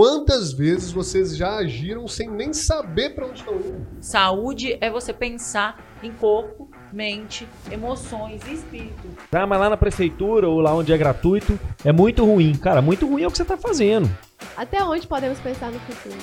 [0.00, 3.86] Quantas vezes vocês já agiram sem nem saber para onde estão indo?
[4.00, 9.08] Saúde é você pensar em corpo, mente, emoções e espírito.
[9.30, 12.56] Tá, mas lá na prefeitura ou lá onde é gratuito, é muito ruim.
[12.56, 14.08] Cara, muito ruim é o que você tá fazendo.
[14.56, 16.16] Até onde podemos pensar no futuro?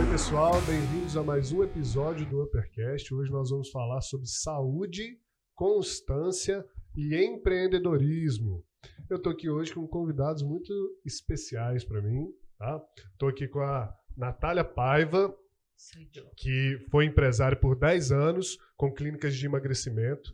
[0.00, 3.14] Oi, pessoal, bem-vindos a mais um episódio do Uppercast.
[3.14, 5.20] Hoje nós vamos falar sobre saúde,
[5.54, 6.64] constância
[6.96, 8.64] e empreendedorismo.
[9.10, 10.72] Eu estou aqui hoje com convidados muito
[11.04, 12.26] especiais para mim,
[12.58, 12.82] tá?
[13.12, 15.36] Estou aqui com a Natália Paiva,
[16.36, 20.32] que foi empresária por 10 anos com clínicas de emagrecimento,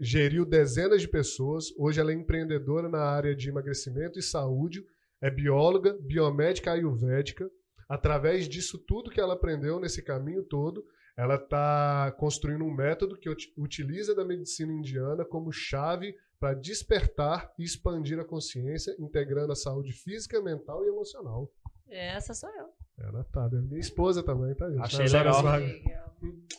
[0.00, 1.66] geriu dezenas de pessoas.
[1.76, 4.82] Hoje ela é empreendedora na área de emagrecimento e saúde,
[5.20, 7.50] é bióloga, biomédica ayurvédica
[7.88, 10.82] através disso tudo que ela aprendeu nesse caminho todo,
[11.16, 17.64] ela está construindo um método que utiliza da medicina indiana como chave para despertar e
[17.64, 21.48] expandir a consciência, integrando a saúde física, mental e emocional.
[21.88, 22.68] Essa sou eu.
[22.98, 23.60] É a Natália.
[23.60, 24.80] Minha esposa também, tá, gente?
[24.80, 25.60] Achei legal.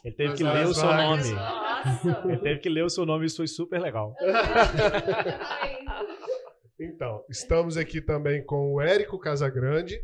[0.04, 1.32] Ele teve que ler o seu nome.
[1.32, 2.28] Nossa.
[2.28, 4.16] Ele teve que ler o seu nome, isso foi super legal.
[6.80, 10.00] então, estamos aqui também com o Érico Casagrande,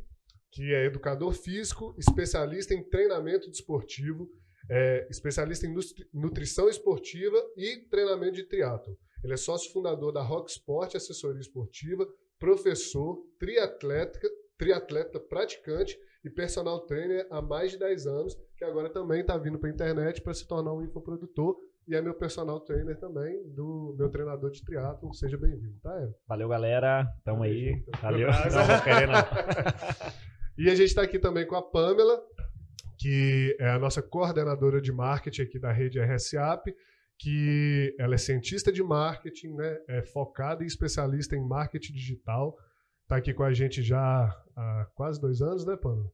[0.51, 4.29] que é educador físico, especialista em treinamento desportivo,
[4.69, 5.75] é, especialista em
[6.13, 8.97] nutrição esportiva e treinamento de triatlo.
[9.23, 14.19] Ele é sócio fundador da Rock Sport Assessoria Esportiva, professor, triatleta,
[14.57, 19.57] triatleta praticante e personal trainer há mais de 10 anos, que agora também está vindo
[19.57, 23.95] para a internet para se tornar um infoprodutor e é meu personal trainer também, do
[23.97, 25.11] meu treinador de triatlo.
[25.13, 26.13] Seja bem-vindo, tá, Ero?
[26.27, 27.07] Valeu, galera.
[27.25, 27.83] Tamo aí.
[27.99, 28.27] Valeu.
[28.27, 29.15] Não querer, não.
[30.59, 32.21] E a gente está aqui também com a Pamela,
[32.99, 36.75] que é a nossa coordenadora de marketing aqui da rede RSAP,
[37.17, 39.79] que ela é cientista de marketing, né?
[39.87, 42.57] é focada e especialista em marketing digital.
[43.03, 46.11] Está aqui com a gente já há quase dois anos, né, Pamela?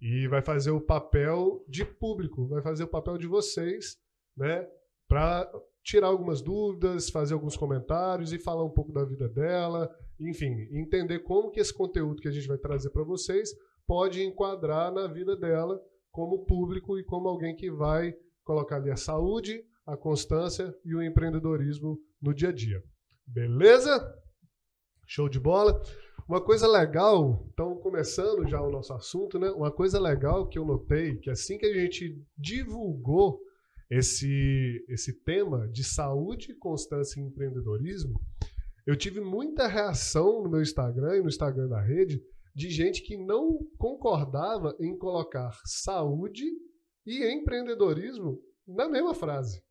[0.00, 3.98] E vai fazer o papel de público, vai fazer o papel de vocês,
[4.36, 4.66] né?
[5.06, 5.50] Para
[5.82, 11.20] tirar algumas dúvidas, fazer alguns comentários e falar um pouco da vida dela, enfim, entender
[11.20, 13.50] como que esse conteúdo que a gente vai trazer para vocês
[13.86, 15.80] pode enquadrar na vida dela
[16.14, 18.14] como público e como alguém que vai
[18.44, 22.80] colocar ali a saúde, a constância e o empreendedorismo no dia a dia.
[23.26, 24.00] Beleza?
[25.08, 25.82] Show de bola.
[26.28, 29.50] Uma coisa legal, então começando já o nosso assunto, né?
[29.50, 33.40] Uma coisa legal que eu notei que assim que a gente divulgou
[33.90, 38.20] esse esse tema de saúde, constância e empreendedorismo,
[38.86, 42.22] eu tive muita reação no meu Instagram e no Instagram da rede
[42.54, 46.44] de gente que não concordava em colocar saúde
[47.04, 49.62] e empreendedorismo na mesma frase.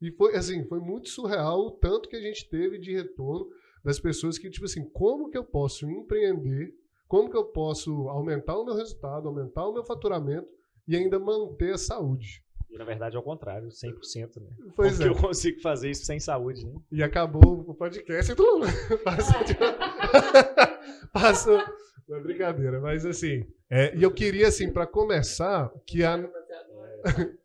[0.00, 3.46] E foi assim, foi muito surreal o tanto que a gente teve de retorno
[3.84, 6.72] das pessoas que, tipo assim, como que eu posso empreender,
[7.06, 10.48] como que eu posso aumentar o meu resultado, aumentar o meu faturamento
[10.88, 12.42] e ainda manter a saúde.
[12.70, 14.48] E na verdade é o contrário, 100%, né?
[14.76, 15.12] Pois Como é.
[15.12, 16.72] eu consigo fazer isso sem saúde, né?
[16.92, 18.66] E acabou o podcast e mundo
[19.04, 19.56] passou, de...
[21.12, 21.60] passou
[22.10, 23.46] não é brincadeira, mas assim.
[23.70, 26.18] É, e eu queria, assim, para começar, que a.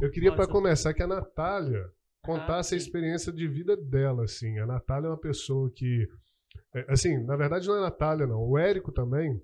[0.00, 1.90] eu queria, para começar, que a Natália
[2.22, 4.58] contasse a experiência de vida dela, assim.
[4.58, 6.06] A Natália é uma pessoa que.
[6.74, 8.38] É, assim, na verdade não é a Natália, não.
[8.38, 9.40] O Érico também.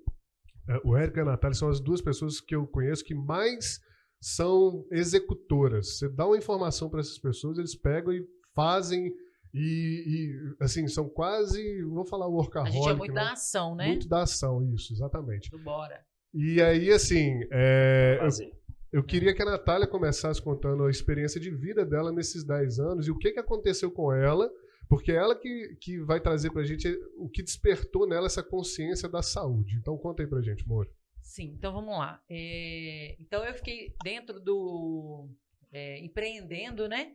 [0.69, 3.81] É, o Érico e a Natália são as duas pessoas que eu conheço que mais
[4.21, 5.97] são executoras.
[5.97, 8.23] Você dá uma informação para essas pessoas, eles pegam e
[8.55, 9.11] fazem
[9.53, 12.77] e, e, assim, são quase, vou falar workaholic.
[12.77, 13.21] A gente é muito né?
[13.23, 13.87] da ação, né?
[13.87, 15.51] Muito da ação, isso, exatamente.
[15.51, 16.05] Do bora.
[16.35, 18.51] E aí, assim, é, eu,
[18.93, 23.07] eu, queria que a Natália começasse contando a experiência de vida dela nesses 10 anos
[23.07, 24.51] e o que, que aconteceu com ela,
[24.89, 29.09] porque é ela que, que vai trazer pra gente o que despertou nela essa consciência
[29.09, 29.77] da saúde.
[29.77, 30.91] Então, conta aí pra gente, Moro.
[31.23, 32.23] Sim, então vamos lá.
[32.29, 35.29] É, então, eu fiquei dentro do...
[35.71, 37.13] É, empreendendo, né?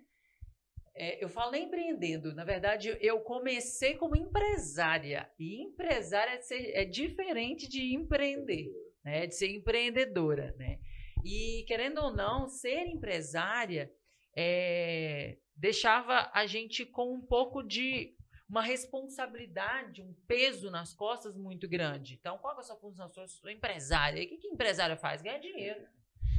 [0.96, 5.30] É, eu falei empreendendo, na verdade, eu comecei como empresária.
[5.40, 8.72] E empresária é, é diferente de empreender,
[9.04, 9.26] né?
[9.26, 10.80] De ser empreendedora, né?
[11.26, 13.92] E querendo ou não, ser empresária
[14.36, 18.16] é, deixava a gente com um pouco de
[18.48, 22.16] uma responsabilidade, um peso nas costas muito grande.
[22.20, 23.10] Então, qual é a sua função?
[23.16, 24.22] Eu sou empresária.
[24.22, 25.24] E o que, que empresária faz?
[25.24, 25.88] Ganhar dinheiro.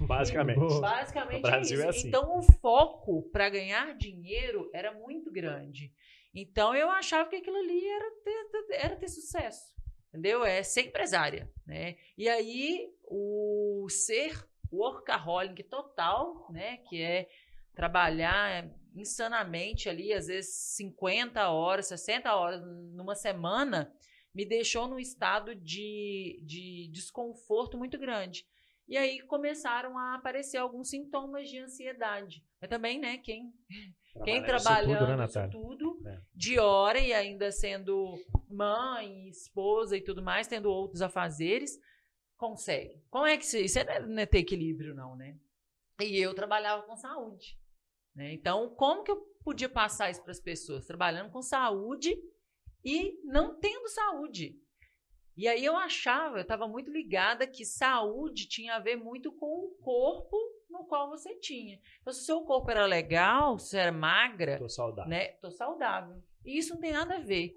[0.01, 0.81] Basicamente.
[0.81, 1.87] Basicamente o Brasil é isso.
[1.87, 2.09] É assim.
[2.09, 5.93] Então o foco para ganhar dinheiro era muito grande.
[6.35, 9.75] Então eu achava que aquilo ali era ter, era ter sucesso.
[10.09, 10.45] Entendeu?
[10.45, 11.51] É ser empresária.
[11.67, 11.97] Né?
[12.17, 16.79] E aí o ser workaholic total, né?
[16.89, 17.29] Que é
[17.75, 23.93] trabalhar insanamente ali, às vezes 50 horas, 60 horas numa semana,
[24.33, 28.47] me deixou num estado de, de desconforto muito grande.
[28.87, 32.45] E aí começaram a aparecer alguns sintomas de ansiedade.
[32.61, 33.53] Mas também, né, quem,
[34.25, 36.21] quem trabalhando tudo, né, isso tudo é.
[36.35, 38.15] de hora e ainda sendo
[38.49, 41.79] mãe, esposa e tudo mais, tendo outros afazeres,
[42.37, 43.03] consegue.
[43.11, 45.37] Como é que isso, isso é, não é ter equilíbrio, não, né?
[46.01, 47.59] E eu trabalhava com saúde.
[48.15, 48.33] Né?
[48.33, 50.87] Então, como que eu podia passar isso para as pessoas?
[50.87, 52.17] Trabalhando com saúde
[52.85, 54.61] e não tendo saúde.
[55.37, 59.47] E aí eu achava, eu estava muito ligada que saúde tinha a ver muito com
[59.47, 60.37] o corpo
[60.71, 61.81] no qual você tinha.
[62.01, 65.11] Então, se o seu corpo era legal, se era magra, tô saudável.
[65.11, 65.29] né?
[65.41, 66.23] Tô saudável.
[66.45, 67.57] E isso não tem nada a ver.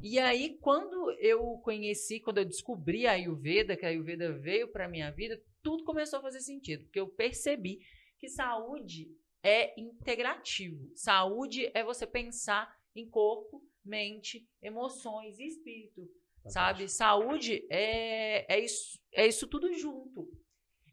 [0.00, 4.88] E aí, quando eu conheci, quando eu descobri a Ayurveda, que a Ayurveda veio para
[4.88, 7.80] minha vida, tudo começou a fazer sentido, porque eu percebi
[8.18, 9.10] que saúde
[9.42, 10.90] é integrativo.
[10.94, 16.08] Saúde é você pensar em corpo, mente, emoções e espírito.
[16.48, 16.88] Sabe?
[16.88, 20.28] Saúde é, é, isso, é isso tudo junto.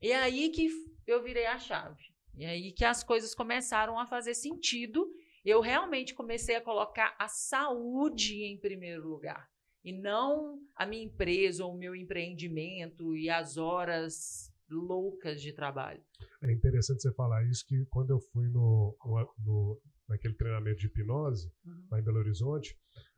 [0.01, 0.69] E é aí que
[1.07, 2.03] eu virei a chave.
[2.35, 5.07] E é aí que as coisas começaram a fazer sentido.
[5.43, 9.47] Eu realmente comecei a colocar a saúde em primeiro lugar.
[9.83, 16.03] E não a minha empresa ou o meu empreendimento e as horas loucas de trabalho.
[16.41, 18.97] É interessante você falar isso, que quando eu fui no,
[19.37, 21.87] no naquele treinamento de hipnose, uhum.
[21.91, 22.77] lá em Belo Horizonte,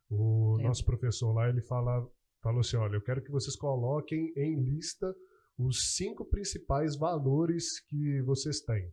[0.09, 2.09] o nosso professor lá, ele fala,
[2.41, 5.13] falou assim, olha, eu quero que vocês coloquem em lista
[5.57, 8.91] os cinco principais valores que vocês têm.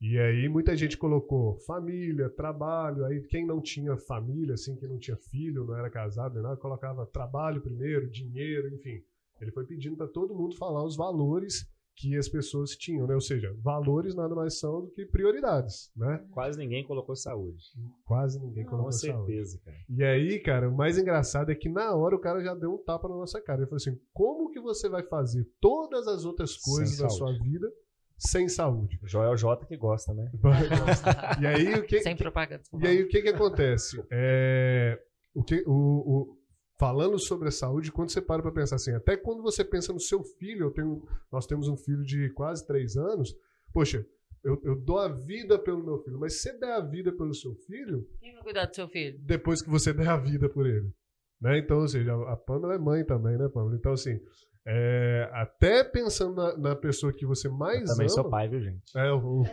[0.00, 4.98] E aí muita gente colocou família, trabalho, aí quem não tinha família, assim, quem não
[4.98, 9.02] tinha filho, não era casado, nem nada, colocava trabalho primeiro, dinheiro, enfim.
[9.40, 13.14] Ele foi pedindo para todo mundo falar os valores que as pessoas tinham, né?
[13.14, 16.24] Ou seja, valores nada mais são do que prioridades, né?
[16.30, 17.62] Quase ninguém colocou saúde.
[18.04, 19.64] Quase ninguém colocou Com certeza, saúde.
[19.64, 19.76] cara.
[19.88, 22.78] E aí, cara, o mais engraçado é que na hora o cara já deu um
[22.78, 23.60] tapa na nossa cara.
[23.60, 27.70] Ele falou assim: como que você vai fazer todas as outras coisas da sua vida
[28.16, 28.98] sem saúde?
[29.04, 30.30] Joel J que gosta, né?
[31.40, 32.00] e aí o que?
[32.02, 32.62] Sem propaganda.
[32.80, 34.02] E aí o que que acontece?
[34.10, 34.98] É,
[35.34, 36.39] o que o, o
[36.80, 40.00] falando sobre a saúde, quando você para para pensar assim, até quando você pensa no
[40.00, 43.36] seu filho, eu tenho, nós temos um filho de quase três anos,
[43.70, 44.06] poxa,
[44.42, 47.34] eu, eu, dou a vida pelo meu filho, mas se você der a vida pelo
[47.34, 48.08] seu filho.
[48.18, 49.18] Quem vai cuidar do seu filho?
[49.20, 50.90] Depois que você der a vida por ele.
[51.38, 51.58] Né?
[51.58, 53.76] Então, ou seja, a Pamela é mãe também, né, Pamela?
[53.76, 54.18] Então, assim,
[54.66, 58.14] é, até pensando na, na, pessoa que você mais eu também ama.
[58.14, 58.82] sou pai, viu, gente?
[58.96, 59.44] É, eu,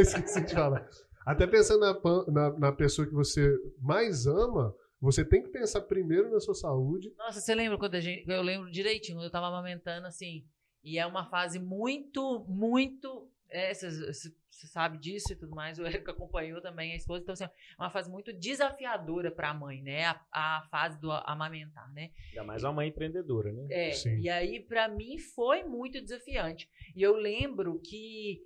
[0.00, 0.88] esqueci de falar.
[1.26, 6.30] Até pensando na, na, na pessoa que você mais ama, você tem que pensar primeiro
[6.30, 7.12] na sua saúde.
[7.16, 8.28] Nossa, você lembra quando a gente.
[8.28, 10.44] Eu lembro direitinho, quando eu tava amamentando, assim.
[10.82, 13.30] E é uma fase muito, muito.
[13.48, 15.78] Você é, sabe disso e tudo mais.
[15.78, 17.22] O Érico acompanhou também a esposa.
[17.22, 20.06] Então, assim, é uma fase muito desafiadora para a mãe, né?
[20.06, 22.10] A, a, fase do amamentar, né?
[22.30, 23.66] Ainda mais uma mãe empreendedora, né?
[23.70, 23.92] É.
[23.92, 24.18] Sim.
[24.18, 26.68] E aí, para mim, foi muito desafiante.
[26.94, 28.42] E eu lembro que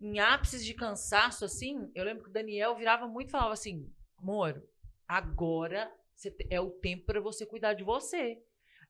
[0.00, 3.90] em ápices de cansaço, assim, eu lembro que o Daniel virava muito e falava assim:
[4.20, 4.62] Moro,
[5.08, 5.90] Agora
[6.50, 8.42] é o tempo para você cuidar de você.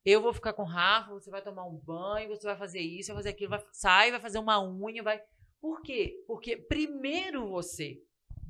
[0.05, 3.09] Eu vou ficar com o Rafa, você vai tomar um banho, você vai fazer isso,
[3.09, 5.23] vai fazer aquilo, vai, sai, vai fazer uma unha, vai.
[5.61, 6.25] Por quê?
[6.26, 8.03] Porque primeiro você,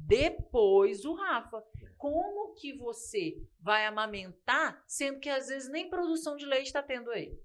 [0.08, 1.62] depois o Rafa.
[1.96, 7.10] Como que você vai amamentar, sendo que às vezes nem produção de leite está tendo
[7.10, 7.36] aí?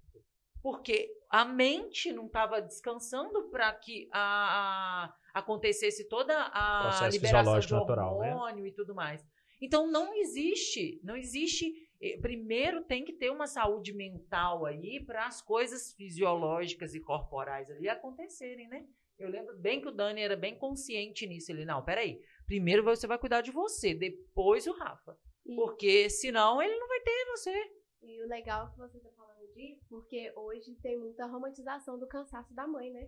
[0.62, 7.60] Porque a mente não estava descansando para que a, a, acontecesse toda a Processo liberação
[7.60, 8.68] de hormônio natural, né?
[8.68, 9.26] e tudo mais.
[9.64, 11.90] Então não existe, não existe.
[12.02, 17.72] Eh, primeiro tem que ter uma saúde mental aí para as coisas fisiológicas e corporais
[17.72, 18.86] ali acontecerem, né?
[19.18, 21.50] Eu lembro bem que o Dani era bem consciente nisso.
[21.50, 22.22] Ele, não, peraí.
[22.46, 25.18] Primeiro você vai cuidar de você, depois o Rafa.
[25.46, 25.56] E...
[25.56, 27.72] Porque senão ele não vai ter você.
[28.02, 32.54] E o legal que você está falando disso, porque hoje tem muita romantização do cansaço
[32.54, 33.08] da mãe, né?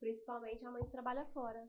[0.00, 1.68] Principalmente a mãe que trabalha fora.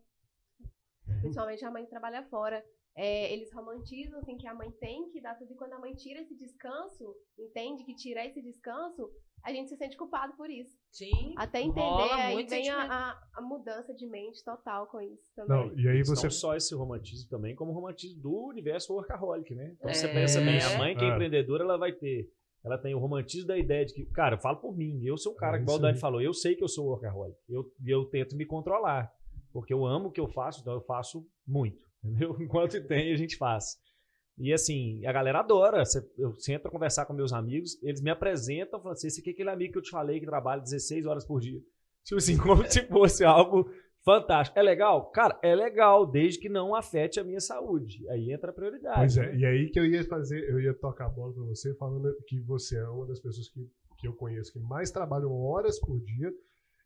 [1.22, 2.66] Principalmente a mãe que trabalha fora
[3.00, 5.94] é, eles romantizam assim que a mãe tem que dar tudo e quando a mãe
[5.94, 9.10] tira esse descanso, entende que tirar esse descanso,
[9.41, 10.77] a gente se sente culpado por isso.
[10.91, 11.34] Sim.
[11.38, 15.70] Até entender aí vem a, a, mudança de mente total com isso também.
[15.70, 19.56] Não, e aí você não só esse romantismo também, como o romantismo do universo workaholic,
[19.56, 19.75] né?
[19.77, 19.94] Então é...
[19.94, 22.29] você pensa bem, a mãe que é, é empreendedora, ela vai ter
[22.65, 25.32] ela tem o romantismo da ideia de que, cara, eu falo por mim, eu sou
[25.32, 28.03] um cara, é igual o Dani falou, eu sei que eu sou workaholic, eu, eu
[28.10, 29.10] tento me controlar,
[29.53, 31.88] porque eu amo o que eu faço, então eu faço muito.
[32.03, 32.36] Entendeu?
[32.41, 33.77] Enquanto tem, a gente faz.
[34.38, 35.84] E assim, a galera adora.
[36.18, 39.34] Eu sento a conversar com meus amigos, eles me apresentam, falam assim: esse aqui é
[39.34, 41.60] aquele amigo que eu te falei que trabalha 16 horas por dia.
[42.06, 43.70] Tipo assim, como se fosse algo
[44.03, 44.58] Fantástico.
[44.58, 45.12] É legal?
[45.12, 48.08] Cara, é legal, desde que não afete a minha saúde.
[48.10, 48.98] Aí entra a prioridade.
[48.98, 49.38] Pois é, né?
[49.38, 52.39] e aí que eu ia fazer, eu ia tocar a bola pra você, falando que
[52.39, 56.34] você é uma das pessoas que, que eu conheço que mais trabalham horas por dia.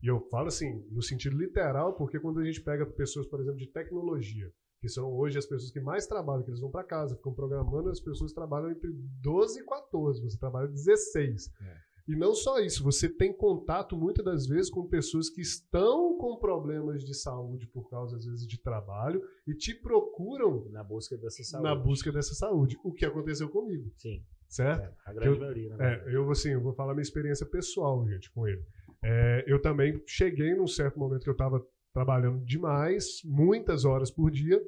[0.01, 3.60] E eu falo assim, no sentido literal, porque quando a gente pega pessoas, por exemplo,
[3.60, 4.51] de tecnologia,
[4.83, 7.87] que são hoje as pessoas que mais trabalham, que eles vão para casa, ficam programando,
[7.87, 11.49] as pessoas trabalham entre 12 e 14, você trabalha 16.
[11.61, 11.77] É.
[12.05, 16.35] E não só isso, você tem contato muitas das vezes com pessoas que estão com
[16.37, 21.41] problemas de saúde por causa, às vezes, de trabalho e te procuram Na busca dessa
[21.45, 21.69] saúde.
[21.69, 22.77] na busca dessa saúde.
[22.83, 24.21] O que aconteceu comigo, Sim.
[24.49, 24.81] certo?
[24.81, 25.93] é, a grande Eu- maioria, né?
[26.05, 28.61] É, eu, assim, eu vou falar minha experiência pessoal, gente, com ele.
[29.01, 34.31] É, eu também cheguei num certo momento que eu estava trabalhando demais, muitas horas por
[34.31, 34.62] dia,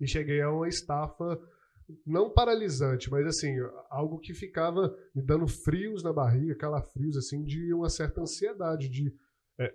[0.00, 1.38] e cheguei a uma estafa
[2.04, 3.54] não paralisante, mas assim,
[3.88, 9.14] algo que ficava me dando frios na barriga, calafrios, assim, de uma certa ansiedade, de
[9.58, 9.72] é,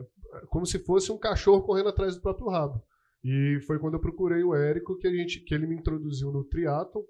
[0.47, 2.83] como se fosse um cachorro correndo atrás do próprio rabo.
[3.23, 6.43] E foi quando eu procurei o Érico que a gente, que ele me introduziu no
[6.43, 7.05] triatlo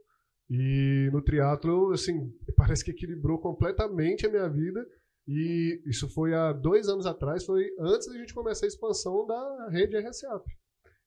[0.50, 4.86] e no triatlo, assim, parece que equilibrou completamente a minha vida.
[5.34, 9.70] E isso foi há dois anos atrás, foi antes da gente começar a expansão da
[9.70, 10.46] rede RSAP.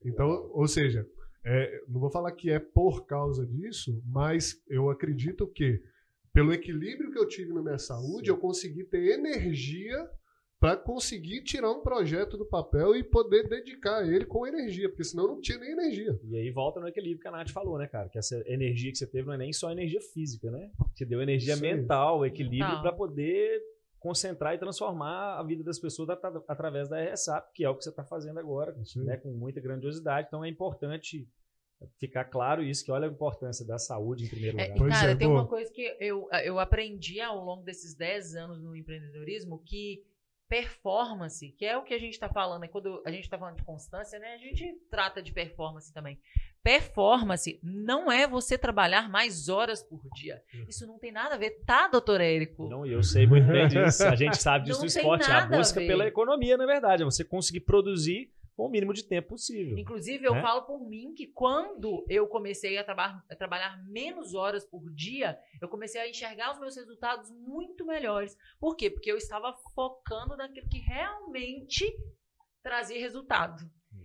[0.03, 1.07] Então, ou seja,
[1.45, 5.79] é, não vou falar que é por causa disso, mas eu acredito que,
[6.33, 8.31] pelo equilíbrio que eu tive na minha saúde, Sim.
[8.31, 10.09] eu consegui ter energia
[10.59, 15.05] para conseguir tirar um projeto do papel e poder dedicar a ele com energia, porque
[15.05, 16.19] senão eu não tinha nem energia.
[16.25, 18.09] E aí volta no equilíbrio que a Nath falou, né, cara?
[18.09, 20.71] Que essa energia que você teve não é nem só energia física, né?
[20.95, 21.61] Te deu energia aí.
[21.61, 23.61] mental, equilíbrio para poder
[24.05, 27.83] concentrar e transformar a vida das pessoas atra- através da RSAP, que é o que
[27.85, 30.27] você está fazendo agora, né, com muita grandiosidade.
[30.29, 31.27] Então é importante
[31.99, 34.79] ficar claro isso, que olha a importância da saúde em primeiro É, lugar.
[34.79, 35.33] Pois cara, é, tem pô.
[35.35, 40.05] uma coisa que eu, eu aprendi ao longo desses 10 anos no empreendedorismo que
[40.49, 43.57] performance, que é o que a gente está falando, é quando a gente está falando
[43.57, 44.35] de constância, né?
[44.35, 46.21] A gente trata de performance também.
[46.65, 50.43] Performance não é você trabalhar mais horas por dia.
[50.67, 52.67] Isso não tem nada a ver, tá, doutor Érico?
[52.69, 54.03] Não, e eu sei muito bem disso.
[54.05, 55.31] A gente sabe disso Não no tem esporte.
[55.31, 55.87] É a a busca ver.
[55.87, 57.03] pela economia, na verdade.
[57.03, 59.77] É você conseguir produzir com o mínimo de tempo possível.
[59.77, 60.41] Inclusive, eu Né?
[60.41, 65.37] falo por mim que quando eu comecei a, traba- a trabalhar menos horas por dia,
[65.61, 68.37] eu comecei a enxergar os meus resultados muito melhores.
[68.59, 68.89] Por quê?
[68.89, 71.85] Porque eu estava focando naquilo que realmente
[72.63, 73.63] trazia resultado.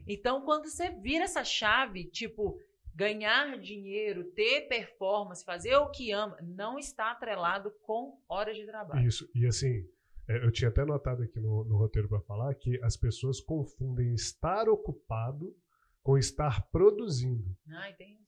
[0.09, 2.59] Então, quando você vira essa chave, tipo,
[2.95, 9.07] ganhar dinheiro, ter performance, fazer o que ama, não está atrelado com horas de trabalho.
[9.07, 9.87] Isso, e assim,
[10.27, 14.13] é, eu tinha até notado aqui no, no roteiro para falar que as pessoas confundem
[14.13, 15.55] estar ocupado
[16.01, 17.55] com estar produzindo,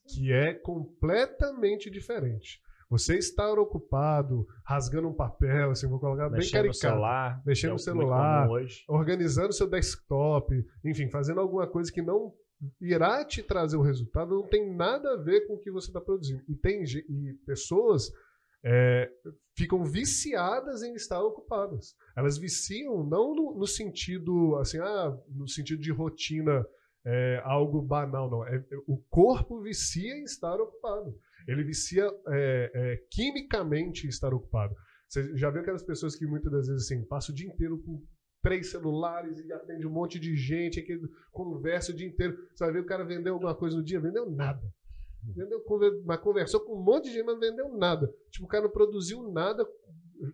[0.06, 0.16] isso.
[0.16, 2.62] que é completamente diferente.
[2.92, 7.42] Você estar ocupado, rasgando um papel, assim, vou colocar bem Mexendo no caricato, celular.
[7.46, 8.50] Mexendo é no celular.
[8.90, 12.34] organizando seu desktop, enfim, fazendo alguma coisa que não
[12.82, 16.02] irá te trazer o resultado, não tem nada a ver com o que você está
[16.02, 16.44] produzindo.
[16.50, 18.12] E tem e pessoas
[18.62, 19.10] é,
[19.58, 21.96] ficam viciadas em estar ocupadas.
[22.14, 26.66] Elas viciam não no, no sentido assim, ah, no sentido de rotina,
[27.06, 28.46] é, algo banal, não.
[28.46, 31.16] É, o corpo vicia em estar ocupado.
[31.48, 34.76] Ele vicia é, é, quimicamente estar ocupado.
[35.08, 38.02] Você já viu aquelas pessoas que muitas das vezes assim, passam o dia inteiro com
[38.42, 42.38] três celulares e atende um monte de gente, aquele conversa o dia inteiro.
[42.54, 44.62] Você vai ver o cara vendeu alguma coisa no dia, vendeu nada.
[45.24, 45.64] Vendeu,
[46.04, 48.12] mas conversou com um monte de gente, mas não vendeu nada.
[48.32, 49.68] Tipo, o cara não produziu nada.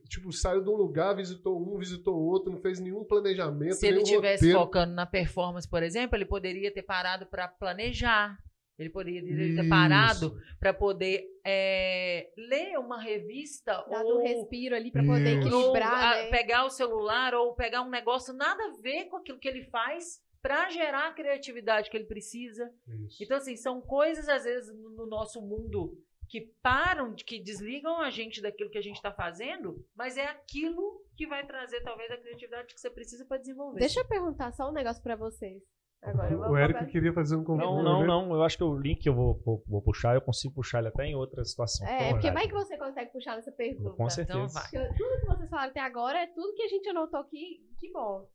[0.09, 3.75] Tipo, saiu de um lugar, visitou um, visitou outro, não fez nenhum planejamento.
[3.75, 8.37] Se ele estivesse focando na performance, por exemplo, ele poderia ter parado para planejar.
[8.77, 9.69] Ele poderia ter Isso.
[9.69, 15.47] parado para poder é, ler uma revista Dado ou, um respiro ali pra poder Isso.
[15.55, 16.29] ou, equilibrar, a- né?
[16.29, 20.21] pegar o celular ou pegar um negócio nada a ver com aquilo que ele faz
[20.41, 22.71] para gerar a criatividade que ele precisa.
[23.07, 23.23] Isso.
[23.23, 25.97] Então, assim, são coisas, às vezes, no, no nosso mundo
[26.29, 31.01] que param, que desligam a gente daquilo que a gente está fazendo, mas é aquilo
[31.15, 33.79] que vai trazer, talvez, a criatividade que você precisa para desenvolver.
[33.79, 35.63] Deixa eu perguntar só um negócio pra vocês.
[36.01, 37.83] Agora, o Érico queria fazer um Não, comentário.
[37.83, 38.07] não, né?
[38.07, 38.35] não.
[38.35, 40.87] Eu acho que o link que eu vou, vou, vou puxar, eu consigo puxar ele
[40.89, 41.87] até em outra situação.
[41.87, 43.95] É, porque vai que você consegue puxar nessa pergunta.
[43.95, 44.39] Com certeza.
[44.39, 44.69] Então vai.
[44.95, 47.65] Tudo que vocês falaram até agora é tudo que a gente anotou aqui.
[47.79, 48.27] Que bom.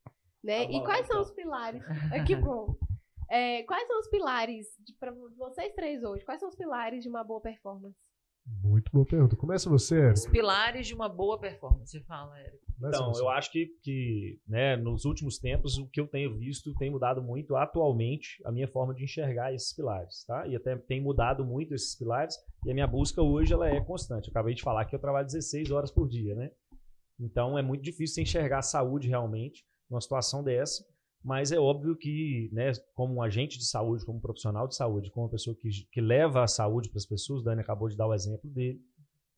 [0.42, 0.64] Né?
[0.66, 1.22] Tá e bom, quais são então.
[1.22, 1.82] os pilares?
[2.12, 2.74] É, que bom.
[3.30, 6.24] É, quais são os pilares de, pra vocês três hoje?
[6.24, 7.96] Quais são os pilares de uma boa performance?
[8.62, 9.36] Muito boa pergunta.
[9.36, 10.32] Começa você, Os Érico.
[10.32, 12.71] pilares de uma boa performance, você fala, Érico.
[12.82, 16.74] Começa Então, eu acho que, que né, nos últimos tempos, o que eu tenho visto
[16.74, 20.46] tem mudado muito atualmente a minha forma de enxergar esses pilares, tá?
[20.48, 22.34] E até tem mudado muito esses pilares
[22.66, 24.26] e a minha busca hoje ela é constante.
[24.26, 26.50] Eu acabei de falar que eu trabalho 16 horas por dia, né?
[27.20, 30.84] Então é muito difícil enxergar a saúde realmente numa situação dessa.
[31.24, 35.08] Mas é óbvio que, né, como um agente de saúde, como um profissional de saúde,
[35.12, 37.96] como uma pessoa que, que leva a saúde para as pessoas, o Dani acabou de
[37.96, 38.80] dar o exemplo dele,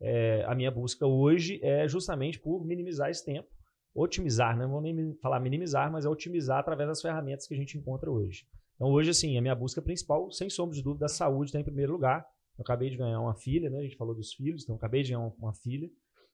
[0.00, 3.48] é, a minha busca hoje é justamente por minimizar esse tempo,
[3.94, 7.78] otimizar, não vou nem falar minimizar, mas é otimizar através das ferramentas que a gente
[7.78, 8.46] encontra hoje.
[8.74, 11.64] Então, hoje, assim, a minha busca principal, sem sombra de dúvida, a saúde está em
[11.64, 12.26] primeiro lugar.
[12.58, 13.78] Eu acabei de ganhar uma filha, né?
[13.78, 15.88] A gente falou dos filhos, então acabei de ganhar uma, uma filha.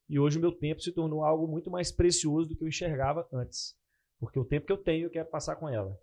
[0.09, 3.29] E hoje o meu tempo se tornou algo muito mais precioso do que eu enxergava
[3.33, 3.77] antes.
[4.19, 5.97] Porque o tempo que eu tenho, eu quero passar com ela.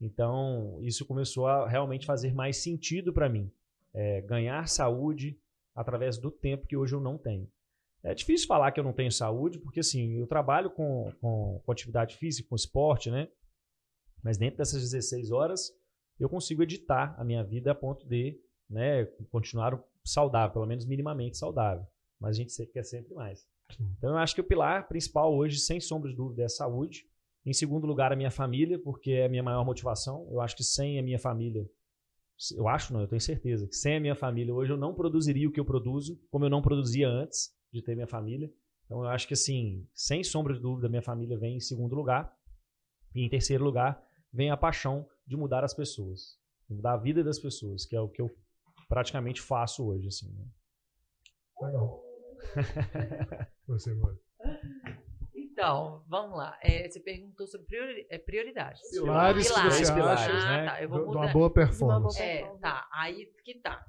[0.00, 3.50] Então, isso começou a realmente fazer mais sentido para mim.
[3.92, 5.38] É, ganhar saúde
[5.78, 7.48] através do tempo que hoje eu não tenho.
[8.02, 11.72] É difícil falar que eu não tenho saúde, porque assim, eu trabalho com, com, com
[11.72, 13.28] atividade física, com esporte, né?
[14.22, 15.70] Mas dentro dessas 16 horas,
[16.18, 21.36] eu consigo editar a minha vida a ponto de né, continuar saudável, pelo menos minimamente
[21.36, 21.86] saudável.
[22.20, 23.46] Mas a gente quer sempre mais.
[23.98, 27.04] Então eu acho que o pilar principal hoje, sem sombra de dúvida, é a saúde.
[27.44, 30.26] Em segundo lugar, a minha família, porque é a minha maior motivação.
[30.30, 31.68] Eu acho que sem a minha família,
[32.56, 35.48] eu acho não, eu tenho certeza que sem a minha família hoje eu não produziria
[35.48, 38.52] o que eu produzo, como eu não produzia antes de ter minha família.
[38.84, 42.34] Então eu acho que assim, sem sombra de dúvida, minha família vem em segundo lugar.
[43.14, 44.02] E em terceiro lugar,
[44.32, 48.08] vem a paixão de mudar as pessoas, mudar a vida das pessoas, que é o
[48.08, 48.30] que eu
[48.88, 50.30] praticamente faço hoje, assim.
[50.32, 50.46] Né?
[51.60, 52.02] Legal.
[53.66, 54.18] Você, mano.
[55.58, 56.56] Então, vamos lá.
[56.62, 58.80] É, você perguntou sobre priori é, prioridades.
[58.90, 60.68] Pilares, que você pilares, acha né?
[60.68, 60.82] Ah, tá.
[60.82, 61.18] Eu vou de mudar.
[61.18, 62.22] uma boa performance.
[62.22, 62.88] É, tá.
[62.92, 63.84] Aí que tá.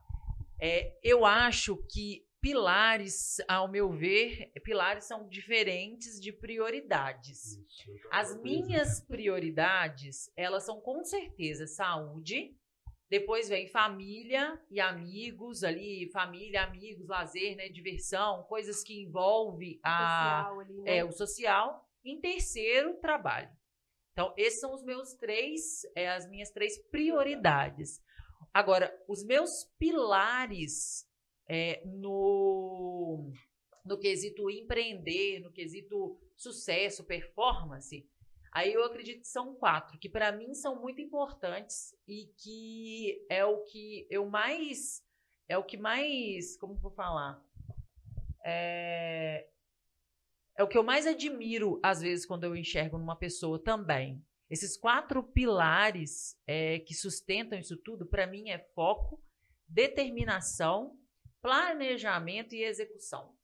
[0.59, 7.59] É, eu acho que pilares, ao meu ver, pilares são diferentes de prioridades.
[8.09, 12.57] As minhas prioridades, elas são com certeza saúde,
[13.09, 20.43] depois vem família e amigos ali, família, amigos, lazer, né, diversão, coisas que envolvem a,
[20.43, 20.97] Social ali, né?
[20.97, 21.89] é, o social.
[22.05, 23.49] Em terceiro, trabalho.
[24.11, 27.99] Então, esses são os meus três, é, as minhas três prioridades.
[28.53, 31.07] Agora, os meus pilares
[31.47, 33.31] é, no,
[33.83, 38.07] no quesito empreender, no quesito sucesso, performance,
[38.51, 43.45] aí eu acredito que são quatro, que para mim são muito importantes e que é
[43.45, 45.03] o que eu mais,
[45.47, 47.43] é o que mais, como vou falar?
[48.43, 49.47] É,
[50.57, 54.21] é o que eu mais admiro, às vezes, quando eu enxergo numa pessoa também.
[54.49, 59.23] Esses quatro pilares é, que sustentam isso tudo, para mim, é foco,
[59.67, 60.97] determinação,
[61.41, 63.38] planejamento e execução.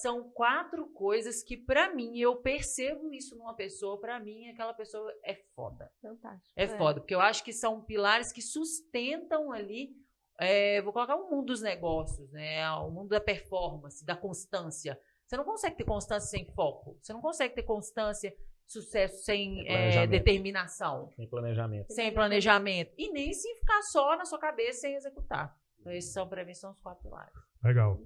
[0.00, 5.12] São quatro coisas que, para mim, eu percebo isso numa pessoa, para mim, aquela pessoa
[5.24, 5.90] é foda.
[6.00, 6.52] Fantástico.
[6.56, 9.90] É foda, porque eu acho que são pilares que sustentam ali,
[10.38, 12.68] é, vou colocar o mundo dos negócios, né?
[12.72, 14.98] O mundo da performance, da constância.
[15.26, 16.98] Você não consegue ter constância sem foco.
[17.00, 18.34] Você não consegue ter constância,
[18.66, 21.92] sucesso sem é, determinação, Sem planejamento.
[21.92, 22.92] sem planejamento.
[22.98, 25.56] E nem se ficar só na sua cabeça sem executar.
[25.80, 27.32] Então, esses são, para mim, são os quatro pilares.
[27.62, 27.98] Legal.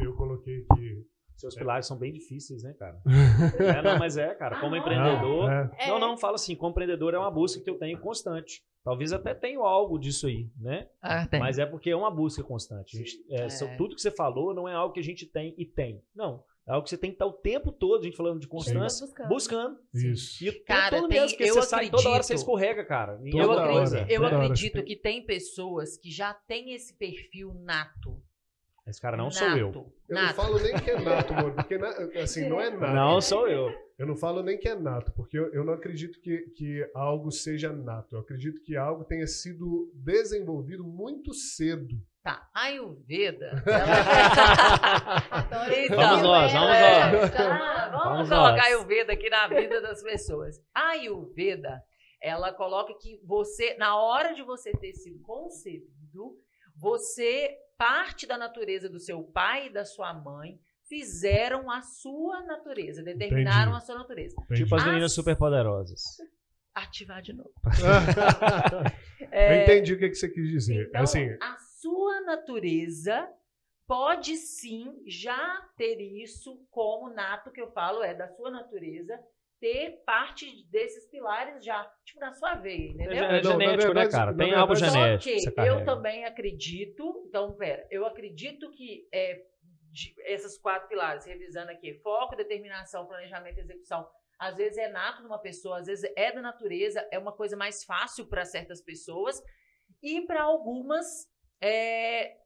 [0.00, 1.04] Eu coloquei aqui.
[1.36, 3.00] Seus pilares são bem difíceis, né, cara?
[3.78, 4.58] é, não, mas é, cara.
[4.60, 5.48] Como empreendedor.
[5.48, 5.86] Ah, é.
[5.86, 8.60] Não, não, fala assim, como empreendedor é uma busca que eu tenho constante.
[8.82, 10.88] Talvez até tenha algo disso aí, né?
[11.00, 12.96] Ah, Mas é porque é uma busca constante.
[12.96, 13.76] A gente- é, É.
[13.76, 16.02] Tudo que você falou não é algo que a gente tem e tem.
[16.14, 16.42] Não.
[16.66, 19.06] É algo que você tem que estar o tempo todo, a gente falando de constância,
[19.06, 19.28] buscando.
[19.28, 19.78] buscando.
[19.94, 20.44] Isso.
[20.44, 22.34] E o tempo Cara, todo tem- mesmo, porque eu você sai toda hora, acredito- você
[22.34, 23.20] escorrega, cara.
[23.24, 27.54] Eu hora, acredito, eu acredito você tem- que tem pessoas que já têm esse perfil
[27.54, 28.20] nato.
[28.88, 29.66] Esse cara não sou eu.
[29.68, 30.34] Nato, Eu não nato.
[30.34, 32.94] falo nem que é nato, mano, porque na- assim, não é nato.
[32.94, 33.70] Não sou eu.
[33.98, 37.30] Eu não falo nem que é nato, porque eu, eu não acredito que, que algo
[37.30, 38.14] seja nato.
[38.16, 41.96] Eu acredito que algo tenha sido desenvolvido muito cedo.
[42.22, 43.62] Tá, Ayurveda.
[45.30, 47.30] Adoro Então, Vamos nós, vamos é, nós.
[47.30, 48.66] tá, vamos, Vamos colocar nós.
[48.66, 50.56] Ayurveda aqui na vida das pessoas.
[50.74, 51.82] A Ayurveda,
[52.22, 56.36] ela coloca que você, na hora de você ter sido concebido,
[56.76, 63.02] você, parte da natureza do seu pai e da sua mãe, fizeram a sua natureza,
[63.02, 63.76] determinaram Entendi.
[63.76, 64.36] a sua natureza.
[64.54, 66.02] Tipo as meninas superpoderosas.
[66.74, 67.52] Ativar de novo.
[69.20, 70.86] eu É, entendi o que, que você quis dizer.
[70.88, 73.28] Então, assim, a sua natureza
[73.86, 79.18] pode sim já ter isso como nato, que eu falo, é da sua natureza,
[79.60, 83.12] ter parte desses pilares já, tipo, na sua veia, entendeu?
[83.12, 84.36] É Não, na genético, né, verdade- cara?
[84.36, 85.40] Tem algo genético.
[85.40, 89.42] Só que que você eu também acredito, então, pera, eu acredito que é,
[89.90, 95.22] de- essas quatro pilares, revisando aqui, foco, determinação, planejamento e execução, às vezes é nato
[95.22, 99.42] numa pessoa, às vezes é da natureza, é uma coisa mais fácil para certas pessoas,
[100.02, 101.26] e para algumas
[101.60, 102.36] é,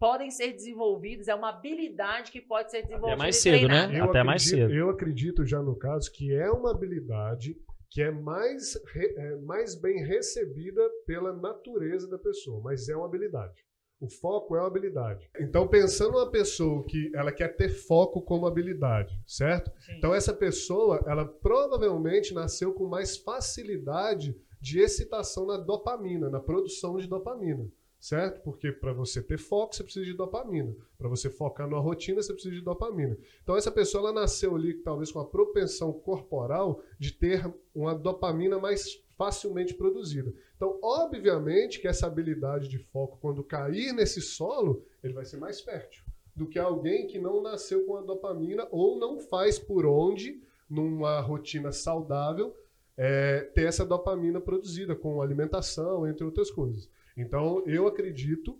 [0.00, 3.90] podem ser desenvolvidos, é uma habilidade que pode ser desenvolvida mais e cedo, né?
[3.92, 4.78] eu Até mais acredito, cedo.
[4.78, 7.54] Eu acredito já no caso que é uma habilidade
[7.90, 13.62] que é mais, é mais bem recebida pela natureza da pessoa, mas é uma habilidade.
[14.00, 15.28] O foco é uma habilidade.
[15.38, 19.70] Então, pensando uma pessoa que ela quer ter foco como habilidade, certo?
[19.80, 19.92] Sim.
[19.98, 26.96] Então, essa pessoa, ela provavelmente nasceu com mais facilidade de excitação na dopamina, na produção
[26.96, 28.40] de dopamina certo?
[28.40, 30.74] Porque para você ter foco, você precisa de dopamina.
[30.96, 33.16] Para você focar numa rotina, você precisa de dopamina.
[33.42, 38.58] Então, essa pessoa ela nasceu ali, talvez, com a propensão corporal de ter uma dopamina
[38.58, 40.32] mais facilmente produzida.
[40.56, 45.60] Então, obviamente que essa habilidade de foco, quando cair nesse solo, ele vai ser mais
[45.60, 46.02] fértil
[46.34, 51.20] do que alguém que não nasceu com a dopamina ou não faz por onde, numa
[51.20, 52.56] rotina saudável,
[52.96, 56.88] é, ter essa dopamina produzida com alimentação, entre outras coisas.
[57.16, 58.58] Então, eu acredito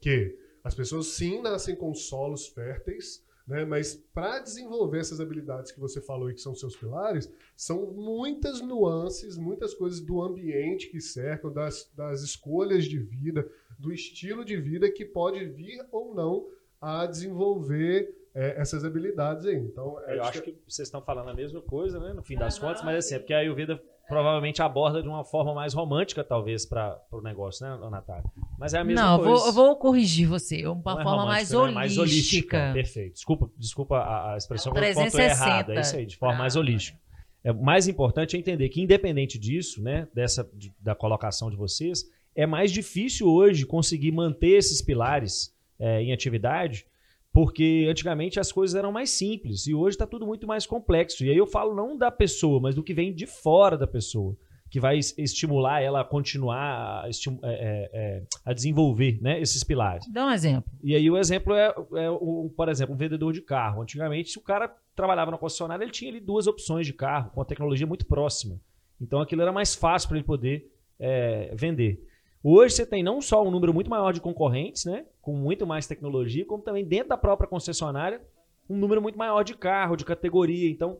[0.00, 3.64] que as pessoas sim nascem com solos férteis, né?
[3.64, 8.60] mas para desenvolver essas habilidades que você falou e que são seus pilares, são muitas
[8.60, 14.56] nuances, muitas coisas do ambiente que cercam, das, das escolhas de vida, do estilo de
[14.56, 16.46] vida que pode vir ou não
[16.80, 19.56] a desenvolver é, essas habilidades aí.
[19.56, 20.52] Então, é eu acho que...
[20.52, 22.12] que vocês estão falando a mesma coisa, né?
[22.12, 25.54] No fim das contas, mas assim, é porque a Ayurveda provavelmente aborda de uma forma
[25.54, 28.24] mais romântica, talvez, para o negócio, né, Natália?
[28.58, 29.46] Mas é a mesma não, coisa.
[29.46, 30.66] Não, vou, vou corrigir você.
[30.66, 31.68] Uma é forma mais, holística.
[31.68, 31.74] Né?
[31.74, 32.70] mais holística.
[32.74, 33.14] Perfeito.
[33.14, 35.74] Desculpa, desculpa a, a expressão que eu pontuei errada.
[35.74, 36.38] É isso aí, de forma ah.
[36.38, 36.98] mais holística.
[37.44, 42.04] É, mais importante é entender que, independente disso, né, dessa, de, da colocação de vocês,
[42.34, 46.84] é mais difícil hoje conseguir manter esses pilares é, em atividade
[47.32, 51.24] porque antigamente as coisas eram mais simples e hoje está tudo muito mais complexo.
[51.24, 54.36] E aí eu falo não da pessoa, mas do que vem de fora da pessoa,
[54.68, 57.10] que vai estimular ela a continuar a, é,
[57.42, 60.06] é, é, a desenvolver né, esses pilares.
[60.12, 60.72] Dá um exemplo.
[60.82, 63.82] E aí o exemplo é, é o, por exemplo, um vendedor de carro.
[63.82, 67.40] Antigamente, se o cara trabalhava na concessionária, ele tinha ali duas opções de carro com
[67.40, 68.60] a tecnologia muito próxima.
[69.00, 72.06] Então aquilo era mais fácil para ele poder é, vender.
[72.42, 75.86] Hoje você tem não só um número muito maior de concorrentes, né, com muito mais
[75.86, 78.22] tecnologia, como também dentro da própria concessionária,
[78.68, 80.70] um número muito maior de carro, de categoria.
[80.70, 80.98] Então,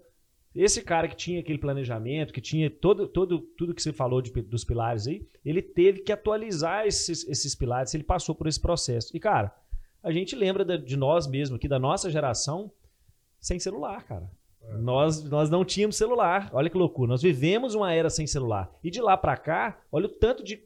[0.55, 4.31] esse cara que tinha aquele planejamento, que tinha todo, todo, tudo que você falou de,
[4.42, 9.16] dos pilares aí, ele teve que atualizar esses, esses pilares, ele passou por esse processo.
[9.16, 9.55] E, cara,
[10.03, 12.70] a gente lembra de, de nós mesmo aqui, da nossa geração,
[13.38, 14.31] sem celular, cara.
[14.62, 14.76] É.
[14.76, 16.50] Nós, nós não tínhamos celular.
[16.53, 17.09] Olha que loucura.
[17.09, 18.70] Nós vivemos uma era sem celular.
[18.83, 20.62] E de lá para cá, olha o tanto de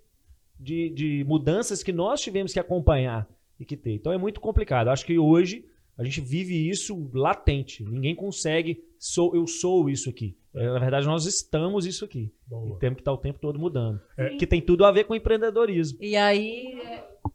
[0.64, 3.29] de, de mudanças que nós tivemos que acompanhar
[3.61, 3.92] e que ter.
[3.92, 4.88] Então é muito complicado.
[4.88, 7.85] Acho que hoje a gente vive isso latente.
[7.85, 10.37] Ninguém consegue, sou, eu sou isso aqui.
[10.55, 12.33] É, na verdade, nós estamos isso aqui.
[12.46, 12.77] Boa.
[12.77, 14.00] E temos que estar o tempo todo mudando.
[14.16, 14.37] É.
[14.37, 15.98] Que tem tudo a ver com empreendedorismo.
[16.00, 16.81] E aí,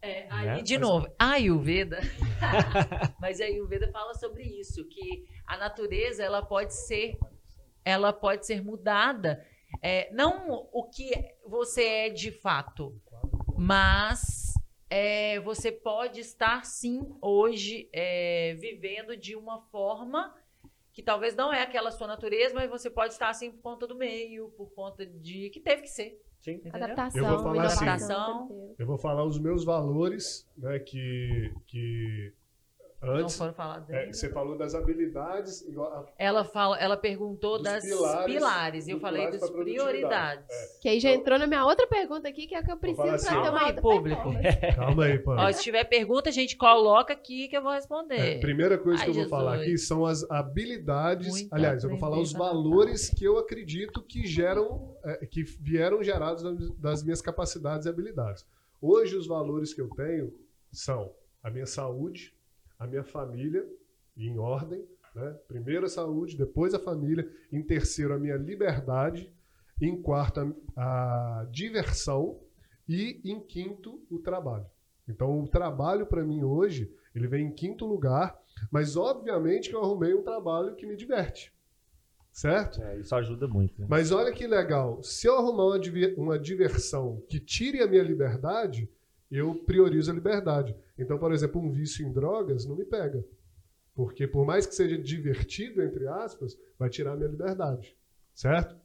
[0.02, 0.62] é, aí né?
[0.62, 0.88] de Mas...
[0.88, 2.00] novo, a Ayurveda.
[3.20, 7.16] Mas a Ayurveda fala sobre isso, que a natureza ela pode ser,
[7.84, 9.44] ela pode ser mudada.
[9.82, 11.10] É, não o que
[11.46, 13.00] você é de fato,
[13.60, 14.54] mas
[14.88, 20.34] é, você pode estar, sim, hoje é, vivendo de uma forma
[20.94, 23.94] que talvez não é aquela sua natureza, mas você pode estar assim por conta do
[23.94, 26.18] meio, por conta de que teve que ser.
[26.40, 26.58] Sim.
[26.72, 27.22] Adaptação.
[27.22, 32.32] Eu vou falar assim, eu vou falar os meus valores, né, que, que
[33.02, 34.10] Antes, não foram falar dele.
[34.10, 35.64] É, você falou das habilidades.
[35.74, 40.44] A, ela, fala, ela perguntou das pilares, pilares e eu falei das prioridades.
[40.50, 40.78] É.
[40.82, 43.02] Que aí já entrou na minha outra pergunta aqui, que é a que eu preciso
[43.02, 44.28] para assim, ter uma aí, público.
[44.76, 45.34] Calma aí, pô.
[45.52, 48.36] se tiver pergunta, a gente coloca aqui que eu vou responder.
[48.36, 49.30] É, primeira coisa Ai, que eu Jesus.
[49.30, 51.28] vou falar aqui são as habilidades.
[51.28, 56.02] Muito aliás, eu vou falar os valores que eu acredito que geram, é, que vieram
[56.02, 56.42] gerados
[56.76, 58.44] das minhas capacidades e habilidades.
[58.78, 60.34] Hoje, os valores que eu tenho
[60.70, 62.34] são a minha saúde,
[62.80, 63.64] a minha família,
[64.16, 64.84] em ordem.
[65.14, 65.38] Né?
[65.46, 67.30] Primeiro a saúde, depois a família.
[67.52, 69.30] Em terceiro, a minha liberdade.
[69.80, 72.40] Em quarto, a, a diversão.
[72.88, 74.66] E em quinto, o trabalho.
[75.06, 78.38] Então, o trabalho para mim hoje, ele vem em quinto lugar,
[78.70, 81.52] mas obviamente que eu arrumei um trabalho que me diverte.
[82.32, 82.80] Certo?
[82.82, 83.80] É, isso ajuda muito.
[83.80, 83.86] Né?
[83.90, 85.02] Mas olha que legal.
[85.02, 85.78] Se eu arrumar uma,
[86.16, 88.88] uma diversão que tire a minha liberdade,
[89.30, 90.76] eu priorizo a liberdade.
[91.02, 93.24] Então, por exemplo, um vício em drogas não me pega.
[93.94, 97.96] Porque por mais que seja divertido, entre aspas, vai tirar a minha liberdade.
[98.34, 98.76] Certo?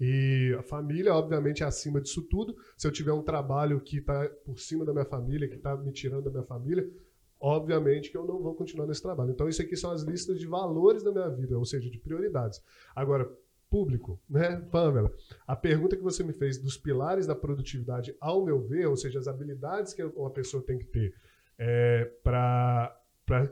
[0.00, 2.56] E a família, obviamente, é acima disso tudo.
[2.76, 5.92] Se eu tiver um trabalho que está por cima da minha família, que está me
[5.92, 6.90] tirando da minha família,
[7.38, 9.30] obviamente que eu não vou continuar nesse trabalho.
[9.30, 12.62] Então, isso aqui são as listas de valores da minha vida, ou seja, de prioridades.
[12.96, 13.30] Agora,
[13.68, 15.12] público, né, Pamela?
[15.46, 19.18] A pergunta que você me fez dos pilares da produtividade, ao meu ver, ou seja,
[19.18, 21.14] as habilidades que uma pessoa tem que ter
[21.60, 22.96] é, para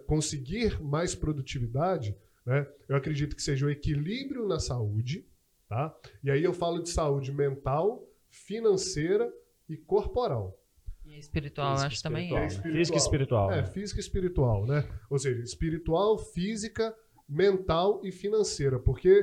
[0.06, 5.24] conseguir mais produtividade, né, eu acredito que seja o equilíbrio na saúde,
[5.68, 5.94] Tá?
[6.24, 9.30] E aí eu falo de saúde mental, financeira
[9.68, 10.58] e corporal.
[11.04, 12.24] E espiritual, Física, acho também.
[12.24, 12.46] espiritual, É né?
[12.46, 12.72] espiritual.
[12.72, 13.52] Física e espiritual.
[13.52, 13.66] É, né?
[13.66, 14.88] física e espiritual, né?
[15.10, 16.94] Ou seja, espiritual, física,
[17.28, 18.78] mental e financeira.
[18.78, 19.22] Porque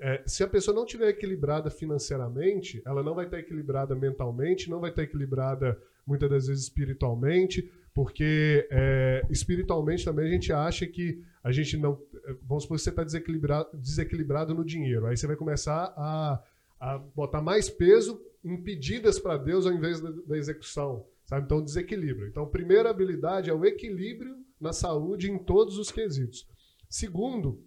[0.00, 4.80] é, se a pessoa não tiver equilibrada financeiramente, ela não vai estar equilibrada mentalmente, não
[4.80, 11.22] vai estar equilibrada muitas das vezes espiritualmente, porque é, espiritualmente também a gente acha que
[11.42, 11.98] a gente não.
[12.26, 15.06] é, Vamos supor que você está desequilibrado, desequilibrado no dinheiro.
[15.06, 16.42] Aí você vai começar a,
[16.80, 21.06] a botar mais peso em pedidas para Deus ao invés da, da execução.
[21.24, 21.44] Sabe?
[21.46, 22.28] Então, desequilíbrio.
[22.28, 26.46] Então, primeira habilidade é o equilíbrio na saúde em todos os quesitos.
[26.88, 27.64] Segundo,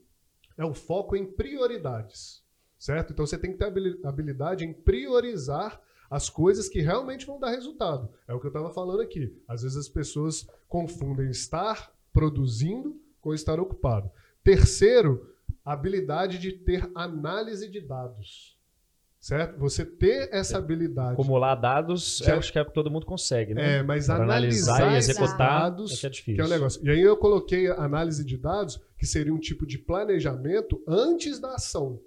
[0.58, 2.44] é o foco em prioridades.
[2.78, 3.14] Certo?
[3.14, 7.52] Então, você tem que ter habili- habilidade em priorizar as coisas que realmente vão dar
[7.52, 8.10] resultado.
[8.28, 9.36] É o que eu estava falando aqui.
[9.48, 14.10] Às vezes as pessoas confundem estar produzindo com estar ocupado.
[14.44, 18.58] Terceiro, a habilidade de ter análise de dados.
[19.20, 19.60] Certo?
[19.60, 21.14] Você ter essa habilidade.
[21.14, 23.80] Acumular dados, eu acho que é que todo mundo consegue, né?
[23.80, 26.36] É, mas analisar, analisar e executar dados é que é difícil.
[26.36, 26.86] que é o negócio.
[26.86, 31.56] E aí eu coloquei análise de dados, que seria um tipo de planejamento antes da
[31.56, 32.00] ação.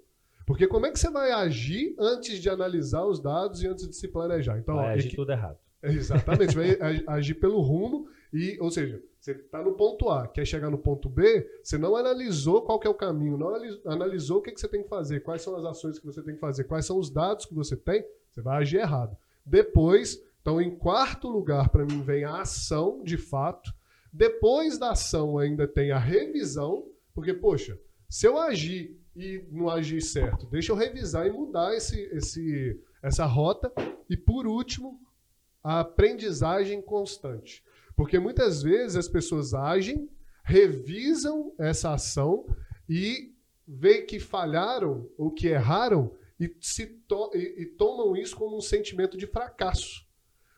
[0.45, 3.95] Porque como é que você vai agir antes de analisar os dados e antes de
[3.95, 4.57] se planejar?
[4.57, 5.57] Então, ó, Vai agir equi- tudo errado.
[5.83, 10.45] Exatamente, vai ag- agir pelo rumo e, ou seja, você está no ponto A, quer
[10.45, 14.41] chegar no ponto B, você não analisou qual é o caminho, não analis- analisou o
[14.41, 16.63] que, que você tem que fazer, quais são as ações que você tem que fazer,
[16.65, 19.15] quais são os dados que você tem, você vai agir errado.
[19.45, 23.71] Depois, então, em quarto lugar, para mim, vem a ação, de fato.
[24.13, 27.77] Depois da ação ainda tem a revisão, porque, poxa,
[28.09, 33.25] se eu agir e não agir certo, deixa eu revisar e mudar esse, esse, essa
[33.25, 33.71] rota.
[34.09, 34.99] E, por último,
[35.63, 37.63] a aprendizagem constante.
[37.95, 40.09] Porque muitas vezes as pessoas agem,
[40.43, 42.45] revisam essa ação
[42.89, 43.33] e
[43.67, 48.61] veem que falharam ou que erraram e, se to- e- e tomam isso como um
[48.61, 50.05] sentimento de fracasso.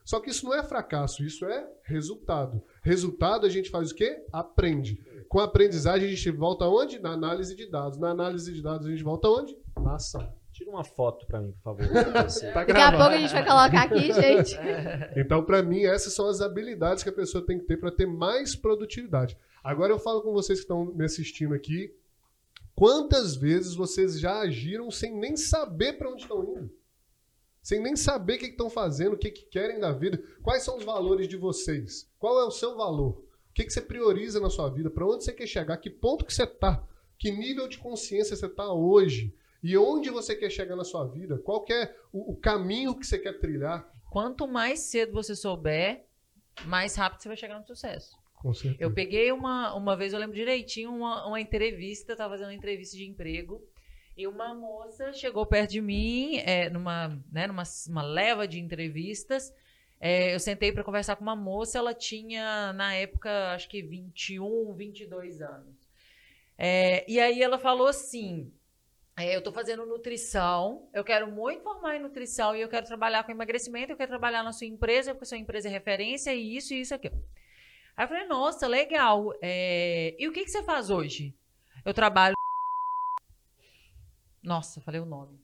[0.06, 2.62] Só que isso não é fracasso, isso é resultado.
[2.82, 4.24] Resultado a gente faz o quê?
[4.32, 5.02] Aprende.
[5.34, 7.00] Com a aprendizagem a gente volta aonde?
[7.00, 7.98] Na análise de dados.
[7.98, 9.58] Na análise de dados a gente volta aonde?
[9.82, 10.32] Na ação.
[10.52, 11.88] Tira uma foto pra mim, por favor.
[12.14, 12.98] Tá Daqui a gravado.
[12.98, 14.56] pouco a gente vai colocar aqui, gente.
[15.20, 18.06] Então, para mim, essas são as habilidades que a pessoa tem que ter para ter
[18.06, 19.36] mais produtividade.
[19.64, 21.92] Agora eu falo com vocês que estão me assistindo aqui.
[22.76, 26.72] Quantas vezes vocês já agiram sem nem saber para onde estão indo?
[27.60, 30.22] Sem nem saber o que que estão fazendo, o que, que querem da vida?
[30.44, 32.08] Quais são os valores de vocês?
[32.20, 33.33] Qual é o seu valor?
[33.54, 34.90] O que, que você prioriza na sua vida?
[34.90, 35.78] Para onde você quer chegar?
[35.78, 36.84] Que ponto que você está?
[37.20, 39.32] Que nível de consciência você está hoje?
[39.62, 41.38] E onde você quer chegar na sua vida?
[41.38, 43.88] Qual que é o, o caminho que você quer trilhar?
[44.10, 46.04] Quanto mais cedo você souber,
[46.66, 48.18] mais rápido você vai chegar no sucesso.
[48.34, 48.84] Com certeza.
[48.84, 52.56] Eu peguei uma, uma vez, eu lembro direitinho, uma, uma entrevista, eu tava fazendo uma
[52.56, 53.64] entrevista de emprego,
[54.18, 59.54] e uma moça chegou perto de mim, é, numa, né, numa uma leva de entrevistas.
[60.00, 64.74] É, eu sentei para conversar com uma moça, ela tinha, na época, acho que 21,
[64.74, 65.76] 22 anos.
[66.58, 68.52] É, e aí ela falou assim:
[69.18, 73.24] é, eu estou fazendo nutrição, eu quero muito formar em nutrição e eu quero trabalhar
[73.24, 76.74] com emagrecimento, eu quero trabalhar na sua empresa, porque sua empresa é referência, e isso
[76.74, 77.10] e isso aqui.
[77.96, 79.34] Aí eu falei, nossa, legal.
[79.42, 81.36] é, E o que, que você faz hoje?
[81.86, 82.34] Eu trabalho.
[84.42, 85.43] Nossa, falei o nome.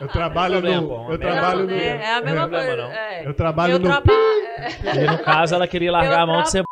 [0.00, 1.08] Eu trabalho é no.
[1.08, 1.70] Eu é trabalho no.
[1.72, 2.66] é, é a mesma é coisa.
[2.66, 2.92] problema, não.
[2.92, 3.26] é.
[3.26, 3.88] Eu trabalho Eu no.
[3.88, 6.64] E no caso, ela queria largar Eu a mão de ser.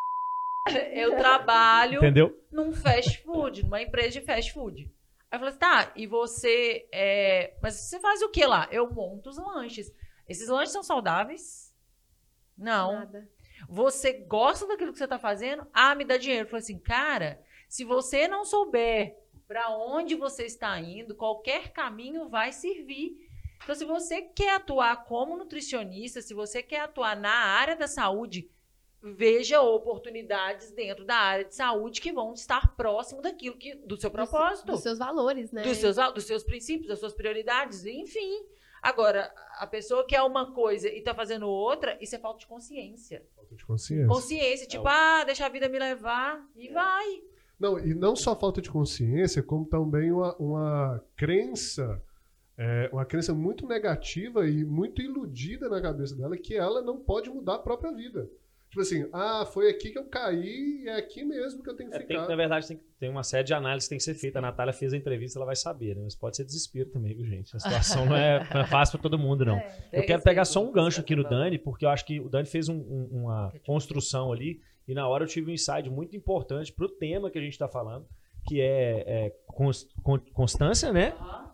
[0.93, 2.39] Eu trabalho Entendeu?
[2.51, 4.91] num fast food, numa empresa de fast food.
[5.31, 6.89] Aí eu falei assim, tá, e você.
[6.93, 8.69] é, Mas você faz o que lá?
[8.71, 9.93] Eu monto os lanches.
[10.29, 11.75] Esses lanches são saudáveis?
[12.57, 12.93] Não.
[12.95, 13.29] Nada.
[13.69, 15.67] Você gosta daquilo que você está fazendo?
[15.73, 16.45] Ah, me dá dinheiro.
[16.45, 19.17] Eu falei assim, cara, se você não souber
[19.55, 23.17] para onde você está indo, qualquer caminho vai servir.
[23.63, 28.51] Então, se você quer atuar como nutricionista, se você quer atuar na área da saúde,
[29.01, 34.11] veja oportunidades dentro da área de saúde que vão estar próximo daquilo que do seu
[34.11, 35.63] propósito Dos seus valores, né?
[35.63, 38.45] dos seus, dos seus princípios, das suas prioridades, enfim.
[38.83, 43.25] Agora, a pessoa quer uma coisa e tá fazendo outra, isso é falta de consciência.
[43.37, 44.09] Falta de consciência.
[44.09, 47.23] Consciência, tipo, ah, deixa a vida me levar e vai.
[47.65, 52.01] Não, e não só falta de consciência, como também uma, uma crença,
[52.59, 57.31] é, uma crença muito negativa e muito iludida na cabeça dela que ela não pode
[57.31, 58.29] mudar a própria vida.
[58.69, 61.91] Tipo assim, ah, foi aqui que eu caí e é aqui mesmo que eu tenho
[61.91, 62.23] que É, tem, ficar.
[62.25, 64.41] que, na verdade, tem, tem uma série de análises que tem que ser feita.
[64.41, 66.03] A Natália fez a entrevista, ela vai saber, né?
[66.03, 67.55] Mas pode ser desespero também, viu, gente?
[67.57, 69.63] A situação não é, não é fácil pra todo mundo, não.
[69.93, 72.47] Eu quero pegar só um gancho aqui no Dani, porque eu acho que o Dani
[72.49, 76.73] fez um- um- uma construção ali, e na hora eu tive um insight muito importante
[76.73, 78.07] pro tema que a gente tá falando,
[78.47, 81.13] que é, é cons- con- constância, né?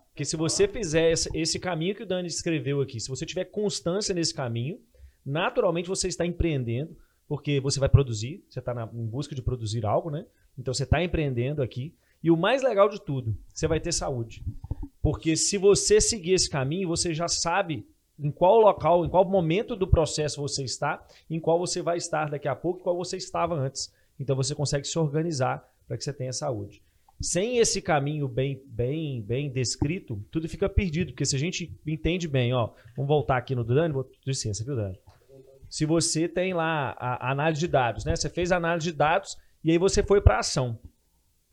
[0.08, 3.44] Porque se você fizer esse, esse caminho que o Dani escreveu aqui, se você tiver
[3.44, 4.78] constância nesse caminho,
[5.24, 6.96] naturalmente você está empreendendo,
[7.28, 10.26] porque você vai produzir, você está em busca de produzir algo, né?
[10.58, 11.94] Então você está empreendendo aqui.
[12.22, 14.44] E o mais legal de tudo, você vai ter saúde.
[15.00, 17.86] Porque se você seguir esse caminho, você já sabe
[18.22, 22.28] em qual local, em qual momento do processo você está, em qual você vai estar
[22.28, 23.92] daqui a pouco, qual você estava antes.
[24.18, 26.82] Então você consegue se organizar para que você tenha saúde.
[27.20, 32.26] Sem esse caminho bem, bem, bem descrito, tudo fica perdido, porque se a gente entende
[32.26, 34.98] bem, ó, vamos voltar aqui no Dani, vou licença, viu, Dani?
[35.68, 38.16] Se você tem lá a, a análise de dados, né?
[38.16, 40.78] Você fez a análise de dados e aí você foi para a ação.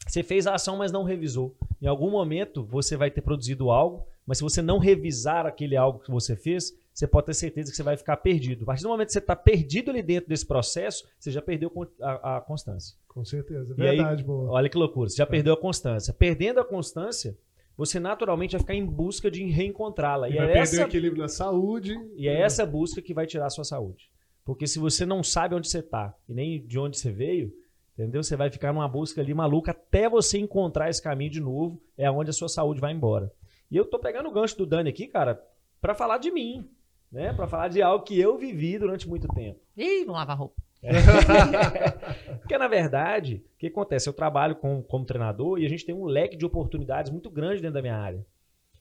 [0.08, 1.56] Você fez a ação, mas não revisou.
[1.82, 6.00] Em algum momento você vai ter produzido algo, mas se você não revisar aquele algo
[6.00, 8.63] que você fez, você pode ter certeza que você vai ficar perdido.
[8.63, 11.72] A partir do momento que você está perdido ali dentro desse processo, você já perdeu
[12.02, 12.98] a, a constância.
[13.08, 14.52] Com certeza, é verdade, aí, boa.
[14.52, 15.28] Olha que loucura, você já é.
[15.28, 16.13] perdeu a constância.
[16.13, 17.38] Perdendo a constância,
[17.78, 20.28] você naturalmente vai ficar em busca de reencontrá-la.
[20.28, 20.82] E, e, vai é perder essa...
[20.82, 21.98] o equilíbrio na saúde.
[22.18, 24.12] E é essa busca que vai tirar a sua saúde.
[24.44, 27.54] Porque se você não sabe onde você está e nem de onde você veio,
[27.98, 28.22] Entendeu?
[28.22, 32.10] Você vai ficar numa busca ali maluca até você encontrar esse caminho de novo, é
[32.12, 33.32] onde a sua saúde vai embora.
[33.69, 35.43] E eu tô pegando o gancho do Dani aqui, cara,
[35.82, 36.69] para falar de mim,
[37.12, 37.34] né?
[37.34, 39.60] Para falar de algo que eu vivi durante muito tempo.
[39.75, 40.62] Ih, vamos lavar roupa.
[40.82, 40.91] É.
[42.39, 44.08] Porque, na verdade, o que acontece?
[44.08, 47.62] Eu trabalho com, como treinador e a gente tem um leque de oportunidades muito grande
[47.62, 48.25] dentro da minha área.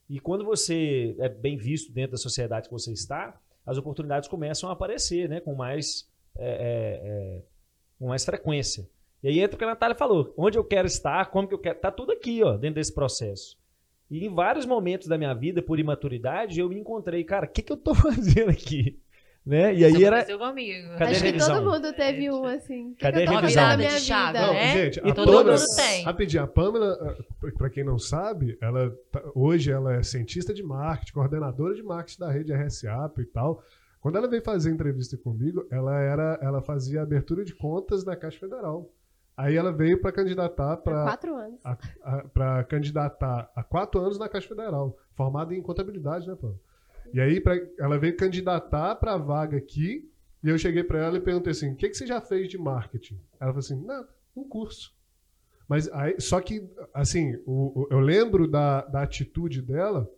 [0.08, 4.70] E quando você é bem visto dentro da sociedade que você está, as oportunidades começam
[4.70, 7.42] a aparecer né, com, mais, é, é, é
[7.98, 8.88] com mais frequência.
[9.22, 10.32] E aí entra o que a Natália falou.
[10.36, 11.80] Onde eu quero estar, como que eu quero.
[11.80, 13.58] Tá tudo aqui, ó, dentro desse processo.
[14.10, 17.62] E em vários momentos da minha vida, por imaturidade, eu me encontrei, cara, o que,
[17.62, 19.00] que eu tô fazendo aqui?
[19.44, 19.72] Né?
[19.76, 20.24] E aí era.
[20.24, 20.88] Comigo.
[20.98, 21.48] Cadê Acho a revisão?
[21.48, 22.94] que todo mundo teve um assim.
[22.94, 23.76] Que Cadê que a revisão?
[23.76, 24.72] Minha chave, não, né?
[24.72, 26.04] gente, e a todo Pamela, mundo tem.
[26.04, 27.16] Rapidinho, a Pamela,
[27.56, 32.18] para quem não sabe, ela tá, hoje ela é cientista de marketing, coordenadora de marketing
[32.18, 33.62] da rede RSAP e tal.
[34.00, 38.40] Quando ela veio fazer entrevista comigo, ela era, ela fazia abertura de contas na Caixa
[38.40, 38.90] Federal.
[39.36, 41.60] Aí ela veio para candidatar para quatro anos.
[42.32, 46.54] Para candidatar há quatro anos na Caixa Federal, formada em contabilidade, né, pô?
[47.12, 50.10] E aí pra, ela veio candidatar para a vaga aqui.
[50.42, 52.56] E eu cheguei para ela e perguntei assim: "O que, que você já fez de
[52.56, 54.94] marketing?" Ela falou assim: "Nada, um curso."
[55.68, 60.08] Mas aí, só que assim, o, o, eu lembro da, da atitude dela,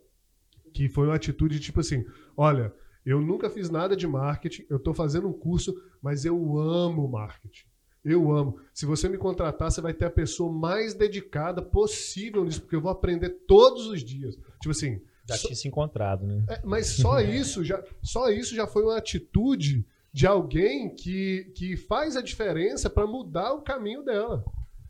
[0.73, 2.05] que foi uma atitude tipo assim:
[2.37, 2.73] "Olha,
[3.05, 7.68] eu nunca fiz nada de marketing, eu estou fazendo um curso, mas eu amo marketing."
[8.03, 8.59] Eu amo.
[8.73, 12.81] Se você me contratar, você vai ter a pessoa mais dedicada possível nisso, porque eu
[12.81, 14.35] vou aprender todos os dias.
[14.61, 15.01] Tipo assim.
[15.27, 16.43] Já tinha se encontrado, né?
[16.49, 21.77] É, mas só isso, já, só isso já foi uma atitude de alguém que, que
[21.77, 24.43] faz a diferença para mudar o caminho dela.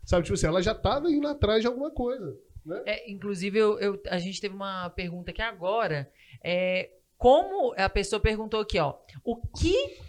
[0.06, 2.38] Sabe, tipo assim, ela já estava indo atrás de alguma coisa.
[2.66, 2.82] Né?
[2.86, 6.10] É, inclusive, eu, eu, a gente teve uma pergunta aqui agora.
[6.44, 10.00] É, como a pessoa perguntou aqui, ó, o que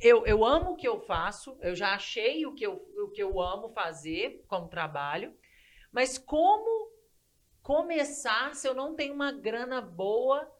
[0.00, 3.22] eu, eu amo o que eu faço, eu já achei o que eu, o que
[3.22, 5.32] eu amo fazer como trabalho,
[5.92, 6.90] mas como
[7.62, 10.50] começar se eu não tenho uma grana boa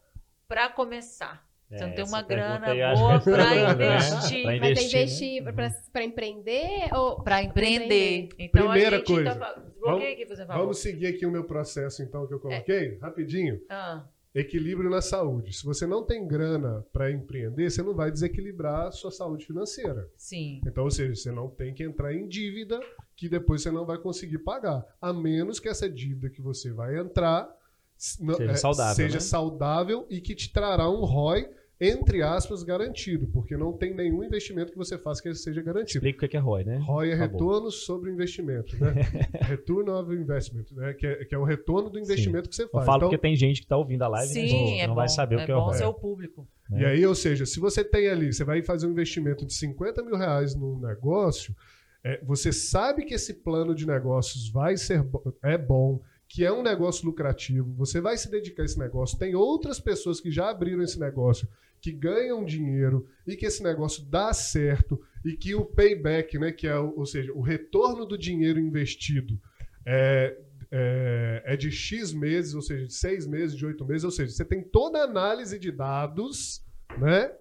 [0.47, 1.49] para começar?
[1.69, 4.45] Se eu não tenho uma grana boa para investir.
[4.45, 5.53] Mas investir né?
[5.93, 8.27] para empreender ou para empreender.
[8.37, 9.35] Então Primeira a gente coisa.
[9.35, 9.63] Tá...
[9.79, 10.61] Vamos, que você falou?
[10.63, 12.97] vamos seguir aqui o meu processo então que eu coloquei, é.
[12.99, 13.61] rapidinho.
[13.69, 14.03] Ah.
[14.33, 15.51] Equilíbrio na saúde.
[15.53, 20.09] Se você não tem grana para empreender, você não vai desequilibrar a sua saúde financeira.
[20.15, 20.61] Sim.
[20.65, 22.79] Então, ou seja, você não tem que entrar em dívida
[23.15, 24.85] que depois você não vai conseguir pagar.
[25.01, 27.53] A menos que essa dívida que você vai entrar
[27.97, 29.19] seja, é, saudável, seja né?
[29.19, 31.49] saudável e que te trará um ROI
[31.83, 35.97] entre aspas, garantido, porque não tem nenhum investimento que você faça que seja garantido.
[35.97, 36.77] Explica o que é ROI, né?
[36.77, 38.93] ROI é retorno sobre investimento, né?
[39.49, 40.93] Return of investment, né?
[40.93, 42.49] Que é, que é o retorno do investimento Sim.
[42.49, 42.83] que você faz.
[42.83, 44.79] Eu falo então, porque tem gente que está ouvindo a live Sim, né?
[44.81, 45.73] é não bom, vai saber é o que é o ROI.
[45.73, 46.47] ser o público.
[46.69, 50.03] E aí, ou seja, se você tem ali, você vai fazer um investimento de 50
[50.03, 51.55] mil reais num negócio,
[52.03, 55.03] é, você sabe que esse plano de negócios vai ser
[55.43, 59.17] é bom, que é um negócio lucrativo, você vai se dedicar a esse negócio.
[59.17, 61.47] Tem outras pessoas que já abriram esse negócio
[61.81, 66.67] que ganham dinheiro e que esse negócio dá certo e que o payback, né, que
[66.67, 69.39] é, ou seja, o retorno do dinheiro investido
[69.85, 70.37] é,
[70.71, 74.31] é, é, de X meses, ou seja, de seis meses, de oito meses, ou seja,
[74.31, 76.63] você tem toda a análise de dados,
[76.97, 77.33] né,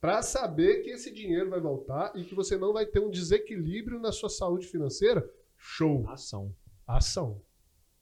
[0.00, 3.98] para saber que esse dinheiro vai voltar e que você não vai ter um desequilíbrio
[3.98, 5.28] na sua saúde financeira.
[5.56, 6.08] Show.
[6.08, 6.54] Ação.
[6.86, 7.42] Ação.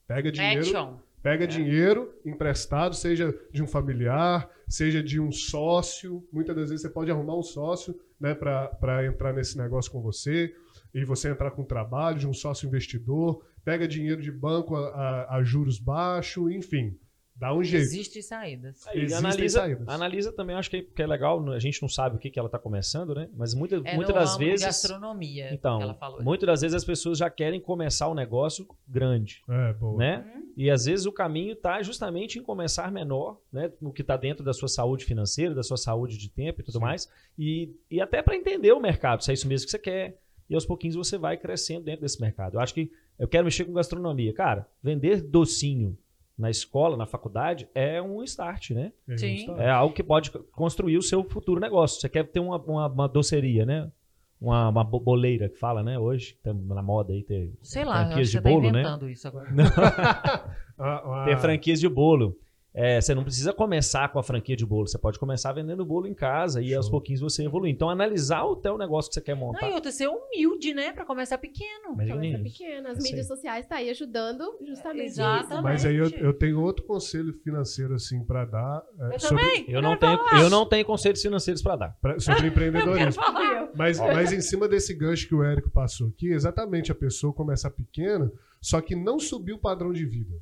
[0.05, 0.59] Pega dinheiro.
[0.59, 0.99] Action.
[1.21, 1.47] Pega é.
[1.47, 6.25] dinheiro emprestado, seja de um familiar, seja de um sócio.
[6.31, 10.53] Muitas das vezes você pode arrumar um sócio né, para entrar nesse negócio com você
[10.93, 13.43] e você entrar com trabalho de um sócio investidor.
[13.63, 16.97] Pega dinheiro de banco a, a, a juros baixos, enfim.
[17.39, 17.83] Dá um jeito.
[17.83, 18.87] Existem saídas.
[18.87, 19.87] Aí, Existem analisa, saídas.
[19.87, 22.39] analisa também, acho que é, que é legal, a gente não sabe o que, que
[22.39, 23.29] ela está começando, né?
[23.35, 24.65] Mas muita, É muitas das vezes.
[24.65, 26.23] gastronomia Então, que ela falou.
[26.23, 29.97] muitas das vezes as pessoas já querem começar um negócio grande, É, boa.
[29.97, 30.25] né?
[30.35, 30.47] Hum?
[30.57, 33.71] E às vezes o caminho está justamente em começar menor, né?
[33.79, 36.79] No que está dentro da sua saúde financeira, da sua saúde de tempo e tudo
[36.79, 36.83] Sim.
[36.83, 37.07] mais.
[37.37, 40.19] E, e até para entender o mercado, se é isso mesmo que você quer.
[40.49, 42.55] E aos pouquinhos você vai crescendo dentro desse mercado.
[42.55, 44.33] Eu acho que eu quero mexer com gastronomia.
[44.33, 45.95] Cara, vender docinho
[46.37, 48.91] na escola, na faculdade, é um start, né?
[49.09, 49.45] É, Sim.
[49.57, 51.99] É algo que pode construir o seu futuro negócio.
[51.99, 53.91] Você quer ter uma, uma, uma doceria, né?
[54.39, 55.97] Uma, uma bo- boleira que fala, né?
[55.97, 58.49] Hoje, tá na moda aí ter Sei lá, eu acho franquias que de você tá
[58.49, 58.79] bolo, né?
[58.81, 59.47] inventando isso agora.
[60.79, 62.37] Ah, ah, Ter franquias de bolo.
[62.79, 66.05] É, você não precisa começar com a franquia de bolo, você pode começar vendendo bolo
[66.05, 66.77] em casa e Show.
[66.77, 67.73] aos pouquinhos você evoluir.
[67.73, 69.67] Então, analisar o teu negócio que você quer Não, montar.
[69.67, 70.93] e outra, ser humilde, né?
[70.93, 71.95] Pra começar pequeno.
[71.95, 72.43] Mas Começa isso.
[72.43, 72.91] pequena.
[72.91, 73.03] As aí.
[73.03, 75.53] mídias sociais tá aí ajudando justamente Exatamente.
[75.53, 75.63] isso.
[75.63, 79.65] Mas aí eu, eu tenho outro conselho financeiro assim para dar é, Eu sobre, também.
[79.67, 80.41] Eu não, tenho, falar.
[80.43, 81.97] eu não tenho conselhos financeiros para dar.
[81.99, 83.23] pra- sobre Eu quero empreendedorismo.
[83.23, 83.69] falar.
[83.75, 87.71] Mas, mas em cima desse gancho que o Érico passou aqui, exatamente a pessoa começar
[87.71, 90.35] pequena, só que não subir o padrão de vida.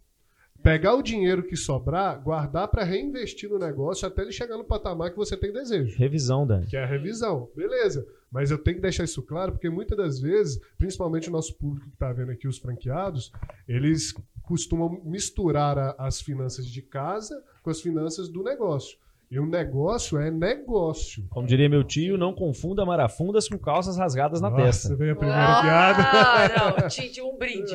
[0.66, 5.11] Pegar o dinheiro que sobrar, guardar para reinvestir no negócio até ele chegar no patamar
[5.11, 5.95] que você tem desejo.
[5.95, 6.66] Revisão, Dani.
[6.66, 7.51] Que é a revisão.
[7.55, 8.03] Beleza.
[8.32, 11.86] Mas eu tenho que deixar isso claro, porque muitas das vezes, principalmente o nosso público
[11.88, 13.32] que está vendo aqui, os franqueados,
[13.68, 14.11] eles
[14.41, 18.97] costumam misturar a- as finanças de casa com as finanças do negócio.
[19.30, 21.26] E o negócio é negócio.
[21.30, 24.95] Como diria meu tio, não confunda marafundas com calças rasgadas na Nossa, testa.
[24.95, 26.82] veio a primeira Ah, piada.
[26.82, 27.73] não, Tite, um brinde.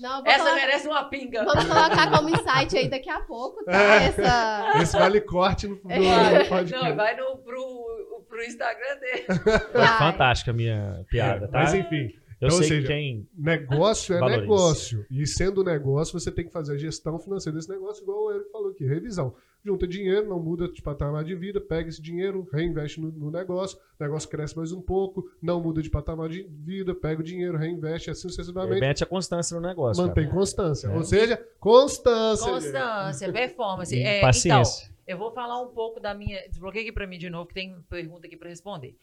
[0.00, 1.44] Não, Essa colocar- merece uma pinga.
[1.44, 3.72] Vamos colocar como insight aí daqui a pouco, tá?
[3.72, 4.04] É.
[4.06, 4.72] Essa...
[4.82, 5.98] Esse vale corte no, no, É.
[6.42, 6.72] no podcast.
[6.88, 9.24] Não, vai no, pro, pro Instagram dele.
[9.70, 9.98] Foi Vai.
[9.98, 11.58] fantástica a minha piada, tá?
[11.60, 12.10] Mas enfim,
[12.40, 13.28] eu então, ou sei seja, que quem.
[13.38, 14.40] negócio é Valorize.
[14.42, 15.06] negócio.
[15.10, 18.50] E sendo negócio, você tem que fazer a gestão financeira desse negócio, igual o Eric
[18.50, 19.32] falou aqui, revisão.
[19.64, 23.78] Junta dinheiro, não muda de patamar de vida, pega esse dinheiro, reinveste no, no negócio,
[23.78, 27.56] o negócio cresce mais um pouco, não muda de patamar de vida, pega o dinheiro,
[27.56, 28.80] reinveste, assim sucessivamente.
[28.80, 30.02] Mete a constância no negócio.
[30.02, 30.36] Mantém cara.
[30.36, 30.88] constância.
[30.88, 30.96] É.
[30.96, 32.52] Ou seja, constância.
[32.52, 33.96] Constância, performance.
[33.96, 34.92] É, então, paciência.
[35.06, 36.40] eu vou falar um pouco da minha.
[36.48, 38.98] Desbloqueia aqui pra mim de novo, que tem pergunta aqui pra responder.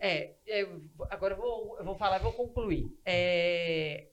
[0.00, 0.68] É, é,
[1.10, 2.92] agora eu vou, eu vou falar e vou concluir.
[3.04, 4.08] É,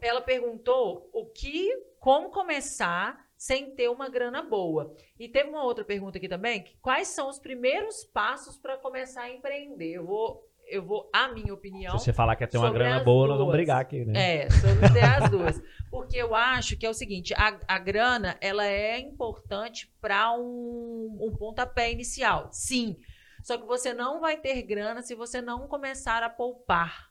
[0.00, 1.70] ela perguntou o que,
[2.00, 4.96] como começar sem ter uma grana boa.
[5.20, 9.24] E teve uma outra pergunta aqui também, que quais são os primeiros passos para começar
[9.24, 9.92] a empreender?
[9.92, 11.98] Eu vou, eu vou, a minha opinião.
[11.98, 13.56] Se você falar que quer ter uma grana boa, nós vamos duas.
[13.58, 14.44] brigar aqui, né?
[14.44, 15.62] É, sobre ter as duas.
[15.90, 21.18] Porque eu acho que é o seguinte, a, a grana, ela é importante para um,
[21.20, 22.48] um pontapé inicial.
[22.50, 22.96] Sim.
[23.42, 27.10] Só que você não vai ter grana se você não começar a poupar.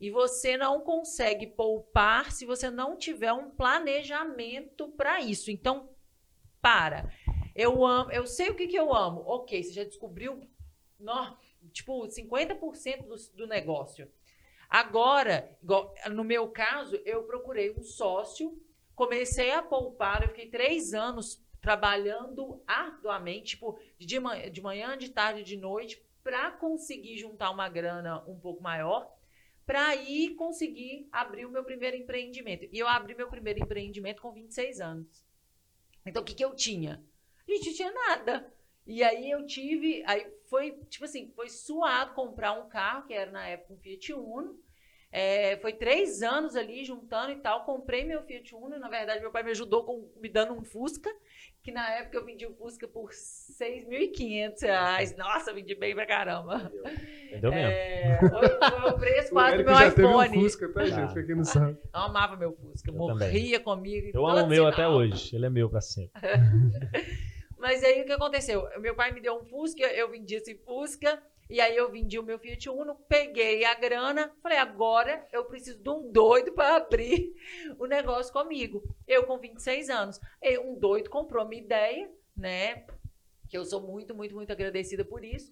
[0.00, 5.50] E você não consegue poupar se você não tiver um planejamento para isso.
[5.50, 5.90] Então,
[6.60, 7.12] para.
[7.54, 9.22] Eu amo, eu sei o que, que eu amo.
[9.26, 10.40] Ok, você já descobriu,
[11.72, 14.08] tipo, 50% do, do negócio.
[14.68, 18.62] Agora, igual, no meu caso, eu procurei um sócio,
[18.94, 25.10] comecei a poupar, eu fiquei três anos trabalhando arduamente, tipo, de manhã, de, manhã, de
[25.10, 29.10] tarde, de noite, para conseguir juntar uma grana um pouco maior,
[29.68, 32.66] para aí conseguir abrir o meu primeiro empreendimento.
[32.72, 35.22] E eu abri meu primeiro empreendimento com 26 anos.
[36.06, 37.04] Então, o que, que eu tinha?
[37.46, 38.50] Gente, não tinha nada.
[38.86, 43.30] E aí eu tive, aí foi, tipo assim, foi suado comprar um carro, que era
[43.30, 44.58] na época um Fiat Uno.
[45.12, 47.66] É, foi três anos ali juntando e tal.
[47.66, 48.78] Comprei meu Fiat Uno.
[48.78, 51.14] Na verdade, meu pai me ajudou com, me dando um Fusca,
[51.62, 55.16] que na época eu vendi o Fusca por 6.500 reais.
[55.16, 56.72] Nossa, vendi bem pra caramba.
[57.26, 57.70] Entendeu mesmo?
[57.70, 60.40] É, foi, foi o preço quase do meu já teve um iPhone.
[60.42, 61.12] Fusca, tá, gente?
[61.12, 61.76] Pra quem não sabe.
[61.92, 64.06] Eu amava meu Fusca, Eu morria comigo.
[64.06, 65.34] em Eu amo o meu até hoje.
[65.36, 66.10] Ele é meu pra sempre.
[67.58, 68.66] Mas aí o que aconteceu?
[68.80, 72.22] Meu pai me deu um Fusca, eu vendi esse Fusca, e aí eu vendi o
[72.22, 77.34] meu Fiat Uno, peguei a grana, falei, agora eu preciso de um doido para abrir
[77.78, 78.82] o negócio comigo.
[79.06, 80.20] Eu com 26 anos.
[80.42, 82.84] E um doido comprou minha ideia, né?
[83.48, 85.50] Que eu sou muito, muito, muito agradecida por isso.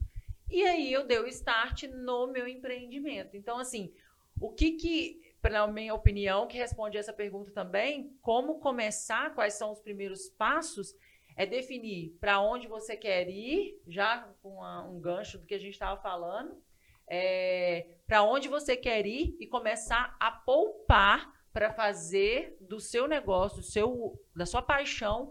[0.51, 3.34] E aí eu dei o start no meu empreendimento.
[3.34, 3.92] Então, assim,
[4.38, 5.22] o que que,
[5.72, 10.94] minha opinião, que responde essa pergunta também, como começar, quais são os primeiros passos,
[11.37, 15.59] é definir para onde você quer ir, já com a- um gancho do que a
[15.59, 16.57] gente estava falando,
[18.07, 23.64] para onde você quer ir e começar a poupar para fazer do seu negócio, do
[23.64, 25.30] seu, da sua paixão,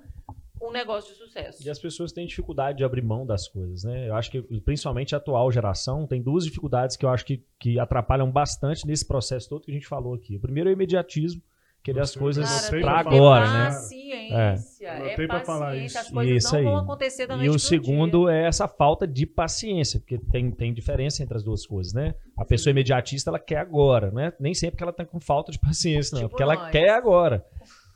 [0.62, 1.64] um negócio de sucesso.
[1.66, 4.08] E as pessoas têm dificuldade de abrir mão das coisas, né?
[4.10, 7.78] Eu acho que, principalmente a atual geração, tem duas dificuldades que eu acho que, que
[7.78, 10.38] atrapalham bastante nesse processo todo que a gente falou aqui.
[10.38, 11.42] O primeiro é o imediatismo,
[11.86, 13.66] querer as coisas que agora, né?
[13.66, 14.36] Paciência.
[14.36, 14.86] É.
[14.86, 16.00] É, Anotei pra falar paciência.
[16.00, 16.14] As isso.
[16.16, 16.66] coisas Isso não aí.
[16.66, 18.36] vão acontecer da E noite o pro segundo dia.
[18.36, 22.16] é essa falta de paciência, porque tem, tem diferença entre as duas coisas, né?
[22.38, 24.34] A pessoa imediatista, ela quer agora, né?
[24.40, 26.22] Nem sempre que ela tá com falta de paciência, não.
[26.22, 26.72] Tipo porque ela nós.
[26.72, 27.46] quer agora.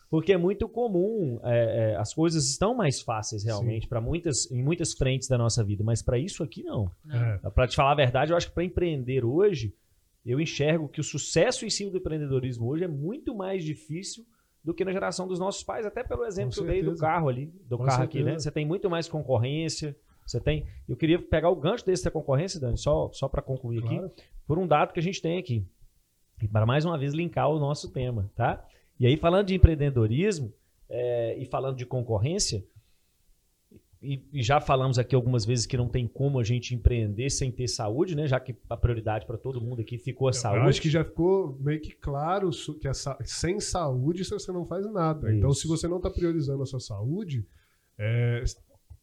[0.10, 4.64] Porque é muito comum, é, é, as coisas estão mais fáceis realmente para muitas, em
[4.64, 6.90] muitas frentes da nossa vida, mas para isso aqui não.
[7.06, 7.16] Não.
[7.16, 9.72] É, Para te falar a verdade, eu acho que para empreender hoje,
[10.26, 14.26] eu enxergo que o sucesso em cima do empreendedorismo hoje é muito mais difícil
[14.64, 17.06] do que na geração dos nossos pais, até pelo exemplo que eu dei do certeza.
[17.06, 18.26] carro ali, do Com carro aqui, né?
[18.26, 18.44] certeza.
[18.44, 19.96] Você tem muito mais concorrência,
[20.26, 20.68] você tem.
[20.88, 24.12] Eu queria pegar o gancho desse da concorrência, Dani, só, só para concluir aqui, claro.
[24.46, 25.66] por um dado que a gente tem aqui.
[26.42, 28.64] E para mais uma vez linkar o nosso tema, tá?
[29.00, 30.54] E aí, falando de empreendedorismo
[30.90, 32.64] é, e falando de concorrência,
[34.02, 37.52] e, e já falamos aqui algumas vezes que não tem como a gente empreender sem
[37.52, 38.28] ter saúde, né?
[38.28, 40.70] Já que a prioridade para todo mundo aqui ficou a Eu saúde.
[40.70, 45.34] acho que já ficou meio que claro que a sem saúde você não faz nada.
[45.34, 45.62] Então, Isso.
[45.62, 47.46] se você não está priorizando a sua saúde,
[47.98, 48.42] é,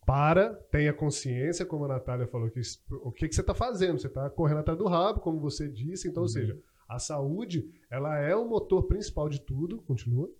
[0.06, 2.60] para, tenha consciência, como a Natália falou, que
[3.02, 3.98] o que, que você está fazendo.
[3.98, 6.08] Você está correndo atrás do rabo, como você disse.
[6.08, 9.82] Então, ou seja, a saúde ela é o motor principal de tudo.
[9.82, 10.30] Continua.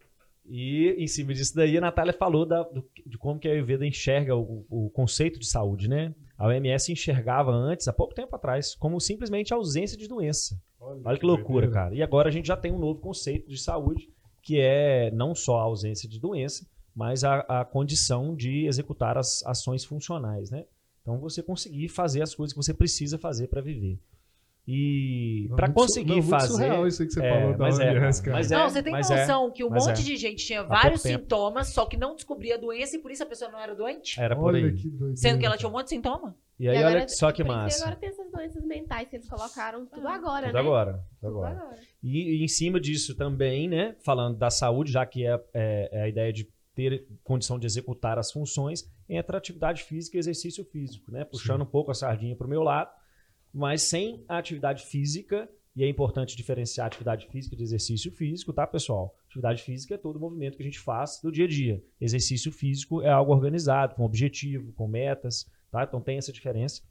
[0.48, 3.86] E em cima disso daí, a Natália falou da- do- de como que a Ayurveda
[3.86, 6.14] enxerga o, o conceito de saúde, né?
[6.38, 10.60] A OMS enxergava antes, há pouco tempo atrás, como simplesmente ausência de doença.
[11.04, 11.72] Olha que loucura, doideira.
[11.72, 11.94] cara.
[11.94, 14.08] E agora a gente já tem um novo conceito de saúde,
[14.42, 19.44] que é não só a ausência de doença, mas a, a condição de executar as
[19.46, 20.64] ações funcionais, né?
[21.02, 23.98] Então você conseguir fazer as coisas que você precisa fazer para viver.
[24.68, 26.48] E Não, para su- conseguir não, fazer.
[26.48, 28.36] surreal isso aí que você É, falou da mas é, OMS, cara, cara.
[28.36, 29.16] mas é, Não, você tem mas é.
[29.20, 30.04] noção que um mas monte é.
[30.04, 33.26] de gente tinha vários sintomas, só que não descobria a doença e por isso a
[33.26, 34.20] pessoa não era doente?
[34.20, 34.72] Era por Olha aí.
[34.74, 34.90] que.
[35.16, 36.34] Sendo que ela tinha um monte de sintoma?
[36.58, 37.82] E aí, E olha agora- só que massa.
[37.84, 40.60] agora tem essas doenças mentais que eles colocaram tudo Ah, agora, Tudo né?
[40.60, 40.92] agora.
[40.92, 41.56] Tudo Tudo agora.
[41.60, 41.76] agora.
[42.02, 46.02] E, e em cima disso também, né, falando da saúde, já que é, é- é
[46.02, 51.10] a ideia de ter condição de executar as funções, entra atividade física e exercício físico,
[51.12, 51.24] né?
[51.24, 52.90] Puxando um pouco a sardinha para o meu lado,
[53.56, 58.66] mas sem a atividade física, e é importante diferenciar atividade física de exercício físico, tá,
[58.66, 59.18] pessoal?
[59.26, 61.82] Atividade física é todo o movimento que a gente faz do dia a dia.
[62.00, 65.84] Exercício físico é algo organizado, com objetivo, com metas, tá?
[65.84, 66.82] Então tem essa diferença.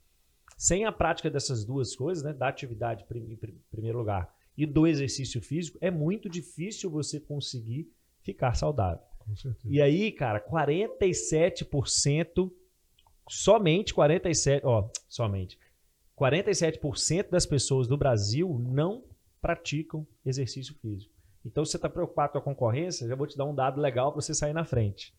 [0.58, 4.88] Sem a prática dessas duas coisas, né, da atividade em prim- primeiro lugar e do
[4.88, 7.92] exercício físico, é muito difícil você conseguir
[8.22, 9.04] ficar saudável.
[9.20, 9.68] Com certeza.
[9.68, 12.50] E aí, cara, 47%,
[13.28, 15.60] somente 47%, ó, somente,
[16.18, 19.04] 47% das pessoas do Brasil não
[19.42, 21.14] praticam exercício físico.
[21.46, 24.12] Então, se você está preocupado com a concorrência, já vou te dar um dado legal
[24.12, 25.14] para você sair na frente,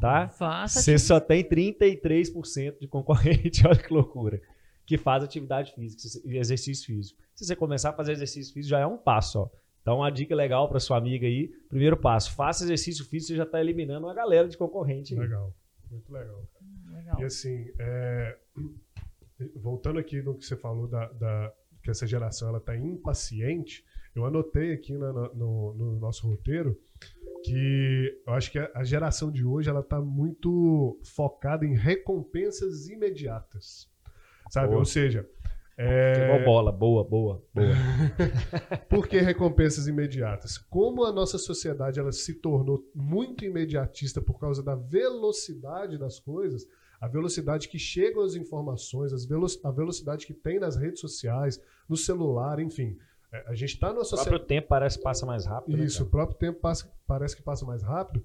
[0.00, 0.28] tá?
[0.28, 0.80] Faça.
[0.80, 4.40] Você só tem 33% de concorrente, olha que loucura,
[4.86, 7.20] que faz atividade física e exercício físico.
[7.34, 9.50] Se você começar a fazer exercício físico, já é um passo, ó.
[9.82, 13.44] Então, uma dica legal para sua amiga aí, primeiro passo, faça exercício físico, você já
[13.44, 15.14] está eliminando uma galera de concorrente.
[15.14, 15.20] aí.
[15.20, 15.54] Legal.
[15.90, 16.42] Muito legal.
[16.90, 17.20] Legal.
[17.20, 18.36] E assim, é,
[19.54, 23.84] voltando aqui no que você falou da, da- que essa geração ela está impaciente,
[24.14, 26.78] eu anotei aqui na- na- no, no nosso roteiro
[27.44, 32.88] que eu acho que a, a geração de hoje ela está muito focada em recompensas
[32.88, 33.88] imediatas,
[34.50, 34.68] sabe?
[34.68, 34.78] Boa.
[34.80, 35.28] Ou seja,
[35.78, 37.66] Igual é, bola, boa, boa, boa.
[38.88, 40.56] por que recompensas imediatas?
[40.56, 46.66] Como a nossa sociedade ela se tornou muito imediatista por causa da velocidade das coisas,
[47.00, 51.60] a velocidade que chegam as informações, as velo a velocidade que tem nas redes sociais,
[51.88, 52.96] no celular, enfim.
[53.32, 55.76] É, A gente está numa O próprio tempo parece que passa mais rápido.
[55.76, 56.08] né, Isso, cara?
[56.08, 58.24] o próprio tempo passa- parece que passa mais rápido.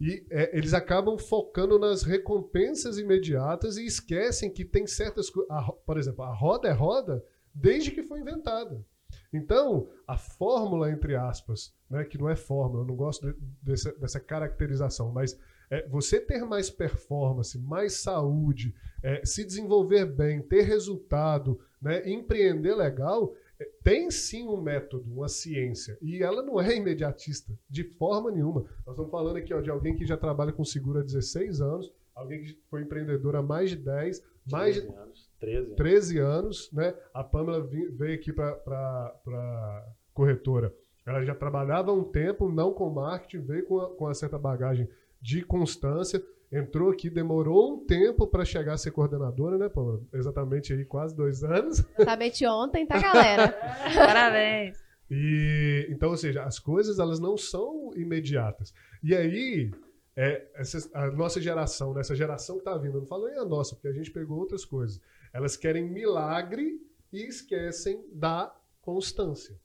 [0.00, 5.52] E é, eles acabam focando nas recompensas imediatas e esquecem que tem certas coisas.
[5.86, 8.84] Por exemplo, a roda é roda desde que foi inventada.
[9.32, 13.92] Então, a fórmula, entre aspas, né, que não é fórmula, eu não gosto de- dessa,
[13.92, 15.38] dessa caracterização, mas
[15.72, 22.74] é, você ter mais performance, mais saúde, é, se desenvolver bem, ter resultado, né, empreender
[22.74, 25.96] legal, é, tem sim um método, uma ciência.
[26.02, 28.60] E ela não é imediatista, de forma nenhuma.
[28.86, 31.90] Nós estamos falando aqui ó, de alguém que já trabalha com seguro há 16 anos,
[32.14, 35.30] alguém que foi empreendedor há mais de 10, mais de 13 anos.
[35.40, 35.74] 13 anos.
[35.74, 36.94] 13 13 anos, né?
[37.14, 40.74] A Pamela veio aqui para corretora.
[41.04, 44.38] Ela já trabalhava há um tempo, não com marketing, veio com, a- com uma certa
[44.38, 44.88] bagagem
[45.22, 46.20] de constância,
[46.50, 50.02] entrou aqui, demorou um tempo para chegar a ser coordenadora, né, Pamela?
[50.12, 51.84] Exatamente aí, quase dois anos.
[51.96, 53.52] Exatamente ontem, tá, galera?
[53.94, 54.82] Parabéns.
[55.08, 58.74] E então, ou seja, as coisas elas não são imediatas.
[59.02, 59.70] E aí,
[60.16, 63.38] é, essa, a nossa geração, né, essa geração que está vindo, eu não falo nem
[63.38, 65.00] a nossa, porque a gente pegou outras coisas.
[65.32, 66.80] Elas querem milagre
[67.12, 69.56] e esquecem da constância.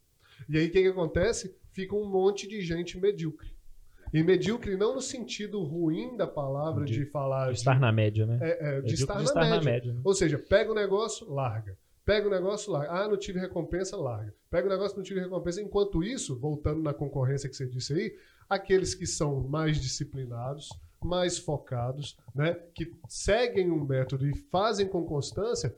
[0.47, 1.55] E aí o que, que acontece?
[1.71, 3.56] Fica um monte de gente medíocre.
[4.13, 8.25] E medíocre não no sentido ruim da palavra de, De- falar De estar na média,
[8.25, 8.39] né?
[8.41, 9.55] é, é, de estar, de na, estar média.
[9.57, 9.93] na média.
[9.93, 10.01] né?
[10.03, 11.77] Ou seja, pega o negócio, larga.
[12.05, 12.91] Pega o negócio, larga.
[12.91, 14.33] Ah, não tive recompensa, larga.
[14.49, 15.61] Pega o negócio, não tive recompensa.
[15.61, 18.15] Enquanto isso, voltando na concorrência que você disse aí,
[18.49, 20.69] aqueles que são mais disciplinados,
[21.03, 25.75] mais focados, né, que seguem um método e fazem com constância,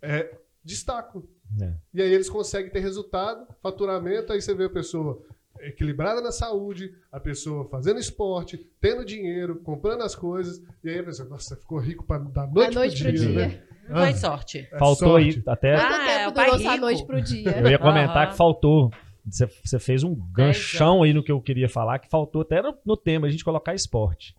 [0.00, 1.24] é, destacam.
[1.60, 1.74] É.
[1.92, 5.20] E aí eles conseguem ter resultado, faturamento, aí você vê a pessoa
[5.62, 11.04] equilibrada na saúde, a pessoa fazendo esporte, tendo dinheiro, comprando as coisas, e aí a
[11.04, 13.28] pessoa, nossa, ficou rico pra, da noite, Da noite pro dia.
[13.48, 13.62] né?
[13.88, 14.14] Não foi Ah.
[14.14, 14.58] sorte.
[14.72, 15.36] É Faltou sorte.
[15.38, 15.74] aí, até.
[15.76, 16.76] Ah, é, o pai rico.
[16.78, 17.50] noite pro dia?
[17.60, 18.90] Eu ia comentar que faltou.
[19.24, 22.96] Você, fez um ganchão aí no que eu queria falar, que faltou até no, no
[22.96, 24.34] tema, a gente colocar esporte.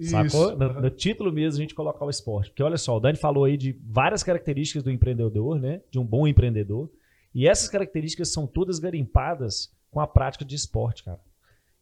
[0.00, 0.48] Sacou?
[0.50, 0.56] Isso.
[0.56, 2.50] No, no título mesmo a gente colocar o esporte.
[2.50, 5.80] Porque olha só, o Dani falou aí de várias características do empreendedor, né?
[5.90, 6.90] De um bom empreendedor.
[7.34, 11.20] E essas características são todas garimpadas com a prática de esporte, cara.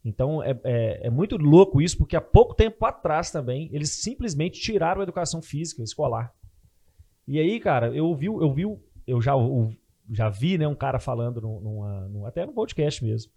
[0.05, 4.61] Então é, é, é muito louco isso, porque há pouco tempo atrás também, eles simplesmente
[4.61, 6.33] tiraram a educação física escolar.
[7.27, 8.63] E aí, cara, eu vi, eu vi,
[9.07, 9.73] eu já, eu
[10.11, 13.33] já vi, né, um cara falando num- numa, num- até no podcast mesmo.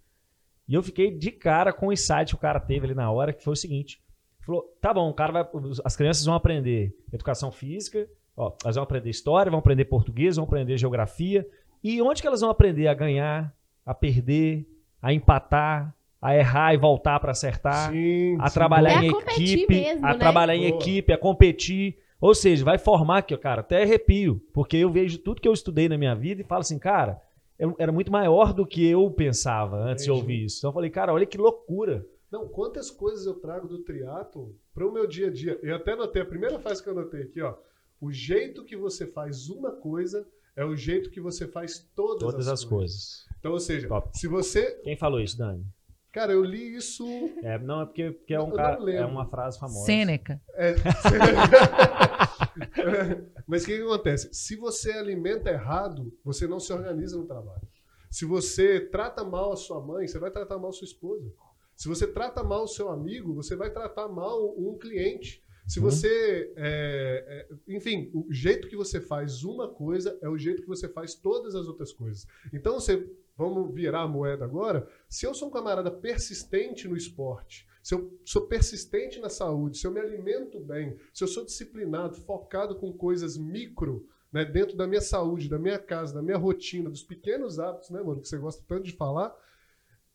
[0.68, 3.32] E eu fiquei de cara com o insight que o cara teve ali na hora,
[3.32, 4.02] que foi o seguinte:
[4.44, 5.48] falou, tá bom, o cara vai,
[5.84, 10.44] as crianças vão aprender educação física, ó, elas vão aprender história, vão aprender português, vão
[10.44, 11.48] aprender geografia.
[11.84, 13.55] E onde que elas vão aprender a ganhar,
[13.86, 14.66] a perder,
[15.00, 17.92] a empatar, a errar e voltar para acertar?
[17.92, 20.18] Sim, a trabalhar É em a equipe, mesmo, a né?
[20.18, 20.80] trabalhar em Boa.
[20.82, 21.96] equipe, a competir.
[22.20, 25.52] Ou seja, vai formar aqui, ó, cara, até arrepio, porque eu vejo tudo que eu
[25.52, 27.20] estudei na minha vida e falo assim, cara,
[27.58, 30.22] eu- era muito maior do que eu pensava antes de Entendi.
[30.22, 30.58] ouvir isso.
[30.58, 32.04] Então eu falei, cara, olha que loucura.
[32.32, 35.58] Não, quantas coisas eu trago do triatlo para o meu dia a dia.
[35.62, 37.54] Eu até notei, a primeira frase que eu anotei aqui, ó.
[38.00, 40.26] O jeito que você faz uma coisa
[40.56, 42.96] é o jeito que você faz todas, Todas as, as coisas.
[42.96, 43.26] coisas.
[43.38, 44.18] Então, ou seja, Top.
[44.18, 44.80] se você.
[44.82, 45.62] Quem falou isso, Dani?
[46.10, 47.04] Cara, eu li isso.
[47.42, 49.84] É, não, é porque, porque é, um não cara, é uma frase famosa.
[49.84, 50.40] Sêneca.
[50.54, 50.74] É...
[53.46, 54.32] Mas o que, que acontece?
[54.32, 57.68] Se você alimenta errado, você não se organiza no trabalho.
[58.10, 61.30] Se você trata mal a sua mãe, você vai tratar mal a sua esposa.
[61.76, 65.44] Se você trata mal o seu amigo, você vai tratar mal um cliente.
[65.66, 65.84] Se Uhum.
[65.90, 66.52] você.
[66.56, 70.88] é, é, enfim, o jeito que você faz uma coisa é o jeito que você
[70.88, 72.26] faz todas as outras coisas.
[72.52, 73.08] Então, você.
[73.38, 74.88] Vamos virar a moeda agora.
[75.10, 79.86] Se eu sou um camarada persistente no esporte, se eu sou persistente na saúde, se
[79.86, 84.86] eu me alimento bem, se eu sou disciplinado, focado com coisas micro, né, dentro da
[84.86, 88.38] minha saúde, da minha casa, da minha rotina, dos pequenos hábitos, né, mano, que você
[88.38, 89.36] gosta tanto de falar,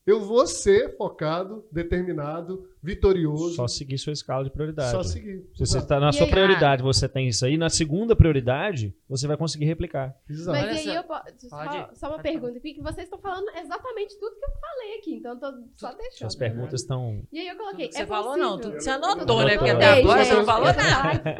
[0.04, 3.54] eu vou ser focado, determinado, vitorioso.
[3.54, 4.90] Só seguir sua escala de prioridade.
[4.90, 5.48] Só seguir.
[5.54, 7.56] Se você está na E sua aí- prioridade, você tem isso aí.
[7.56, 10.16] Na segunda prioridade, você vai conseguir replicar.
[10.28, 10.58] Exato.
[10.58, 10.92] Mas Olha e aí só.
[10.94, 11.48] eu posso.
[11.48, 11.56] Só,
[11.94, 15.14] só uma pode pergunta aqui, que vocês estão falando exatamente tudo que eu falei aqui,
[15.14, 16.18] então eu tô só deixando.
[16.18, 17.22] Suas perguntas estão.
[17.32, 17.88] E aí eu coloquei.
[17.88, 18.58] que você é falou, não.
[18.58, 19.56] Tudo você Anotou, anotou, né?
[19.56, 21.36] Porque até agora você não falou nada.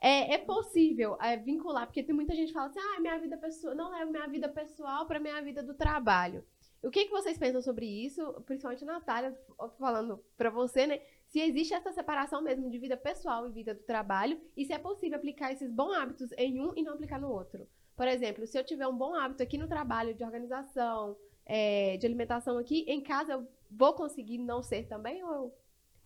[0.00, 3.36] É, é possível é, vincular, porque tem muita gente que fala assim, ah, minha vida
[3.38, 6.44] pessoal, não levo minha vida pessoal para minha vida do trabalho.
[6.82, 8.32] O que, que vocês pensam sobre isso?
[8.44, 9.38] Principalmente a Natália,
[9.78, 11.00] falando para você, né?
[11.26, 14.78] Se existe essa separação mesmo de vida pessoal e vida do trabalho, e se é
[14.78, 17.66] possível aplicar esses bons hábitos em um e não aplicar no outro.
[17.96, 22.06] Por exemplo, se eu tiver um bom hábito aqui no trabalho de organização, é, de
[22.06, 25.52] alimentação aqui, em casa eu vou conseguir não ser também ou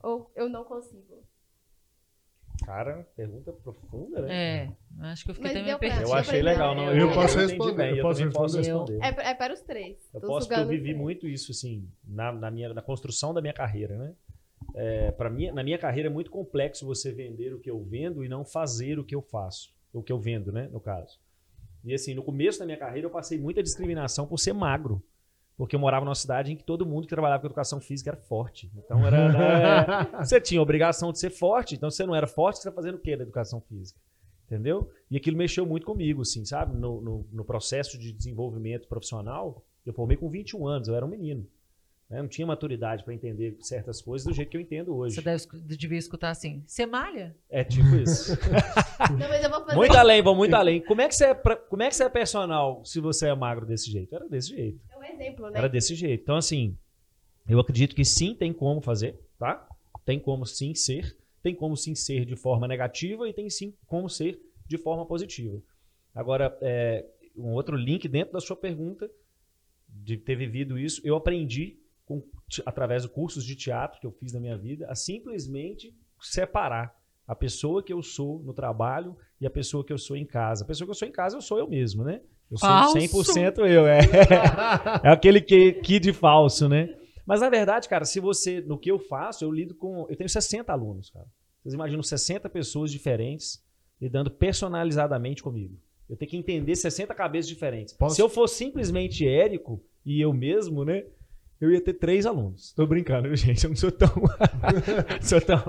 [0.03, 1.23] ou eu não consigo?
[2.71, 4.33] Cara, pergunta profunda, né?
[4.33, 4.73] É,
[5.07, 6.03] acho que eu fiquei Mas também pra- perdida.
[6.05, 6.73] Eu achei legal.
[6.73, 8.93] Não, Eu posso entendi responder, bem, eu eu posso posso responder.
[8.93, 9.25] responder.
[9.27, 9.97] É, é para os três.
[10.14, 13.53] Eu posso porque eu vivi muito isso, assim, na, na minha, na construção da minha
[13.53, 14.14] carreira, né?
[14.77, 18.25] É, para mim, na minha carreira é muito complexo você vender o que eu vendo
[18.25, 19.75] e não fazer o que eu faço.
[19.93, 20.68] O que eu vendo, né?
[20.73, 21.18] No caso.
[21.85, 25.03] E assim, no começo da minha carreira eu passei muita discriminação por ser magro.
[25.61, 28.17] Porque eu morava numa cidade em que todo mundo que trabalhava com educação física era
[28.17, 28.71] forte.
[28.79, 29.29] Então era.
[30.09, 32.69] né, você tinha a obrigação de ser forte, então se você não era forte, você
[32.71, 34.01] está fazendo o quê na educação física?
[34.47, 34.91] Entendeu?
[35.11, 36.75] E aquilo mexeu muito comigo, assim, sabe?
[36.75, 41.09] No, no, no processo de desenvolvimento profissional, eu formei com 21 anos, eu era um
[41.11, 41.47] menino.
[42.09, 42.23] né?
[42.23, 45.15] Não tinha maturidade para entender certas coisas do jeito que eu entendo hoje.
[45.17, 46.63] Você deve, devia escutar assim.
[46.67, 47.37] Você malha?
[47.51, 48.33] É tipo isso.
[49.13, 49.77] Não, mas eu vou fazer.
[49.77, 50.81] muito além, vão muito além.
[50.81, 53.35] Como é, que você é, pra- como é que você é personal se você é
[53.35, 54.15] magro desse jeito?
[54.15, 54.81] Era desse jeito.
[55.13, 55.59] Exemplo, né?
[55.59, 56.23] Era desse jeito.
[56.23, 56.77] Então, assim,
[57.49, 59.67] eu acredito que sim, tem como fazer, tá?
[60.05, 61.17] Tem como sim ser.
[61.43, 65.61] Tem como sim ser de forma negativa e tem sim como ser de forma positiva.
[66.15, 67.07] Agora, é,
[67.37, 69.11] um outro link dentro da sua pergunta,
[69.89, 72.23] de ter vivido isso, eu aprendi com-
[72.65, 76.95] através de cursos de teatro que eu fiz na minha vida a simplesmente separar
[77.27, 80.65] a pessoa que eu sou no trabalho e a pessoa que eu sou em casa.
[80.65, 82.21] A pessoa que eu sou em casa, eu sou eu mesmo, né?
[82.51, 82.98] Eu sou Falso.
[82.98, 84.01] 100% eu, é.
[85.05, 86.94] É aquele que, kid falso, né?
[87.26, 90.28] Mas na verdade, cara, se você, no que eu faço, eu lido com, eu tenho
[90.28, 91.26] 60 alunos, cara.
[91.62, 93.62] Vocês imaginam 60 pessoas diferentes
[94.01, 95.76] lidando personalizadamente comigo.
[96.09, 97.94] Eu tenho que entender 60 cabeças diferentes.
[97.94, 101.05] Posso- Se eu for simplesmente Érico e eu mesmo, né?
[101.61, 102.72] Eu ia ter três alunos.
[102.72, 103.62] Tô brincando, viu, gente?
[103.62, 104.09] Eu não sou tão.
[105.20, 105.62] sou tão.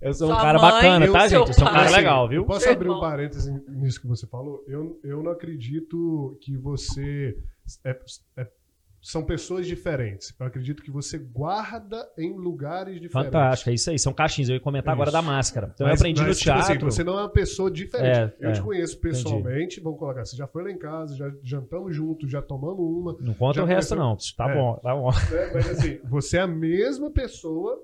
[0.00, 1.48] Eu sou um Sua cara mãe bacana, e o tá, gente?
[1.48, 2.42] Eu sou um cara legal, viu?
[2.42, 3.00] Eu posso Seu abrir um irmão.
[3.00, 4.62] parêntese nisso que você falou?
[4.68, 7.36] Eu, eu não acredito que você.
[7.84, 7.98] é-
[8.36, 8.46] é-
[9.00, 10.34] são pessoas diferentes.
[10.38, 13.12] Eu acredito que você guarda em lugares diferentes.
[13.32, 13.98] Fantástico, é isso aí.
[13.98, 14.48] São caixinhas.
[14.48, 15.70] Eu ia comentar agora da máscara.
[15.72, 16.90] Então Mas- eu aprendi mas, no tipo assim, teatro.
[16.90, 18.18] você não é uma pessoa diferente.
[18.18, 18.52] É, eu é.
[18.52, 20.24] te conheço pessoalmente, vamos colocar.
[20.24, 23.16] Você já foi lá em casa, já jantamos juntos, já tomamos uma.
[23.20, 24.16] Não conta o resto, conheceu- não.
[24.36, 24.54] Tá É.
[24.54, 25.10] bom, tá bom.
[25.54, 27.80] Mas assim, você é a mesma pessoa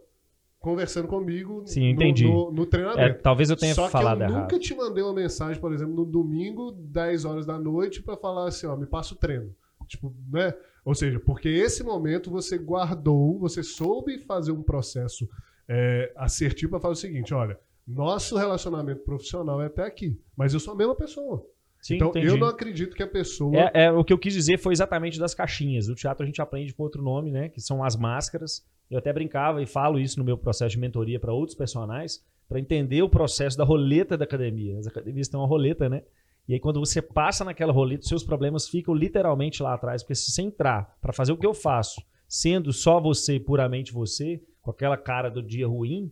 [0.64, 2.24] conversando comigo Sim, no, entendi.
[2.24, 3.22] no, no É, treinamento.
[3.22, 4.42] talvez eu tenha Só que falado eu errado.
[4.42, 8.48] nunca te mandei uma mensagem, por exemplo, no domingo, 10 horas da noite, pra falar
[8.48, 9.54] assim, ó, me passa o treino.
[9.86, 10.54] Tipo, né?
[10.84, 15.28] Ou seja, porque esse momento você guardou, você soube fazer um processo
[15.68, 20.60] é, assertivo pra falar o seguinte, olha, nosso relacionamento profissional é até aqui, mas eu
[20.60, 21.46] sou a mesma pessoa.
[21.84, 22.28] Sim, então entendi.
[22.28, 25.18] eu não acredito que a pessoa É, é, o que eu quis dizer foi exatamente
[25.18, 25.86] das caixinhas.
[25.86, 27.50] No teatro a gente aprende com outro nome, né?
[27.50, 28.66] Que são as máscaras.
[28.90, 32.58] Eu até brincava e falo isso no meu processo de mentoria para outros personagens, para
[32.58, 34.78] entender o processo da roleta da academia.
[34.78, 36.02] As academias têm uma roleta, né?
[36.48, 40.14] E aí quando você passa naquela roleta, os seus problemas ficam literalmente lá atrás, porque
[40.14, 44.70] se você entrar para fazer o que eu faço, sendo só você, puramente você, com
[44.70, 46.10] aquela cara do dia ruim,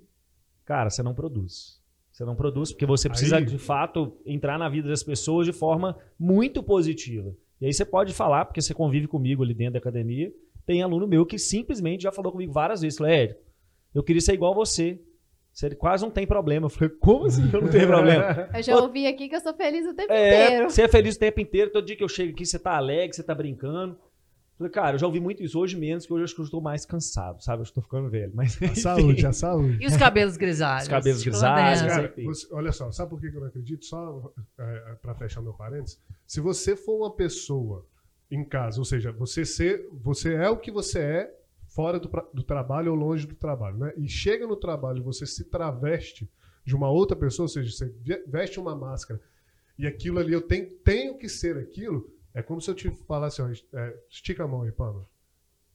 [0.66, 1.81] cara, você não produz.
[2.12, 5.52] Você não produz porque você precisa, Aí- de fato, entrar na vida das pessoas de
[5.52, 7.34] forma muito positiva.
[7.60, 10.30] E aí você pode falar, porque você convive comigo ali dentro da academia,
[10.66, 13.40] tem aluno meu que simplesmente já falou comigo várias vezes, falou, Érico,
[13.94, 15.00] eu queria ser igual a você.
[15.52, 16.66] Você quase não tem problema.
[16.66, 18.48] Eu falei, como assim eu não tenho problema?
[18.56, 20.70] Eu já ouvi aqui que eu sou feliz o tempo É, inteiro.
[20.70, 23.14] você é feliz o tempo inteiro, todo dia que eu chego aqui você tá alegre,
[23.14, 23.98] você tá brincando.
[24.62, 26.44] Falei, cara, eu já ouvi muito isso hoje menos, que hoje eu acho que eu
[26.44, 27.60] estou mais cansado, sabe?
[27.60, 28.32] Eu estou ficando velho.
[28.34, 29.78] Mas A saúde, a saúde.
[29.82, 30.82] E os cabelos grisalhos?
[30.84, 31.80] Os cabelos grisalhos.
[31.88, 33.84] Cara, você- olha só, sabe por que eu não acredito?
[33.84, 35.98] Só é, para fechar meu parênteses.
[36.26, 37.86] Se você for uma pessoa
[38.30, 41.34] em casa, ou seja, você ser, você é o que você é
[41.66, 43.92] fora do, do trabalho ou longe do trabalho, né?
[43.96, 46.30] E chega no trabalho e você se traveste
[46.64, 49.20] de uma outra pessoa, ou seja, você ve- veste uma máscara
[49.78, 52.11] e aquilo ali eu tenho, tenho que ser aquilo.
[52.34, 55.08] É como se eu te falasse, ó, é, estica a mão aí, Pamela.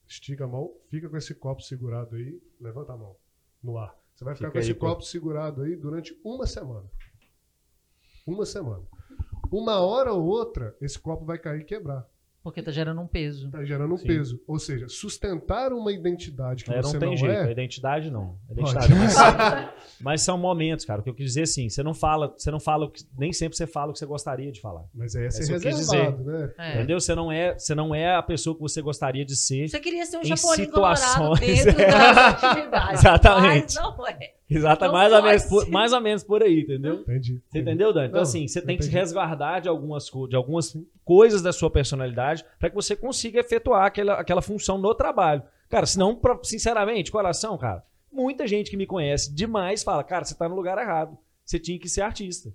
[0.08, 3.16] Estica a mão, fica com esse copo segurado aí, levanta a mão
[3.62, 3.95] no ar.
[4.16, 4.88] Você vai ficar Fica com esse aí, pô.
[4.88, 6.89] copo segurado aí durante uma semana.
[8.26, 8.84] Uma semana.
[9.51, 12.10] Uma hora ou outra, esse copo vai cair e quebrar.
[12.43, 13.47] Porque tá gerando um peso.
[13.47, 14.07] Está gerando um Sim.
[14.07, 14.41] peso.
[14.47, 17.51] Ou seja, sustentar uma identidade que É, você não tem não jeito, a é.
[17.51, 18.38] identidade não.
[18.49, 19.15] A identidade mas,
[19.99, 21.01] mas são momentos, cara.
[21.01, 23.67] O que eu quis dizer assim, você não fala, você não fala nem sempre você
[23.67, 24.85] fala o que você gostaria de falar.
[24.93, 26.53] Mas aí é Essa eu quis reservado, né?
[26.57, 26.73] É.
[26.75, 26.99] Entendeu?
[27.01, 29.67] Você não é, você não é a pessoa que você gostaria de ser.
[29.67, 32.99] Você queria ser um colorado situações- dentro das atividades.
[33.01, 33.75] Exatamente.
[33.75, 34.36] Mas não é.
[34.49, 37.01] Exato, Não mais ou, menos por, mais ou menos por aí, entendeu?
[37.01, 37.41] Entendi.
[37.49, 38.07] Você entendeu, Dani?
[38.07, 39.01] Então, Não, assim, você tem que se entendi.
[39.01, 44.13] resguardar de algumas, de algumas coisas da sua personalidade para que você consiga efetuar aquela,
[44.13, 45.43] aquela função no trabalho.
[45.69, 50.47] Cara, senão, sinceramente, coração, cara, muita gente que me conhece demais fala, cara, você tá
[50.47, 51.17] no lugar errado.
[51.43, 52.53] Você tinha que ser artista.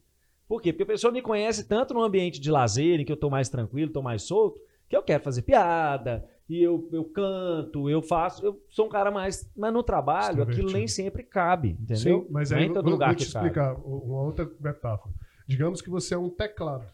[0.48, 0.72] Por quê?
[0.72, 3.48] Porque a pessoa me conhece tanto no ambiente de lazer, em que eu tô mais
[3.48, 8.44] tranquilo, tô mais solto, que eu quero fazer piada, e eu, eu canto, eu faço.
[8.44, 9.48] Eu sou um cara mais.
[9.56, 11.96] Mas no trabalho, aquilo nem sempre cabe, entendeu?
[12.22, 13.46] Sim, mas é aí em todo vou- lugar vou te cabe.
[13.46, 15.14] explicar uma outra metáfora.
[15.46, 16.84] Digamos que você é um teclado,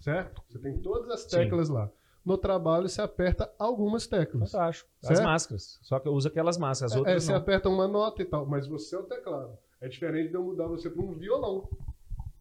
[0.00, 0.42] certo?
[0.48, 1.28] Você tem todas as Sim.
[1.30, 1.90] teclas lá.
[2.24, 4.50] No trabalho, você aperta algumas teclas.
[4.50, 4.88] Fantástico.
[5.02, 5.22] As Certo?
[5.24, 5.78] máscaras.
[5.82, 6.92] Só que eu uso aquelas máscaras.
[6.92, 7.38] As É, outras você não.
[7.38, 9.58] aperta uma nota e tal, mas você é o teclado.
[9.80, 11.68] É diferente de eu mudar você para um violão.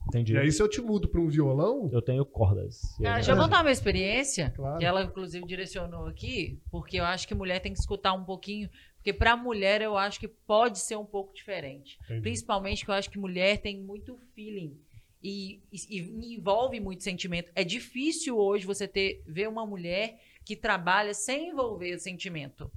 [0.07, 0.33] Entendi.
[0.33, 2.81] E aí, se eu te mudo para um violão, Eu tenho cordas.
[3.05, 4.77] Ah, deixa eu contar uma experiência, Claro.
[4.79, 8.69] que ela inclusive direcionou aqui, porque eu acho que mulher tem que escutar um pouquinho,
[8.97, 11.97] porque pra mulher eu acho que pode ser um pouco diferente.
[12.05, 12.21] Entendi.
[12.21, 14.77] Principalmente que eu acho que mulher tem muito feeling
[15.21, 17.51] e, e- e envolve muito sentimento.
[17.55, 22.69] É difícil hoje você ter ver uma mulher que trabalha sem envolver sentimento.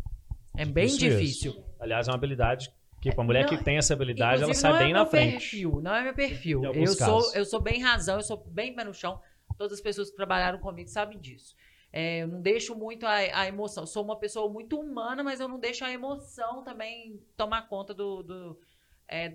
[0.57, 1.11] É bem Difícil
[1.53, 1.65] difícil.
[1.79, 2.71] Aliás, é uma habilidade
[3.11, 5.33] que, pra mulher Não, que tem essa habilidade, ela sai é bem na frente.
[5.33, 6.65] Perfil, não é meu perfil.
[6.65, 9.21] Eu sou, eu sou bem razão, eu sou bem pé no chão.
[9.57, 11.55] Todas as pessoas que trabalharam comigo sabem disso.
[11.93, 13.85] É, eu não deixo muito a, a emoção.
[13.85, 17.95] Eu sou uma pessoa muito humana, mas eu não deixo a emoção também tomar conta
[17.95, 18.61] do, do,
[19.09, 19.35] é,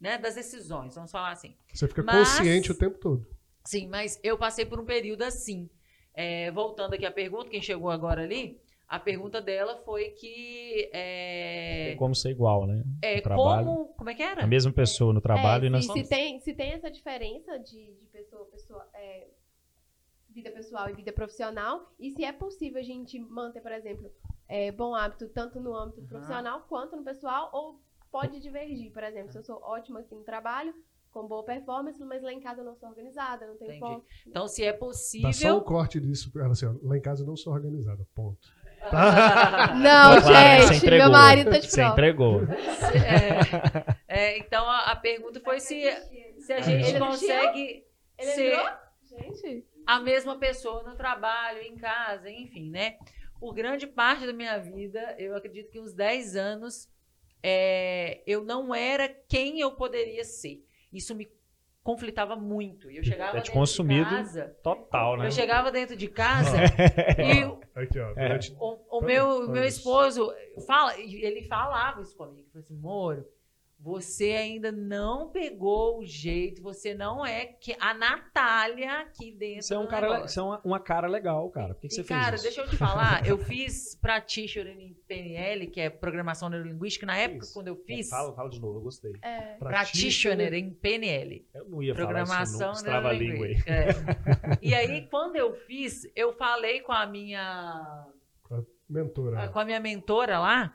[0.00, 0.94] né, das decisões.
[0.94, 1.56] Vamos falar assim.
[1.72, 3.26] você fica Mas- consciente o tempo todo.
[3.64, 5.70] Sim, mas eu passei por um período assim.
[6.14, 8.60] É, voltando aqui à pergunta, quem chegou agora ali,
[8.96, 12.84] a pergunta dela foi que é, Tem como ser igual, né?
[13.00, 13.64] é, trabalho.
[13.66, 13.86] como.
[13.94, 14.44] Como é que era?
[14.44, 15.86] A mesma pessoa no trabalho É, e nas...
[15.86, 18.86] se, se tem, se tem essa diferença de, de pessoa pessoa.
[18.94, 19.28] é,
[20.28, 24.10] vida pessoal e vida profissional, e se é possível a gente manter, por exemplo,
[24.48, 26.06] é, bom hábito tanto no âmbito Uhum.
[26.08, 27.80] profissional quanto no pessoal, ou
[28.10, 30.74] pode divergir, por exemplo, se eu sou ótima aqui no trabalho,
[31.10, 34.04] com boa performance, mas lá em casa eu não sou organizada, não tenho foco.
[34.26, 35.60] Então, se é Dá só um possível.
[35.62, 36.30] corte disso.
[36.34, 38.06] Ela assim, ó, lá em casa eu não sou organizada.
[38.14, 38.48] Ponto.
[39.76, 40.98] Não, você gente, entregou.
[40.98, 41.92] meu marido tá de Você prova.
[41.92, 42.42] entregou.
[44.08, 45.90] É, é, então, a, a pergunta foi se,
[46.38, 47.84] se a gente Ele consegue
[48.18, 48.70] Ele ser entrou?
[49.02, 52.96] Gente, a mesma pessoa no trabalho, em casa, enfim, né?
[53.38, 56.88] Por grande parte da minha vida, eu acredito que uns 10 anos,
[57.42, 60.64] é, eu não era quem eu poderia ser.
[60.92, 61.30] Isso me
[61.82, 62.90] conflitava muito.
[62.90, 64.08] E Eu chegava É te dentro consumido.
[64.08, 64.56] de casa.
[64.62, 65.26] Total, né?
[65.26, 66.56] Eu chegava dentro de casa
[67.18, 68.12] e o, Aqui, ó.
[68.14, 70.32] durante- o, o meu, o meu esposo
[70.66, 72.38] fala, ele falava isso comigo.
[72.40, 73.26] Ele falou assim, Moro,
[73.82, 79.74] você ainda não pegou o jeito, você não é que a Natália aqui dentro Você
[79.74, 81.74] é um do cara, é uma, uma cara legal, cara.
[81.74, 82.44] Por que, que E, você cara, fez isso?
[82.44, 87.44] deixa eu te falar, eu fiz practitioner em PNL, que é Programação Neurolinguística, na época,
[87.44, 87.54] Isso.
[87.54, 89.12] quando eu fiz Fala, fala de novo, eu gostei.
[89.20, 91.44] é, practitioner em PNL.
[91.52, 92.90] Eu não ia falar Programação isso, não.
[92.90, 93.56] Trava língua aí.
[93.66, 93.72] neurolinguística.
[93.72, 94.58] É.
[94.62, 98.06] E aí, quando eu fiz, eu falei com a minha
[98.88, 99.48] Mentora.
[99.48, 100.72] com a minha mentora lá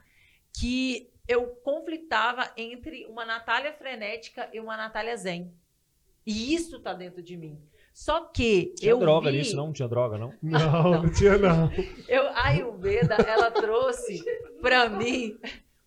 [0.60, 5.54] que eu conflitava entre uma Natália frenética e uma Natália zen.
[6.26, 7.62] E isso tá dentro de mim.
[7.94, 9.68] Só que Tinha eu droga vi, nisso, não?
[9.68, 10.34] Não tinha droga, não?
[10.42, 11.72] Não, não, tinha não.
[12.08, 14.24] Eu, a Ayurveda, ela trouxe
[14.62, 15.38] pra mim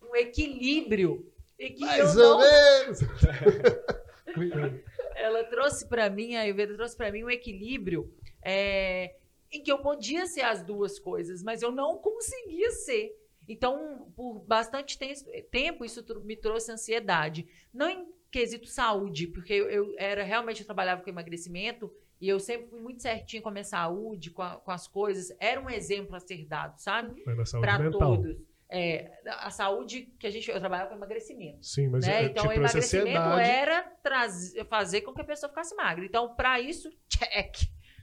[0.03, 1.31] um equilíbrio.
[1.59, 2.99] E que eu Mais não ou menos.
[5.15, 8.13] ela trouxe pra mim, a Ayurveda trouxe pra mim um equilíbrio
[8.43, 9.15] é,
[9.53, 13.20] em que eu podia ser as duas coisas, mas eu não conseguia ser.
[13.53, 17.47] Então, por bastante te- tempo, isso me trouxe ansiedade.
[17.75, 22.39] Não em quesito saúde, porque eu, eu era realmente eu trabalhava com emagrecimento e eu
[22.39, 25.35] sempre fui muito certinha com a minha saúde, com, a- com as coisas.
[25.41, 27.21] Era um exemplo a ser dado, sabe?
[27.61, 28.37] Para todos.
[28.73, 32.23] É, a saúde que a gente eu trabalhava com emagrecimento Sim, mas né?
[32.27, 36.05] Então, o emagrecimento era trazer, fazer com que a pessoa ficasse magra.
[36.05, 37.57] Então, para isso, check.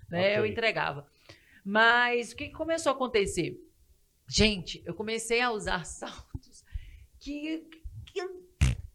[0.09, 0.31] Né?
[0.31, 0.37] Ok.
[0.39, 1.07] Eu entregava.
[1.63, 3.57] Mas o que começou a acontecer?
[4.27, 6.63] Gente, eu comecei a usar saltos
[7.19, 7.63] que,
[8.13, 8.21] que,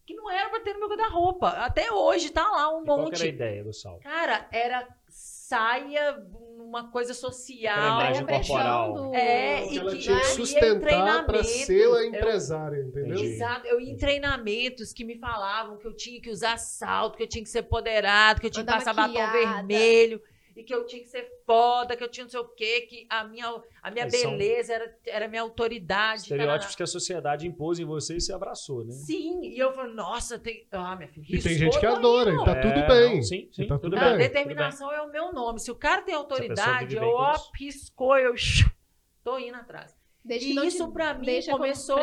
[0.06, 1.48] que não era para ter no meu guarda-roupa.
[1.50, 3.14] Até hoje tá lá um E Qual monte.
[3.16, 4.02] era a ideia do salto?
[4.02, 6.18] Cara, era saia,
[6.58, 7.76] uma coisa social.
[8.00, 8.94] Imagem a pressão corporal.
[8.94, 9.14] do...
[9.14, 13.14] É, e Ela que- tinha que e sustentar para ser a treinamentos, empresária, entendeu?
[13.16, 13.32] Entendi.
[13.34, 17.22] Exato, eu ia em treinamentos que me falavam que eu tinha que usar salto, que
[17.24, 20.22] eu tinha que ser poderado, que eu tinha que passar batom vermelho,
[20.56, 23.06] e que eu tinha que ser foda, que eu tinha não sei o quê, que
[23.08, 23.46] a minha,
[23.82, 26.22] a minha beleza era, era minha autoridade.
[26.22, 28.92] Estereótipos que a sociedade impôs em você e você abraçou, né?
[28.92, 30.66] Sim, e eu falei, nossa, tem.
[30.70, 31.26] Ah, minha filha.
[31.28, 33.14] E tem gente que adora, e tá É, tudo bem.
[33.16, 34.18] não, sim, sim, tá tudo tudo Não, bem.
[34.18, 34.28] bem.
[34.28, 35.58] determinação é o meu nome.
[35.60, 37.50] Se o cara tem autoridade, eu bem ó, isso.
[37.52, 38.34] piscou, eu
[39.24, 39.94] tô indo atrás.
[40.24, 41.96] Desde E isso pra mim deixa começou-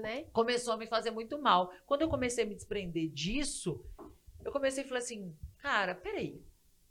[0.00, 0.24] né?
[0.32, 1.70] começou a me fazer muito mal.
[1.86, 3.80] Quando eu comecei a me desprender disso,
[4.44, 6.42] eu comecei a falar assim, cara, peraí,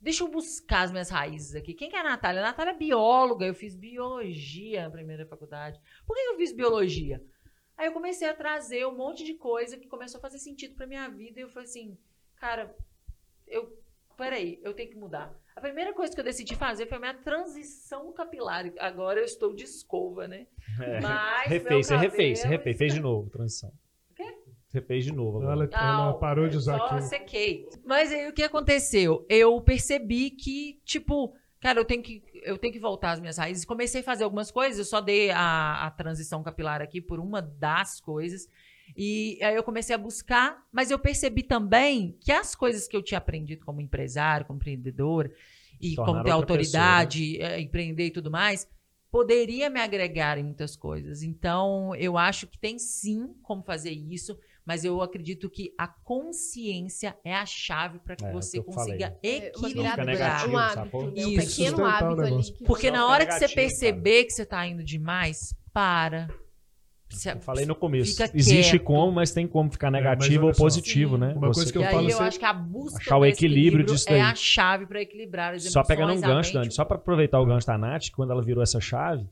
[0.03, 1.73] deixa eu buscar as minhas raízes aqui.
[1.73, 2.41] Quem que é a Natália?
[2.41, 5.79] A Natália é bióloga, eu fiz biologia na primeira faculdade.
[6.05, 7.23] Por que eu fiz biologia?
[7.77, 10.85] Aí eu comecei a trazer um monte de coisa que começou a fazer sentido pra
[10.85, 11.97] minha vida e eu falei assim,
[12.35, 12.75] cara,
[13.47, 13.81] eu,
[14.17, 15.33] peraí, eu tenho que mudar.
[15.55, 18.65] A primeira coisa que eu decidi fazer foi a minha transição capilar.
[18.79, 20.47] Agora eu estou de escova, né?
[20.81, 20.99] É.
[20.99, 23.71] Mas Refez, você refez, refez, fez de novo, transição.
[24.73, 25.53] Você fez de novo agora.
[25.53, 27.01] Ela, ela Não, parou de eu usar só aqui.
[27.03, 27.69] sequei.
[27.85, 29.23] Mas aí o que aconteceu?
[29.29, 33.65] Eu percebi que, tipo, cara, eu tenho que, eu tenho que voltar às minhas raízes.
[33.65, 37.39] Comecei a fazer algumas coisas, eu só dei a, a transição capilar aqui por uma
[37.39, 38.49] das coisas.
[38.97, 43.03] E aí eu comecei a buscar, mas eu percebi também que as coisas que eu
[43.03, 45.31] tinha aprendido como empresário, como empreendedora,
[45.79, 48.67] e como ter autoridade, eh, empreender e tudo mais,
[49.11, 51.21] poderia me agregar em muitas coisas.
[51.21, 54.35] Então, eu acho que tem sim como fazer isso,
[54.65, 58.73] mas eu acredito que a consciência é a chave para que É, você que eu
[58.73, 58.93] falei.
[58.97, 61.25] consiga É, virada, negativo, um hábito, né?
[61.25, 61.47] Um Isso.
[61.47, 62.43] pequeno Sustentar o hábito ali.
[62.43, 65.37] que Porque na hora que você negativo, perceber que você está indo demais,
[65.73, 66.27] para.
[67.09, 68.23] Você- Eu falei no começo.
[68.33, 68.83] Existe quieto.
[68.85, 71.21] como, mas tem como ficar mas negativo olha ou positivo, Sim.
[71.21, 71.33] né?
[71.35, 73.17] Uma Você- coisa que E eu aí falo eu sempre- acho que a busca Achar
[73.17, 74.21] o equilíbrio disso é daí.
[74.21, 76.53] a chave para equilibrar as Só pegando um gancho, mente.
[76.53, 79.27] Dani, só para aproveitar o gancho da Nath, quando ela virou essa chave,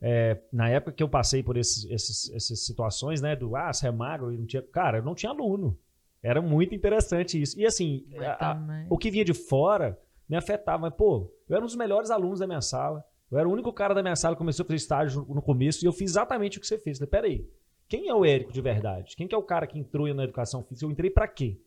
[0.00, 3.88] é, na época que eu passei por esses, esses- essas situações, né, do ah, você
[3.88, 4.62] é magro e não tinha.
[4.62, 5.76] Cara, eu não tinha aluno.
[6.22, 7.58] Era muito interessante isso.
[7.60, 8.54] E assim, a- a-
[8.90, 10.78] o que vinha de fora me afetava.
[10.82, 13.04] Mas, pô, eu era um dos melhores alunos da minha sala.
[13.30, 15.84] Eu era o único cara da minha sala que começou a fazer estágio no, começo
[15.84, 17.00] e eu fiz exatamente o que você fez.
[17.00, 17.50] Eu Falei, peraí,
[17.88, 19.14] quem é o Érico de verdade?
[19.16, 20.86] Quem que é o cara que entrou na educação física?
[20.86, 21.58] Eu entrei pra quê?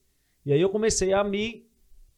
[0.46, 1.68] E aí eu comecei a me.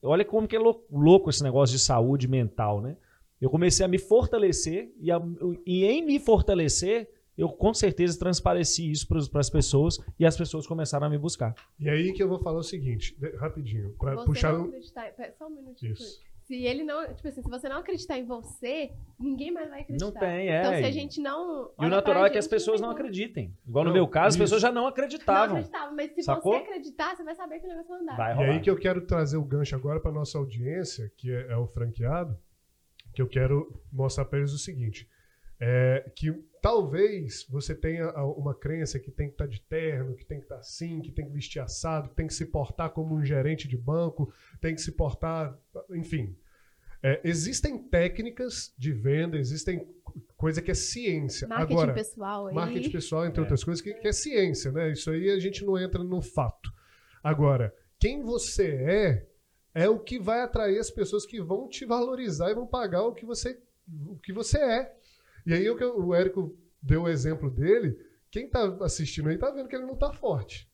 [0.01, 2.95] Olha como que é lou- louco esse negócio de saúde mental, né?
[3.41, 5.21] Eu comecei a me fortalecer e, a,
[5.65, 10.67] e em me fortalecer, eu com certeza transpareci isso para as pessoas e as pessoas
[10.67, 11.55] começaram a me buscar.
[11.79, 15.13] E aí que eu vou falar o seguinte, rapidinho, para puxar não acreditar.
[15.37, 15.93] Só um minutinho.
[15.93, 16.19] Isso.
[16.43, 17.05] Se ele não.
[17.13, 20.05] Tipo assim, se você não acreditar em você, ninguém mais vai acreditar.
[20.07, 20.59] Não tem, é.
[20.61, 21.69] Então, se a e- gente não.
[21.79, 23.55] E o natural é que as pessoas não acreditem.
[23.67, 24.43] Igual no Não, meu caso, as isso.
[24.43, 25.57] pessoas já não Não acreditavam.
[25.57, 26.53] acreditava, mas se Sacou?
[26.53, 28.17] você acreditar, você vai saber que o negócio vai andar.
[28.17, 28.49] Vai E rolar.
[28.49, 31.67] aí que eu quero trazer o gancho agora para nossa audiência, que é, é o
[31.67, 32.35] franqueado,
[33.19, 35.07] que eu quero mostrar para eles o seguinte:
[35.59, 40.37] é, que talvez você tenha uma crença que tem que estar de terno, que tem
[40.39, 43.23] que estar assim, que tem que vestir assado, que tem que se portar como um
[43.25, 45.57] gerente de banco, tem que se portar,
[45.91, 46.35] enfim.
[47.03, 49.85] É, existem técnicas de venda, existem
[50.35, 51.47] coisa que é ciência.
[51.47, 52.55] Marketing Agora, pessoal aí.
[52.55, 53.43] marketing pessoal, entre É.
[53.43, 54.91] outras coisas, que, que é ciência, né?
[54.91, 56.71] Isso aí a gente não entra no fato.
[57.23, 59.28] Agora, quem você é
[59.73, 63.13] é o que vai atrair as pessoas que vão te valorizar e vão pagar o
[63.13, 63.57] que você,
[64.07, 64.93] o que você é.
[65.45, 67.97] E aí o que o Érico deu o exemplo dele,
[68.31, 70.67] quem tá assistindo aí tá vendo que ele não tá forte.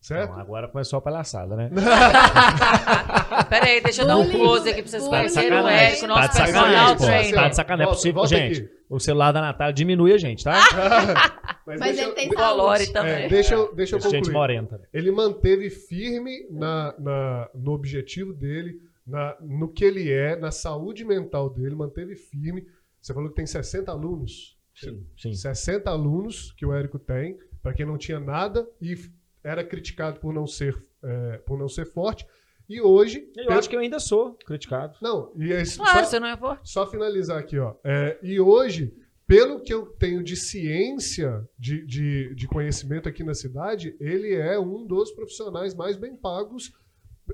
[0.00, 0.30] Certo?
[0.32, 1.68] Não, agora começou a palhaçada, né?
[3.48, 6.06] Pera aí, deixa eu dar um close aqui pra vocês conhecerem o Tá de Érico,
[6.06, 7.34] nosso Tá personal trainer.
[7.34, 7.76] Tá de sacanagem.
[7.78, 8.60] Não é Volta- possível, volta gente.
[8.60, 8.70] aqui.
[8.88, 10.54] O celular da Natália diminui a gente, tá?
[11.66, 12.56] Mas, Mas deixa, ele tem eu- saúde.
[12.60, 13.12] Colore também.
[13.24, 14.32] é, deixa eu, deixa eu Gente concluir.
[14.32, 14.80] morenta.
[14.92, 21.04] Ele manteve firme na, na- no objetivo dele, na- no que ele é, na saúde
[21.04, 22.66] mental dele, manteve firme.
[23.00, 24.56] Você falou que tem 60 alunos.
[24.74, 25.32] Sim, sim.
[25.34, 28.94] 60 alunos que o Érico tem, para quem não tinha nada e
[29.42, 32.26] era criticado por não ser, é, por não ser forte.
[32.68, 33.28] E hoje.
[33.36, 34.96] Eu acho que eu ainda sou criticado.
[35.00, 36.68] Não, e é isso- Claro, só, você não é forte.
[36.70, 37.74] só finalizar aqui, ó.
[37.84, 38.92] É, e hoje,
[39.26, 44.58] pelo que eu tenho de ciência, de, de, de conhecimento aqui na cidade, ele é
[44.58, 46.72] um dos profissionais mais bem pagos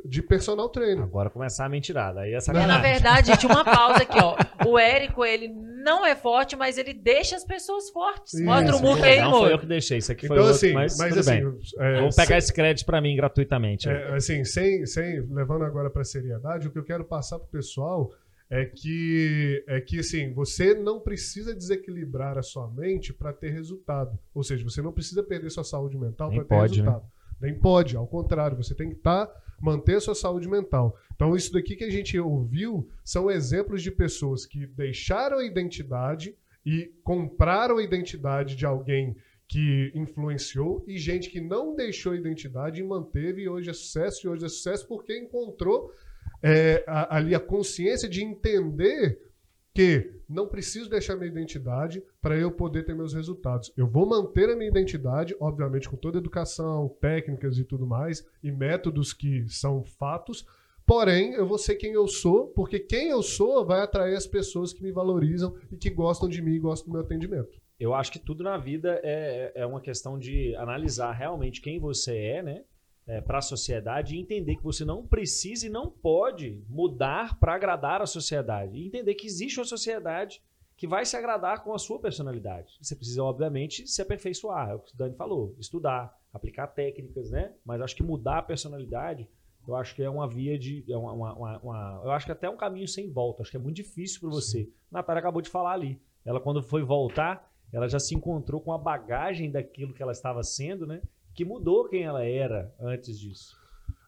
[0.05, 1.05] de personal trainer.
[1.05, 2.21] Agora começar a mentirada.
[2.21, 4.37] Aí é Porque, na verdade, gente, uma pausa aqui, ó.
[4.67, 8.35] O Érico, ele não é forte, mas ele deixa as pessoas fortes.
[8.35, 8.45] Isso.
[8.45, 9.99] Mostra o murro aí, Não foi eu que deixei.
[9.99, 11.59] Isso aqui foi Então, outro, assim, mas, mas, tudo assim, bem.
[11.79, 13.89] é, Vou pegar esse crédito pra mim gratuitamente.
[13.89, 18.11] É, assim, sem, sem levando agora para seriedade, o que eu quero passar pro pessoal
[18.53, 24.19] é que é que assim, você não precisa desequilibrar a sua mente para ter resultado.
[24.35, 26.61] Ou seja, você não precisa perder sua saúde mental para ter né?
[26.61, 27.07] resultado.
[27.41, 29.27] Nem pode, ao contrário, você tem que estar
[29.59, 30.95] manter a sua saúde mental.
[31.15, 36.37] Então, isso daqui que a gente ouviu são exemplos de pessoas que deixaram a identidade
[36.67, 39.17] e compraram a identidade de alguém
[39.49, 44.27] que influenciou e gente que não deixou a identidade e manteve e hoje é sucesso
[44.27, 45.91] e hoje é sucesso porque encontrou
[46.43, 49.19] é, a- ali a consciência de entender
[49.75, 53.73] que não preciso deixar minha identidade para eu poder ter meus resultados.
[53.77, 58.27] Eu vou manter a minha identidade, obviamente com toda a educação, técnicas e tudo mais,
[58.43, 60.45] e métodos que são fatos,
[60.87, 64.75] porém eu vou ser quem eu sou, porque quem eu sou vai atrair as pessoas
[64.75, 67.59] que me valorizam e que gostam de mim e gostam do meu atendimento.
[67.81, 72.15] Eu acho que tudo na vida é, é uma questão de analisar realmente quem você
[72.17, 72.63] é, né?
[73.27, 78.01] Para a sociedade e entender que você não precisa e não pode mudar para agradar
[78.01, 78.77] a sociedade.
[78.79, 80.43] E entender que existe uma sociedade
[80.77, 82.77] que vai se agradar com a sua personalidade.
[82.81, 87.53] Você precisa, obviamente, se aperfeiçoar, é o que o Dani falou, estudar, aplicar técnicas, né?
[87.65, 89.29] Mas acho que mudar a personalidade,
[89.67, 90.85] eu acho que é uma via de.
[90.91, 93.43] É uma, uma- uma- eu acho que até um caminho sem volta.
[93.43, 94.69] Acho que é muito difícil para você.
[94.91, 96.01] A Natália acabou de falar ali.
[96.25, 100.43] Ela, quando foi voltar, ela já se encontrou com a bagagem daquilo que ela estava
[100.43, 101.01] sendo, né?
[101.35, 103.61] Que mudou quem ela era antes disso.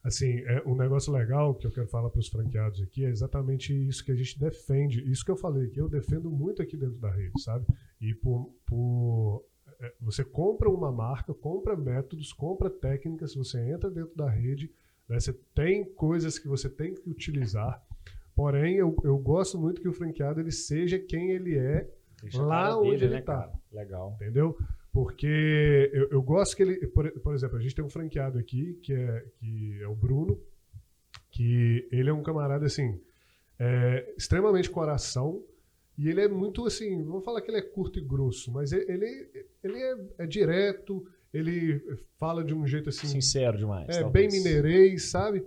[0.03, 3.73] Assim, é um negócio legal que eu quero falar para os franqueados aqui é exatamente
[3.89, 5.11] isso que a gente defende.
[5.11, 7.65] Isso que eu falei, que eu defendo muito aqui dentro da rede, sabe?
[7.99, 9.47] E por, por
[9.81, 14.71] é, você compra uma marca, compra métodos, compra técnicas, você entra dentro da rede,
[15.09, 17.83] né, você tem coisas que você tem que utilizar.
[18.37, 21.89] Porém, eu, eu gosto muito que o franqueado ele seja quem ele é,
[22.25, 23.53] Deixa Lá onde ele né, tá.
[23.71, 24.15] Legal.
[24.17, 24.57] entendeu?
[24.95, 28.75] Porque eu, eu gosto que ele, por, por exemplo, a gente tem um franqueado aqui
[28.75, 30.41] que é, que é o Bruno,
[31.33, 33.01] que ele é um camarada assim,
[33.59, 35.43] é, extremamente coração
[35.99, 39.29] e ele é muito assim, vamos falar que ele é curto e grosso, mas ele,
[39.65, 41.83] ele é, é direto, ele
[42.17, 43.89] fala de um jeito assim, Sincero demais.
[43.89, 44.33] é talvez.
[44.33, 45.45] bem mineirês, sabe?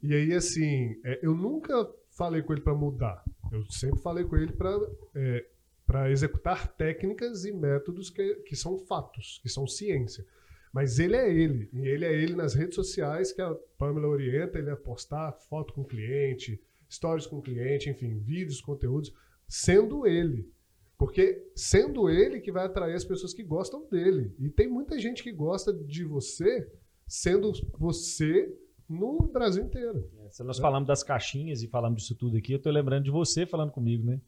[0.00, 3.24] E aí, assim, é, eu nunca falei com ele para mudar.
[3.50, 4.70] Eu sempre falei com ele para
[5.16, 5.44] é,
[5.86, 10.24] para executar técnicas e métodos que, que são fatos, que são ciência.
[10.72, 11.68] Mas ele é ele.
[11.72, 15.72] E ele é ele nas redes sociais, que a Pamela orienta ele a postar foto
[15.72, 16.60] com o cliente,
[16.90, 19.14] stories com o cliente, enfim, vídeos, conteúdos,
[19.48, 20.50] sendo ele.
[20.98, 24.34] Porque sendo ele que vai atrair as pessoas que gostam dele.
[24.38, 26.68] E tem muita gente que gosta de você
[27.06, 28.52] sendo você
[28.88, 30.10] no Brasil inteiro.
[30.30, 33.46] Se nós falamos das caixinhas e falamos disso tudo aqui, eu tô lembrando de você
[33.46, 34.20] falando comigo, né?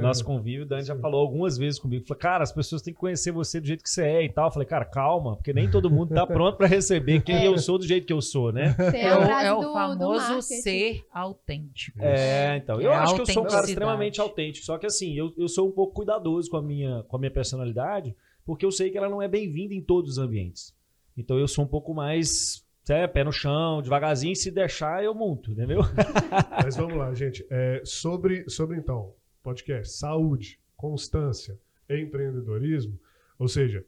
[0.00, 2.06] Nosso convívio, o Dani já falou algumas vezes comigo.
[2.06, 4.46] Falou, cara, as pessoas têm que conhecer você do jeito que você é e tal.
[4.48, 7.46] Eu falei, cara, calma, porque nem todo mundo tá pronto para receber quem É.
[7.46, 8.74] eu sou do jeito que eu sou, né?
[8.94, 11.98] É o, é o do famoso ser autêntico.
[12.02, 12.80] É, então.
[12.80, 14.64] É Eu a acho que eu sou um cara extremamente autêntico.
[14.66, 17.30] Só que assim, eu, eu sou um pouco cuidadoso com a, minha, com a minha
[17.30, 20.74] personalidade, porque eu sei que ela não é bem-vinda em todos os ambientes.
[21.16, 22.64] Então eu sou um pouco mais.
[22.88, 25.80] é, pé no chão, devagarzinho, e se deixar, eu monto, entendeu?
[26.62, 27.46] Mas vamos lá, gente.
[27.50, 29.12] É, sobre, sobre, então,
[29.44, 31.56] podcast, saúde, constância
[31.88, 32.98] e empreendedorismo,
[33.38, 33.86] ou seja,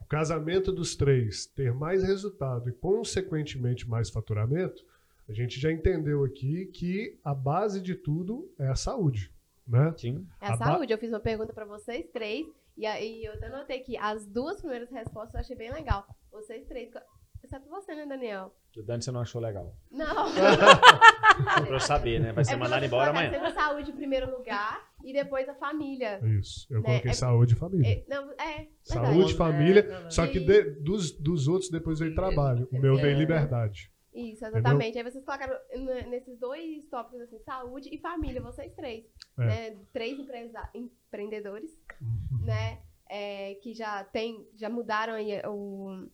[0.00, 4.84] o casamento dos três ter mais resultado e, consequentemente, mais faturamento,
[5.28, 9.32] a gente já entendeu aqui que a base de tudo é a saúde,
[9.66, 9.94] né?
[9.96, 10.26] Sim.
[10.40, 10.92] É a A ba- saúde.
[10.92, 12.46] Eu fiz uma pergunta pra vocês três.
[12.76, 16.06] E aí eu até notei que as duas primeiras respostas eu achei bem legal.
[16.32, 16.90] Vocês três.
[17.48, 18.54] Exceto você, né, Daniel?
[18.76, 19.74] O Dani você não achou legal.
[19.90, 20.26] Não.
[21.64, 22.32] pra eu saber, né?
[22.32, 23.30] Vai ser É mandado embora amanhã.
[23.30, 26.20] sempre a saúde em primeiro lugar e depois a família.
[26.38, 26.66] Isso.
[26.70, 27.88] Eu Né, coloquei é- saúde e família.
[27.90, 29.34] É, não, é, Saúde, verdade.
[29.36, 30.10] família, Não, não.
[30.10, 32.68] Só que de- dos, dos outros depois veio trabalho.
[32.70, 33.18] O meu veio É.
[33.18, 33.90] liberdade.
[34.14, 34.98] Isso, exatamente.
[34.98, 35.56] Aí vocês colocaram
[36.10, 39.06] nesses dois tópicos assim, saúde e família, vocês três.
[39.38, 39.44] É.
[39.46, 39.76] Né?
[39.92, 41.70] Três empresa- empreendedores,
[42.44, 42.80] né?
[43.10, 46.06] É, que já tem, já mudaram aí o,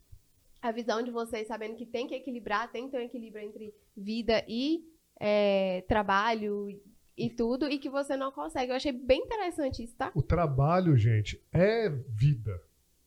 [0.67, 3.75] a visão de vocês, sabendo que tem que equilibrar, tem que ter um equilíbrio entre
[3.97, 4.83] vida e
[5.21, 6.69] é, trabalho
[7.17, 8.73] e tudo, e que você não consegue.
[8.73, 10.11] Eu achei bem interessante isso, tá?
[10.15, 12.59] O trabalho, gente, é vida,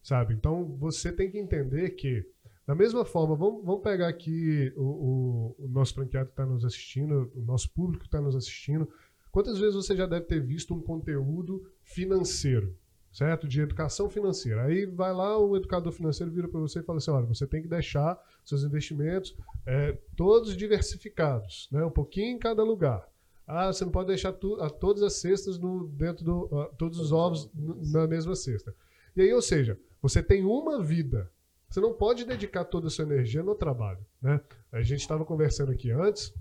[0.04, 0.34] sabe?
[0.36, 2.24] Então você tem que entender que,
[2.66, 6.64] da mesma forma, vamos, vamos pegar aqui o, o- o nosso franqueado que está nos
[6.64, 8.88] assistindo, o nosso público que está nos assistindo.
[9.32, 12.78] Quantas vezes você já deve ter visto um conteúdo financeiro,
[13.12, 13.48] certo?
[13.48, 14.64] De educação financeira.
[14.64, 17.62] Aí vai lá, o educador financeiro vira para você e fala assim: olha, você tem
[17.62, 19.36] que deixar seus investimentos
[19.66, 21.84] é, todos diversificados, né?
[21.84, 23.08] um pouquinho em cada lugar.
[23.46, 26.50] Ah, você não pode deixar tu, a, todas as cestas no, dentro do.
[26.60, 27.50] ah, todos os ovos
[27.92, 28.76] na mesma cesta.
[29.16, 31.32] E aí, ou seja, você tem uma vida.
[31.70, 34.00] Você não pode dedicar toda a sua energia no trabalho.
[34.22, 34.40] Né?
[34.72, 36.34] A gente estava conversando aqui antes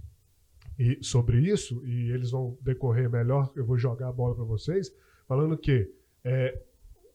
[0.78, 4.94] e, sobre isso, e eles vão decorrer melhor, eu vou jogar a bola para vocês,
[5.26, 5.90] falando que
[6.26, 6.60] é,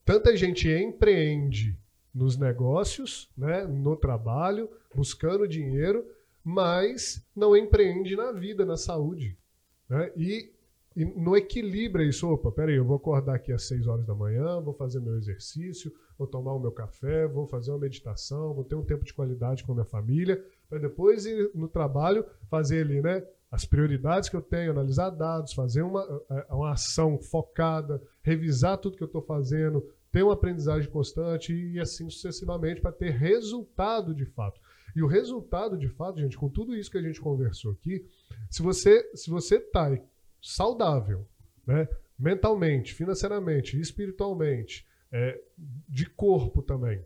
[0.06, 1.78] tanta gente empreende
[2.16, 6.06] nos negócios, né, no trabalho, buscando dinheiro,
[6.42, 9.38] mas não empreende na vida, na saúde.
[9.90, 10.12] Né?
[10.16, 10.54] E,
[10.96, 12.28] e não equilibra isso.
[12.30, 15.92] Opa, peraí, eu vou acordar aqui às 6 horas da manhã, vou fazer meu exercício,
[16.18, 19.66] vou tomar o meu café, vou fazer uma meditação, vou ter um tempo de qualidade
[19.66, 23.26] com a minha família, para depois ir no trabalho fazer ali, né?
[23.52, 28.98] As prioridades que eu tenho, analisar dados, fazer uma, eh, uma ação focada, revisar tudo
[28.98, 34.26] que eu estou fazendo, ter uma aprendizagem constante e assim sucessivamente para ter resultado de
[34.26, 34.60] fato.
[34.96, 38.06] E o resultado de fato, gente, com tudo isso que a gente conversou aqui,
[38.50, 39.98] se você se você está
[40.42, 41.26] saudável,
[41.66, 45.42] né, mentalmente, financeiramente, espiritualmente, é,
[45.88, 47.04] de corpo também,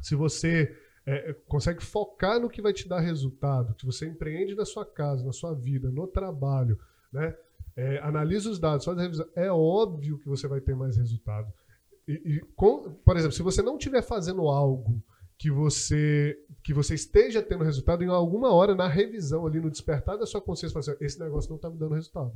[0.00, 4.64] se você é, consegue focar no que vai te dar resultado, que você empreende na
[4.64, 6.78] sua casa, na sua vida, no trabalho,
[7.12, 7.36] né,
[7.76, 11.52] é, analisa os dados, faz a revisão, é óbvio que você vai ter mais resultado.
[12.06, 15.02] E, e com- por exemplo, se você não estiver fazendo algo
[15.38, 20.16] que você que você esteja tendo resultado em alguma hora na revisão ali no despertar
[20.16, 22.32] da sua consciência, assim, esse negócio não está me dando resultado.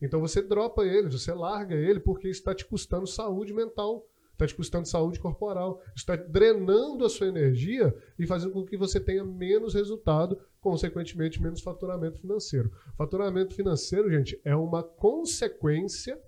[0.00, 4.04] Então você dropa ele, você larga ele porque está te custando saúde mental,
[4.38, 9.00] está te custando saúde corporal, está drenando a sua energia e fazendo com que você
[9.00, 12.70] tenha menos resultado, consequentemente menos faturamento financeiro.
[12.96, 16.18] Faturamento financeiro, gente, é uma consequência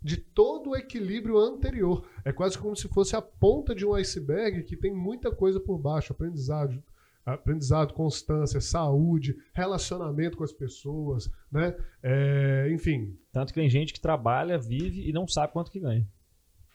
[0.00, 2.06] de todo o equilíbrio anterior.
[2.24, 5.76] É quase como se fosse a ponta de um iceberg que tem muita coisa por
[5.76, 6.80] baixo, aprendizado,
[7.24, 11.76] aprendizado, constância, saúde, relacionamento com as pessoas, né?
[12.00, 16.08] É, enfim, Tanto que tem gente que trabalha, vive e não sabe quanto que ganha.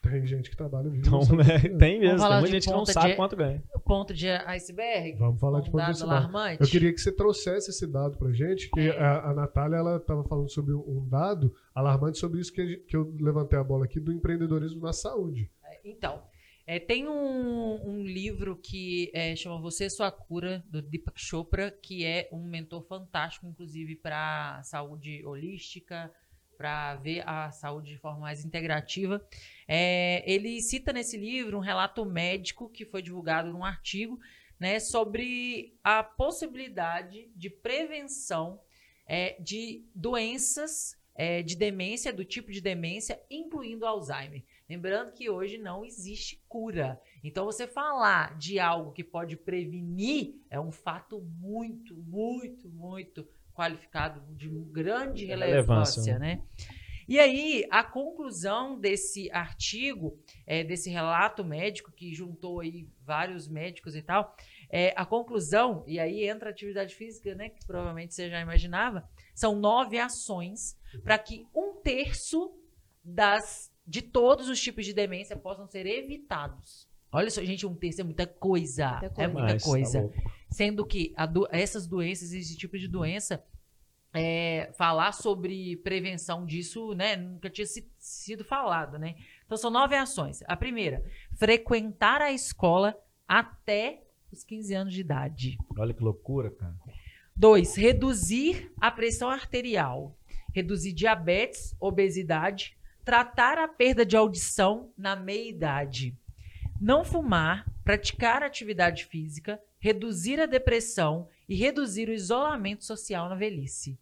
[0.02, 1.78] Tem gente que trabalha vive Então, né, ganha.
[1.78, 2.20] tem mesmo.
[2.20, 3.64] Tem muita de gente que não sabe de- quanto ganha.
[3.76, 5.18] O ponto de iceberg.
[5.18, 6.12] Vamos falar de um dado publicidade.
[6.12, 6.62] alarmante.
[6.62, 9.00] Eu queria que você trouxesse esse dado pra gente, que É.
[9.00, 13.14] a, a Natália ela estava falando sobre um dado alarmante sobre isso que, que eu
[13.20, 15.50] levantei a bola aqui do empreendedorismo na saúde.
[15.86, 16.22] Então,
[16.68, 22.06] é, tem um, um livro que é, chama Você Sua Cura, do Deepak Chopra, que
[22.06, 26.12] é um mentor fantástico, inclusive, para saúde holística,
[26.62, 29.20] para ver a saúde de forma mais integrativa.
[29.68, 34.20] É, ele cita nesse livro um relato médico que foi divulgado num artigo
[34.60, 38.62] né, sobre a possibilidade de prevenção
[39.08, 44.44] é, de doenças é, de demência, do tipo de demência, incluindo Alzheimer.
[44.70, 47.02] Lembrando que hoje não existe cura.
[47.24, 54.22] Então, você falar de algo que pode prevenir é um fato muito, muito, muito qualificado,
[54.36, 56.42] de grande Relevância, relevância, né?
[57.08, 60.18] E aí, a conclusão desse artigo,
[60.48, 64.34] é, desse relato médico, que juntou aí vários médicos e tal,
[64.70, 69.04] é, a conclusão, e aí entra a atividade física, né, que provavelmente você já imaginava,
[69.36, 72.58] são nove ações para que um terço
[73.04, 76.88] das, de todos os tipos de demência possam ser evitados.
[77.12, 78.92] Olha só, gente, um terço é muita coisa.
[79.02, 79.34] Muita É coisa.
[79.34, 80.00] muita Mas, tá coisa.
[80.02, 80.32] louco.
[80.52, 83.44] Sendo que a do- essas doenças, esse tipo de doença,
[84.14, 89.16] é, falar sobre prevenção disso, né, nunca tinha si- sido falado, né?
[89.46, 90.44] Então são nove ações.
[90.46, 91.04] A primeira,
[91.38, 95.58] frequentar a escola até os 15 anos de idade.
[95.78, 96.76] Olha que loucura, cara.
[97.36, 100.18] Dois, reduzir a pressão arterial,
[100.54, 106.16] reduzir diabetes, obesidade, tratar a perda de audição na meia-idade,
[106.80, 114.00] não fumar, praticar atividade física, reduzir a depressão e reduzir o isolamento social na velhice.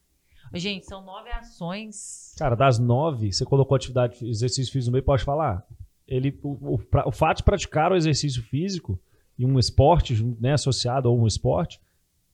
[0.53, 2.35] Gente, são nove ações.
[2.37, 5.65] Cara, das nove, você colocou atividade, exercício físico no meio, pode falar?
[6.07, 8.99] Ele, o, o, o fato de praticar o exercício físico
[9.37, 11.79] e um esporte né, associado ou um esporte,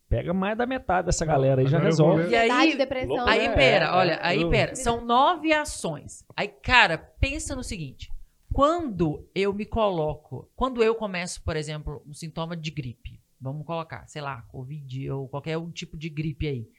[0.10, 2.30] pega mais da metade dessa galera aí, já resolve.
[2.30, 3.28] E aí- depressão.
[3.28, 4.76] Aí, É, pera, é, olha, aí, eu- pera.
[4.76, 6.24] São nove ações.
[6.36, 8.10] Aí, cara, pensa no seguinte.
[8.54, 14.08] Quando eu me coloco, quando eu começo, por exemplo, um sintoma de gripe, vamos colocar,
[14.08, 16.70] sei lá, Covid ou qualquer um tipo de gripe aí.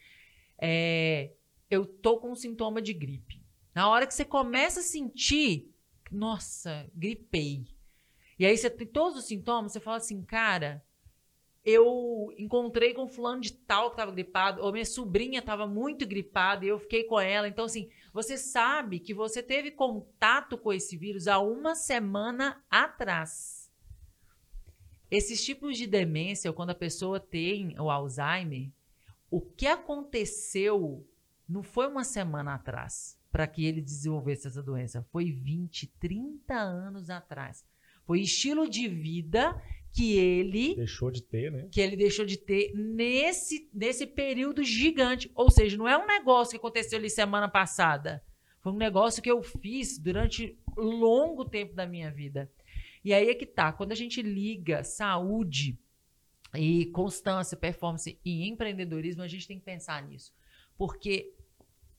[0.58, 1.32] É,
[1.70, 3.42] eu tô com sintoma de gripe.
[3.74, 5.70] Na hora que você começa a sentir,
[6.10, 7.66] nossa, gripei.
[8.38, 10.82] E aí você tem todos os sintomas, você fala assim, cara,
[11.66, 16.64] eu encontrei com fulano de tal que estava gripado, ou minha sobrinha estava muito gripada
[16.64, 17.48] e eu fiquei com ela.
[17.48, 23.55] Então, assim, você sabe que você teve contato com esse vírus há uma semana atrás.
[25.10, 28.70] Esses tipos de demência, quando a pessoa tem o Alzheimer,
[29.30, 31.06] o que aconteceu
[31.48, 35.06] não foi uma semana atrás para que ele desenvolvesse essa doença.
[35.12, 37.64] Foi 20, 30 anos atrás.
[38.04, 39.60] Foi estilo de vida
[39.92, 41.68] que ele Deixou de ter, né?
[41.70, 45.30] que ele deixou de ter nesse, nesse período gigante.
[45.34, 48.22] Ou seja, não é um negócio que aconteceu ali semana passada.
[48.60, 52.50] Foi um negócio que eu fiz durante longo tempo da minha vida.
[53.06, 53.72] E aí é que tá.
[53.72, 55.78] Quando a gente liga saúde
[56.52, 60.34] e constância, performance e empreendedorismo, a gente tem que pensar nisso.
[60.76, 61.32] Porque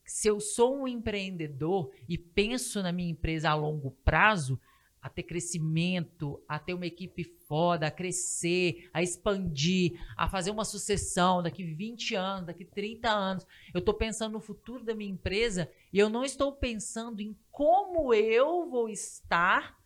[0.04, 4.60] se eu sou um empreendedor e penso na minha empresa a longo prazo,
[5.00, 10.66] a ter crescimento, a ter uma equipe foda, a crescer, a expandir, a fazer uma
[10.66, 13.46] sucessão daqui 20 anos, daqui 30 anos.
[13.72, 18.12] Eu estou pensando no futuro da minha empresa e eu não estou pensando em como
[18.12, 19.77] eu vou estar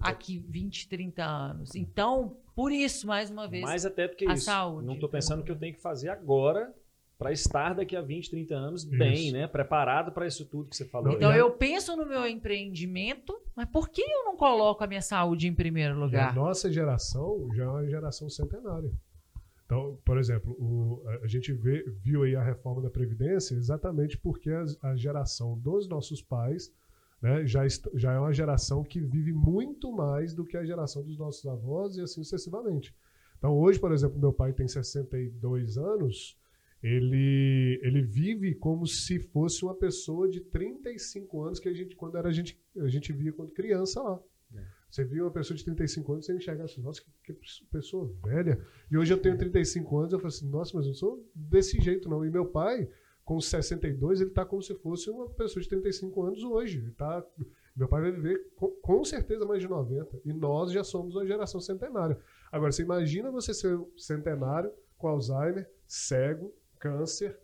[0.00, 1.74] aqui 20, 30 anos.
[1.74, 4.44] Então, por isso, mais uma vez, Mais até do que a isso.
[4.46, 4.86] saúde.
[4.86, 6.74] Não tô pensando que eu tenho que fazer agora
[7.18, 9.32] para estar daqui a 20, 30 anos bem, Isso.
[9.34, 9.46] né?
[9.46, 11.12] Preparado para isso tudo que você falou.
[11.12, 15.00] Então a- eu penso no meu empreendimento, mas por que eu não coloco a minha
[15.02, 16.34] saúde em primeiro E a lugar?
[16.34, 18.90] nossa geração já é uma geração centenária.
[19.64, 24.18] Então, por exemplo, o- a- a gente vê- viu aí a reforma da Previdência exatamente
[24.18, 26.70] porque a, a geração dos nossos pais
[27.20, 31.18] né, já, já é uma geração que vive muito mais do que a geração dos
[31.18, 32.94] nossos avós e assim sucessivamente.
[33.38, 36.38] Então, hoje, por exemplo, meu pai tem 62 anos,
[36.82, 42.16] ele, ele vive como se fosse uma pessoa de 35 anos que a gente, quando
[42.18, 44.20] era a gente, a gente via quando criança lá.
[44.94, 48.64] Você viu uma pessoa de 35 anos, você enxerga assim, nossa, que, que pessoa velha.
[48.88, 51.80] E hoje eu tenho 35 anos, eu falo assim, nossa, mas eu não sou desse
[51.80, 52.24] jeito não.
[52.24, 52.88] E meu pai,
[53.24, 56.78] com 62, ele tá como se fosse uma pessoa de 35 anos hoje.
[56.78, 57.24] Ele tá,
[57.74, 60.20] meu pai vai viver com, com certeza mais de 90.
[60.24, 62.18] E nós já somos uma geração centenária.
[62.52, 67.38] Agora, você imagina você ser centenário com Alzheimer, cego, câncer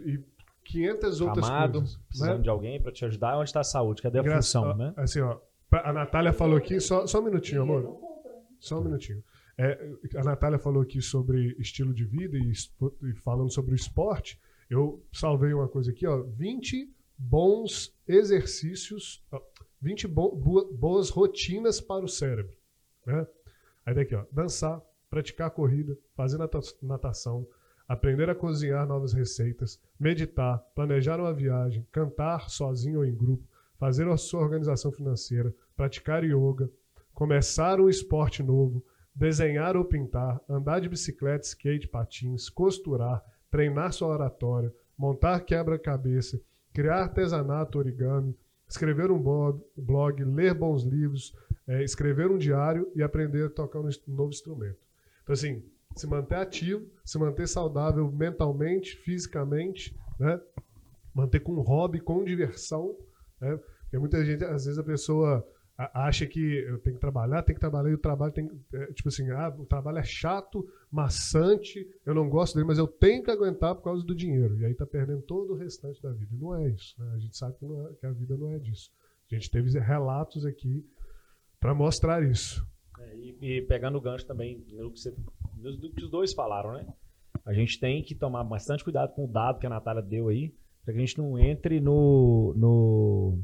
[0.00, 0.22] e
[0.64, 1.96] 500 outras Amado, coisas.
[2.08, 2.42] precisando né?
[2.42, 3.38] de alguém para te ajudar.
[3.38, 4.02] Onde está a saúde?
[4.02, 4.92] Cadê a Graça- função, né?
[4.96, 5.40] Assim, ó,
[5.72, 7.98] a Natália falou aqui, só, só um minutinho, amor.
[8.60, 9.22] Só um minutinho.
[9.56, 12.52] É, a Natália falou aqui sobre estilo de vida e,
[13.10, 14.38] e falando sobre o esporte.
[14.70, 16.22] Eu salvei uma coisa aqui, ó.
[16.22, 19.40] 20 bons exercícios, ó,
[19.80, 22.52] 20 bo- boa- boas rotinas para o cérebro.
[23.06, 23.26] Né?
[23.86, 24.24] Aí daqui, ó.
[24.30, 24.80] Dançar,
[25.10, 27.46] praticar corrida, fazer nata- natação,
[27.88, 33.42] aprender a cozinhar novas receitas, meditar, planejar uma viagem, cantar sozinho ou em grupo,
[33.78, 36.70] fazer a sua organização financeira, praticar yoga,
[37.14, 38.84] começar um esporte novo,
[39.14, 46.40] desenhar ou pintar, andar de bicicleta, skate, patins, costurar, treinar sua oratória, montar quebra-cabeça,
[46.72, 48.36] criar artesanato, origami,
[48.68, 51.34] escrever um blog, blog ler bons livros,
[51.66, 54.78] eh, escrever um diário e aprender a tocar um um novo instrumento.
[55.22, 55.62] Então, assim,
[55.96, 60.40] se manter ativo, se manter saudável mentalmente, fisicamente, né?
[61.14, 62.96] manter com hobby, com diversão,
[63.40, 63.58] né?
[63.82, 65.46] Porque muita gente, às vezes a pessoa
[65.78, 69.30] acha que tenho que trabalhar, tem que trabalhar, e o trabalho tem é, tipo assim,
[69.30, 73.76] ah, o trabalho é chato, maçante, eu não gosto dele, mas eu tenho que aguentar
[73.76, 74.58] por causa do dinheiro.
[74.58, 76.34] E aí tá perdendo todo o restante da vida.
[76.34, 77.12] E não é isso, né?
[77.14, 78.90] A gente sabe que, é, que, a vida não é disso.
[79.30, 80.84] A gente teve relatos aqui
[81.60, 82.66] para mostrar isso.
[82.98, 85.14] É, e, e, pegando o gancho também no que, você,
[85.56, 86.92] no que os dois falaram, né?
[87.46, 90.52] A gente tem que tomar bastante cuidado com o dado que a Natália deu aí,
[90.84, 93.38] para que a gente não entre no, no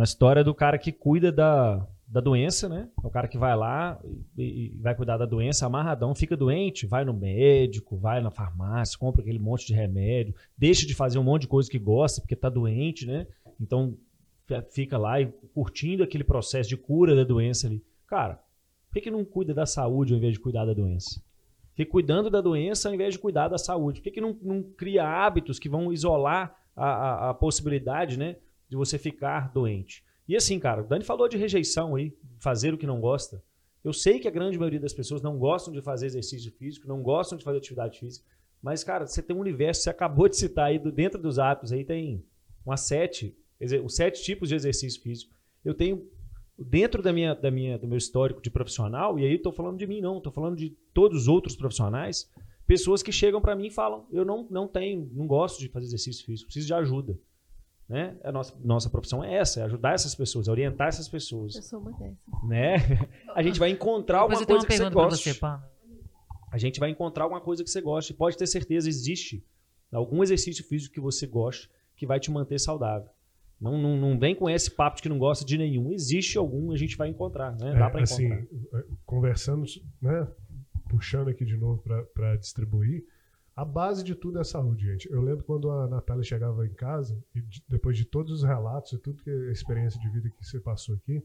[0.00, 2.88] na história do cara que cuida da, da doença, né?
[3.04, 4.00] É o cara que vai lá
[4.34, 8.98] e, e, vai cuidar da doença amarradão, fica doente, vai no médico, vai na farmácia,
[8.98, 12.34] compra aquele monte de remédio, deixa de fazer um monte de coisa que gosta porque
[12.34, 13.26] tá doente, né?
[13.60, 13.94] Então
[14.70, 17.84] fica lá e curtindo aquele processo de cura da doença ali.
[18.06, 18.36] Cara,
[18.88, 21.22] por que, que não cuida da saúde ao invés de cuidar da doença?
[21.74, 24.00] Fica cuidando da doença ao invés de cuidar da saúde.
[24.00, 28.36] Por que, que não, não cria hábitos que vão isolar a, a, a possibilidade, né?
[28.70, 30.04] De você ficar doente.
[30.28, 33.42] E assim, cara, o Dani falou de rejeição aí, fazer o que não gosta.
[33.82, 37.02] Eu sei que a grande maioria das pessoas não gostam de fazer exercício físico, não
[37.02, 38.24] gostam de fazer atividade física,
[38.62, 41.84] mas, cara, você tem um universo, você acabou de citar aí, dentro dos hábitos aí
[41.84, 42.24] tem
[42.64, 43.36] umas sete,
[43.84, 45.34] os sete tipos de exercício físico.
[45.64, 46.06] Eu tenho,
[46.56, 49.86] dentro da minha, da minha, do meu histórico de profissional, e aí estou falando de
[49.86, 52.30] mim não, estou falando de todos os outros profissionais,
[52.66, 55.86] pessoas que chegam para mim e falam, eu não, não tenho, não gosto de fazer
[55.86, 57.18] exercício físico, preciso de ajuda.
[57.90, 58.16] Né?
[58.22, 61.56] A nossa, nossa profissão é essa, é ajudar essas pessoas, é orientar essas pessoas.
[61.56, 62.16] Eu sou uma dessas.
[62.44, 62.76] Né?
[63.34, 65.32] A gente vai encontrar alguma coisa que você goste.
[65.32, 65.40] Você,
[66.52, 68.12] a gente vai encontrar alguma coisa que você goste.
[68.12, 69.44] Pode ter certeza, existe
[69.92, 73.08] algum exercício físico que você goste que vai te manter saudável.
[73.60, 75.92] Não, não, não vem com esse papo de que não gosta de nenhum.
[75.92, 77.52] Existe algum, a gente vai encontrar.
[77.56, 77.72] Né?
[77.74, 78.48] Dá é, assim,
[79.04, 79.64] conversando,
[80.00, 80.26] né?
[80.88, 81.82] puxando aqui de novo
[82.14, 83.04] para distribuir,
[83.54, 85.10] a base de tudo é a saúde, gente.
[85.10, 88.98] Eu lembro quando a Natália chegava em casa, e depois de todos os relatos e
[88.98, 91.22] tudo que a experiência de vida que você passou aqui,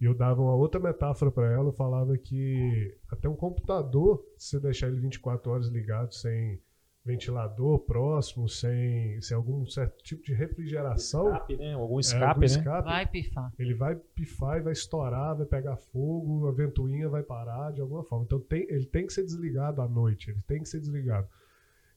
[0.00, 4.50] e eu dava uma outra metáfora para ela, eu falava que até um computador, se
[4.50, 6.60] você deixar ele 24 horas ligado sem
[7.04, 11.32] ventilador próximo, sem, sem algum certo tipo de refrigeração.
[11.32, 11.72] Escape, né?
[11.74, 12.46] Algum escape, é, algum né?
[12.46, 13.52] Escape, vai pifar.
[13.58, 18.04] Ele vai pifar e vai estourar, vai pegar fogo, a ventoinha vai parar de alguma
[18.04, 18.24] forma.
[18.24, 21.28] Então tem, ele tem que ser desligado à noite, ele tem que ser desligado.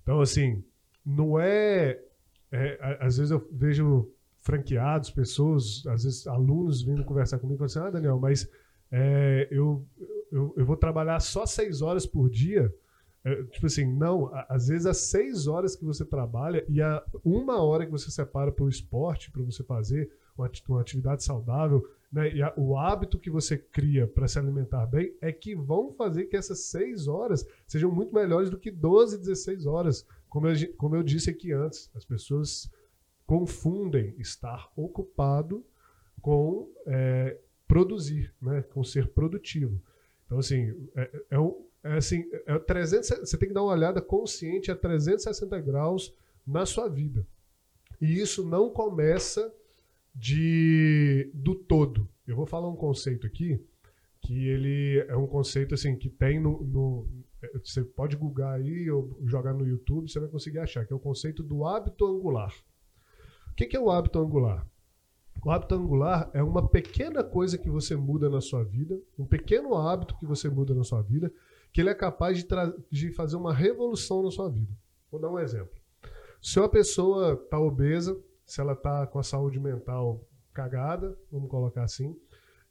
[0.05, 0.63] Então, assim,
[1.03, 1.99] não é,
[2.51, 2.97] é.
[3.01, 4.07] Às vezes eu vejo
[4.37, 8.47] franqueados, pessoas, às vezes alunos vindo conversar comigo e falam assim: Ah, Daniel, mas
[8.91, 9.83] é, eu,
[10.31, 12.71] eu, eu, vou trabalhar só seis horas por dia.
[13.23, 17.59] É, tipo assim, não, às vezes as seis horas que você trabalha e a uma
[17.63, 21.83] hora que você separa para o esporte, para você fazer uma, uma atividade saudável,
[22.15, 25.91] né, e a, o hábito que você cria para se alimentar bem é que vão
[25.91, 30.07] fazer que essas 6 horas sejam muito melhores do que 12, 16 horas.
[30.29, 32.71] Como eu, como eu disse aqui antes, as pessoas
[33.27, 35.61] confundem estar ocupado
[36.21, 37.37] com é,
[37.67, 39.81] produzir, né, com ser produtivo.
[40.25, 44.01] Então, assim, é, é, um, é assim é 300, você tem que dar uma olhada
[44.01, 46.15] consciente a 360 graus
[46.47, 47.27] na sua vida.
[47.99, 49.53] E isso não começa
[50.15, 52.07] de do todo.
[52.25, 53.61] Eu vou falar um conceito aqui
[54.21, 57.07] que ele é um conceito assim que tem no, no
[57.63, 60.99] você pode googar aí ou jogar no YouTube, você vai conseguir achar, que é o
[60.99, 62.51] conceito do hábito angular.
[63.51, 64.65] O que é o hábito angular?
[65.43, 69.75] O hábito angular é uma pequena coisa que você muda na sua vida, um pequeno
[69.75, 71.31] hábito que você muda na sua vida,
[71.71, 72.47] que ele é capaz de,
[72.89, 74.73] de fazer uma revolução na sua vida.
[75.11, 75.75] Vou dar um exemplo.
[76.41, 80.23] Se uma pessoa está obesa, se ela está com a saúde mental
[80.53, 82.15] cagada, vamos colocar assim,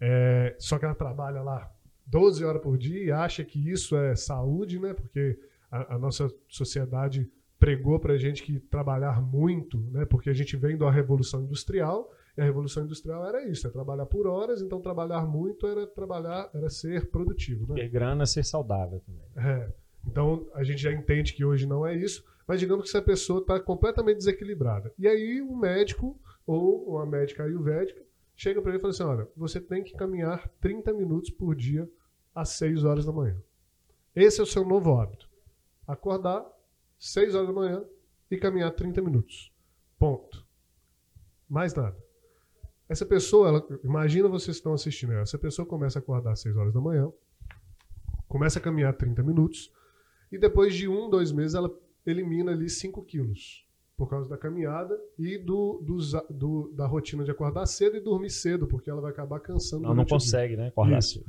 [0.01, 1.71] é, só que ela trabalha lá
[2.07, 4.93] 12 horas por dia e acha que isso é saúde, né?
[4.93, 5.39] Porque
[5.71, 10.05] a, a nossa sociedade pregou para a gente que trabalhar muito, né?
[10.05, 14.07] Porque a gente vem da revolução industrial e a revolução industrial era isso, é trabalhar
[14.07, 17.83] por horas, então trabalhar muito era trabalhar, era ser produtivo, né?
[17.83, 19.25] Ter grana, ser saudável também.
[19.37, 19.73] É.
[20.07, 23.41] Então a gente já entende que hoje não é isso, mas digamos que essa pessoa
[23.41, 24.93] está completamente desequilibrada.
[24.99, 28.03] E aí um médico ou uma médica ayurvédica
[28.37, 31.89] chega para ele e fala assim: olha, você tem que caminhar 30 minutos por dia
[32.35, 33.37] às 6 horas da manhã.
[34.15, 35.29] Esse é o seu novo hábito.
[35.87, 36.45] Acordar
[36.99, 37.85] 6 horas da manhã
[38.31, 39.53] e caminhar 30 minutos.
[39.99, 40.45] Ponto.
[41.49, 41.97] Mais nada.
[42.89, 45.23] Essa pessoa, ela, imagina vocês estão assistindo ela.
[45.23, 47.11] Essa pessoa começa a acordar às 6 horas da manhã,
[48.29, 49.73] começa a caminhar 30 minutos,
[50.31, 51.71] e depois de um, dois meses ela
[52.07, 53.65] elimina ali 5 quilos
[53.97, 55.99] por causa da caminhada e do, do,
[56.31, 59.85] do, da rotina de acordar cedo e dormir cedo, porque ela vai acabar cansando.
[59.85, 60.69] Ela não consegue, né?
[60.69, 61.21] Acordar Isso.
[61.21, 61.27] cedo.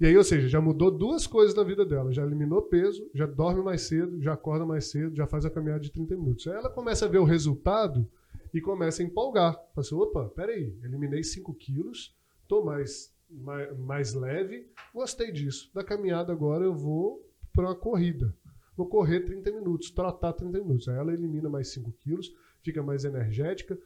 [0.00, 2.12] E aí, ou seja, já mudou duas coisas na vida dela.
[2.12, 5.80] Já eliminou peso, já dorme mais cedo, já acorda mais cedo, já faz a caminhada
[5.80, 6.46] de 30 minutos.
[6.46, 8.06] Aí ela começa a ver o resultado
[8.52, 9.52] e começa a empolgar.
[9.52, 12.14] Fala assim, opa, peraí, eliminei 5 quilos,
[12.48, 15.70] tô mais, mais, mais leve, gostei disso.
[15.72, 18.34] Da caminhada agora eu vou para uma corrida.
[18.76, 20.88] Vou correr 30 minutos, trotar 30 minutos.
[20.88, 23.78] Aí ela elimina mais 5 quilos, fica mais energética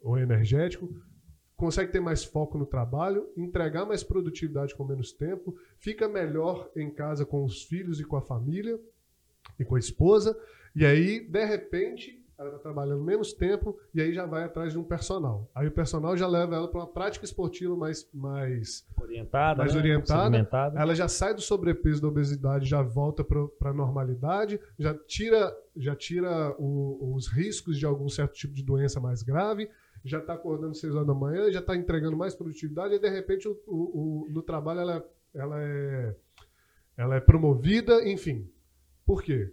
[0.00, 0.88] ou energético,
[1.56, 6.90] consegue ter mais foco no trabalho, entregar mais produtividade com menos tempo, fica melhor em
[6.90, 8.78] casa com os filhos e com a família
[9.58, 10.38] e com a esposa,
[10.74, 14.78] e aí, de repente, ela está trabalhando menos tempo e aí já vai atrás de
[14.78, 15.50] um personal.
[15.54, 19.78] Aí o personal já leva ela para uma prática esportiva mais, mais orientada, mais né?
[19.78, 20.78] orientada.
[20.78, 25.96] Ela já sai do sobrepeso da obesidade, já volta para a normalidade, já tira, já
[25.96, 29.68] tira o, os riscos de algum certo tipo de doença mais grave
[30.04, 33.08] já está acordando às 6 horas da manhã, já está entregando mais produtividade e de
[33.08, 36.14] repente o, o, o, no trabalho ela, ela, é,
[36.96, 38.48] ela é promovida, enfim.
[39.04, 39.52] Por quê?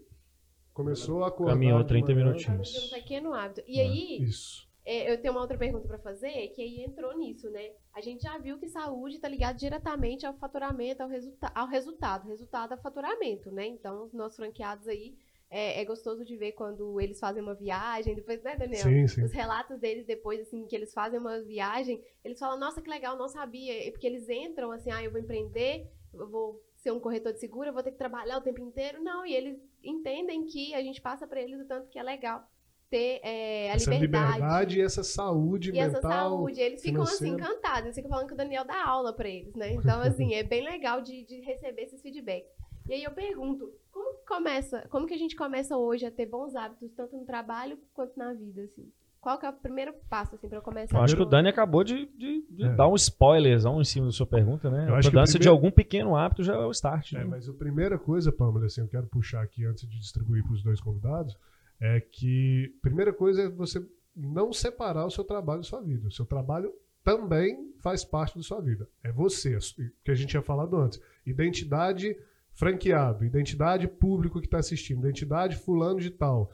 [0.74, 1.54] Começou a acordar.
[1.54, 2.92] Caminhou 30 minutinhos.
[2.92, 3.62] Um pequeno hábito.
[3.68, 4.68] E é, aí, isso.
[4.86, 7.72] É, eu tenho uma outra pergunta para fazer, que aí entrou nisso, né?
[7.94, 12.28] A gente já viu que saúde está ligado diretamente ao faturamento, ao, resulta ao resultado.
[12.28, 13.68] Resultado é faturamento, né?
[13.68, 15.16] Então, os nossos franqueados aí
[15.50, 18.82] é, é, gostoso de ver quando eles fazem uma viagem, depois, né, Daniel?
[18.82, 19.24] Sim, sim.
[19.24, 23.16] Os relatos deles depois, assim, que eles fazem uma viagem, eles falam, nossa, que legal,
[23.16, 23.92] não sabia.
[23.92, 27.70] Porque eles entram assim, ah, eu vou empreender, eu vou ser um corretor de seguro,
[27.70, 29.02] eu vou ter que trabalhar o tempo inteiro.
[29.02, 32.46] Não, e eles entendem que a gente passa para eles o tanto que é legal
[32.90, 34.34] ter é, a essa liberdade.
[34.34, 35.90] liberdade e essa saúde e mental.
[35.90, 36.60] essa saúde.
[36.60, 37.86] Eles ficam assim encantados.
[37.86, 39.72] Eles ficam falando que o Daniel dá aula para eles, né?
[39.74, 42.52] Então, assim, é bem legal de, de receber esses feedbacks.
[42.88, 46.26] E aí eu pergunto, como que começa, como que a gente começa hoje a ter
[46.26, 48.92] bons hábitos, tanto no trabalho quanto na vida, assim?
[49.24, 50.98] Qual que é o primeiro passo, assim, para eu começar?
[50.98, 52.76] Eu acho que o Dani acabou de, de, de é.
[52.76, 54.90] dar um spoilerzão em cima da sua pergunta, né?
[54.90, 55.40] Eu a mudança primeiro...
[55.40, 57.14] de algum pequeno hábito já é o start.
[57.14, 57.24] É, né?
[57.24, 60.62] mas a primeira coisa, Pamela, assim, eu quero puxar aqui antes de distribuir para os
[60.62, 61.38] dois convidados,
[61.80, 63.82] é que primeira coisa é você
[64.14, 66.06] não separar o seu trabalho da sua vida.
[66.10, 68.90] O seu trabalho também faz parte da sua vida.
[69.02, 69.58] É você,
[70.04, 71.00] que a gente tinha falado antes.
[71.26, 72.14] Identidade
[72.52, 76.52] franqueado, identidade público que está assistindo, identidade fulano de tal.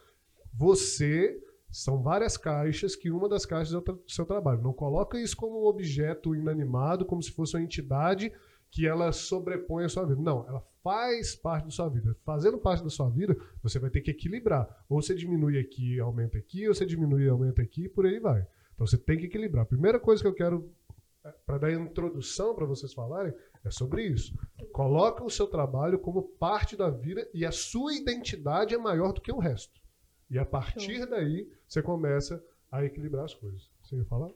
[0.53, 1.35] Você
[1.71, 4.61] são várias caixas que uma das caixas é o seu trabalho.
[4.61, 8.31] Não coloca isso como um objeto inanimado, como se fosse uma entidade
[8.71, 10.21] que ela sobrepõe a sua vida.
[10.21, 12.15] Não, ela faz parte da sua vida.
[12.23, 14.85] Fazendo parte da sua vida, você vai ter que equilibrar.
[14.87, 18.19] Ou você diminui aqui, aumenta aqui, ou você diminui e aumenta aqui, e por aí
[18.19, 18.45] vai.
[18.73, 19.63] Então você tem que equilibrar.
[19.63, 20.71] A primeira coisa que eu quero,
[21.23, 23.33] é, para dar introdução para vocês falarem,
[23.63, 24.33] é sobre isso.
[24.71, 29.21] Coloca o seu trabalho como parte da vida e a sua identidade é maior do
[29.21, 29.79] que o resto.
[30.29, 33.69] E a partir daí, você começa a equilibrar as coisas.
[33.81, 34.29] Você ia falar?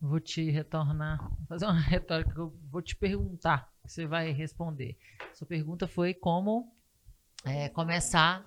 [0.00, 4.96] Vou te retornar, fazer uma retórica que eu vou te perguntar, você vai responder.
[5.34, 6.72] Sua pergunta foi como
[7.44, 8.46] é, começar.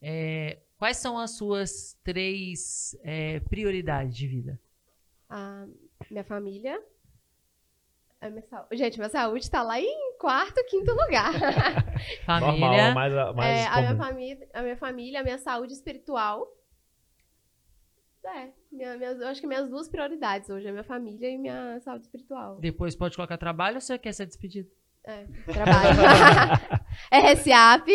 [0.00, 4.60] É, quais são as suas três é, prioridades de vida?
[5.28, 5.66] A
[6.10, 6.80] minha família,
[8.26, 8.76] a minha saúde.
[8.76, 11.32] Gente, minha saúde tá lá em quarto, quinto lugar.
[12.24, 12.58] família.
[12.58, 16.46] Normal, mais, mais é, a, minha família, a minha família, a minha saúde espiritual.
[18.24, 21.78] É, minha, minhas, eu acho que minhas duas prioridades hoje é minha família e minha
[21.80, 22.58] saúde espiritual.
[22.58, 24.70] Depois pode colocar trabalho ou você quer ser despedido?
[25.04, 26.00] É, trabalho.
[27.12, 27.90] RSAP.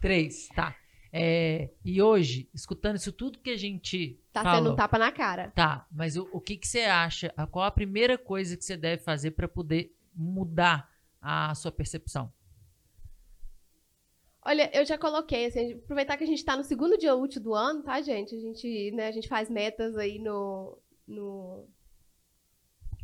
[0.00, 0.76] Três, tá.
[1.12, 4.20] É, e hoje, escutando isso tudo que a gente.
[4.32, 5.50] Tá falou, sendo um tapa na cara.
[5.54, 7.32] Tá, mas o, o que, que você acha?
[7.50, 12.32] Qual a primeira coisa que você deve fazer para poder mudar a sua percepção?
[14.44, 17.52] Olha, eu já coloquei, assim, aproveitar que a gente está no segundo dia útil do
[17.52, 18.36] ano, tá, gente?
[18.36, 21.66] A gente, né, a gente faz metas aí no, no,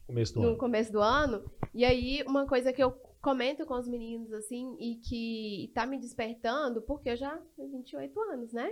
[0.06, 0.58] começo do no ano.
[0.58, 1.50] começo do ano.
[1.74, 2.92] E aí, uma coisa que eu
[3.22, 8.20] comento com os meninos, assim, e que tá me despertando, porque eu já tenho 28
[8.20, 8.70] anos, né?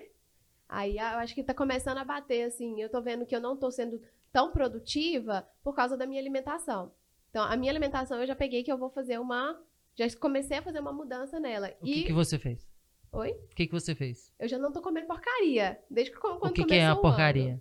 [0.68, 3.56] Aí eu acho que tá começando a bater, assim, eu tô vendo que eu não
[3.56, 4.02] tô sendo
[4.32, 6.92] tão produtiva por causa da minha alimentação.
[7.30, 9.56] Então, a minha alimentação eu já peguei que eu vou fazer uma.
[9.94, 11.72] Já comecei a fazer uma mudança nela.
[11.80, 11.94] O e...
[11.94, 12.68] que, que você fez?
[13.12, 13.30] Oi?
[13.30, 14.32] O que, que você fez?
[14.38, 15.78] Eu já não tô comendo porcaria.
[15.88, 17.60] Desde que quando O que, que é a porcaria?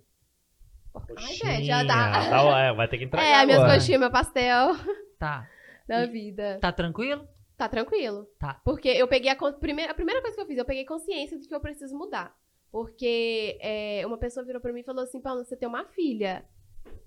[1.16, 2.28] Ai, gente, já dá.
[2.28, 3.26] dá é, vai ter que entregar.
[3.26, 4.74] É, as minhas coxinhas, meu pastel.
[5.18, 5.48] Tá.
[5.90, 6.58] Da vida.
[6.60, 7.28] Tá tranquilo?
[7.56, 8.26] Tá tranquilo.
[8.38, 8.60] Tá.
[8.64, 11.46] Porque eu peguei a, primeira, a primeira coisa que eu fiz, eu peguei consciência de
[11.46, 12.34] que eu preciso mudar.
[12.70, 16.44] Porque é, uma pessoa virou pra mim e falou assim: Paulo, você tem uma filha.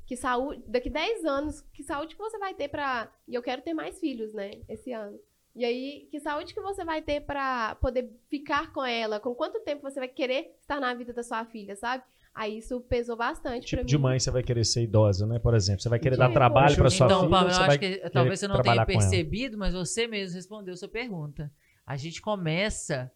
[0.05, 0.61] Que saúde.
[0.67, 3.11] Daqui 10 anos, que saúde que você vai ter pra.
[3.27, 4.51] E eu quero ter mais filhos, né?
[4.67, 5.17] Esse ano.
[5.55, 9.19] E aí, que saúde que você vai ter pra poder ficar com ela?
[9.19, 12.03] Com quanto tempo você vai querer estar na vida da sua filha, sabe?
[12.35, 13.87] Aí isso pesou bastante tipo pra mim.
[13.87, 15.37] de mãe você vai querer ser idosa, né?
[15.37, 17.29] Por exemplo, você vai querer dar trabalho para sua então, filha.
[17.29, 20.89] Paulo, você eu acho que talvez você não tenha percebido, mas você mesmo respondeu sua
[20.89, 21.51] pergunta.
[21.85, 23.11] A gente começa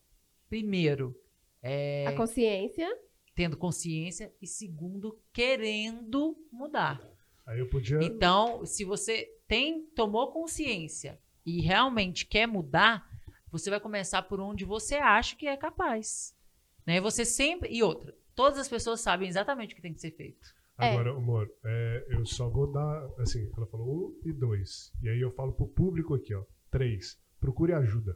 [0.48, 1.16] primeiro.
[1.64, 2.88] é, A consciência.
[3.36, 7.02] tendo consciência e segundo, querendo mudar.
[7.46, 8.00] Aí eu podia.
[8.04, 13.10] Então, se você tem tomou consciência e realmente quer mudar,
[13.52, 16.36] você vai começar por onde você acha que é capaz.
[16.86, 17.00] Né?
[17.02, 20.56] Você sempre e outra, todas as pessoas sabem exatamente o que tem que ser feito.
[20.80, 20.92] É.
[20.92, 24.94] Agora, amor, é, eu só vou dar, assim, ela falou um e dois.
[25.02, 26.44] E aí eu falo pro público aqui, ó.
[26.70, 27.20] Três.
[27.40, 28.16] Procure ajuda.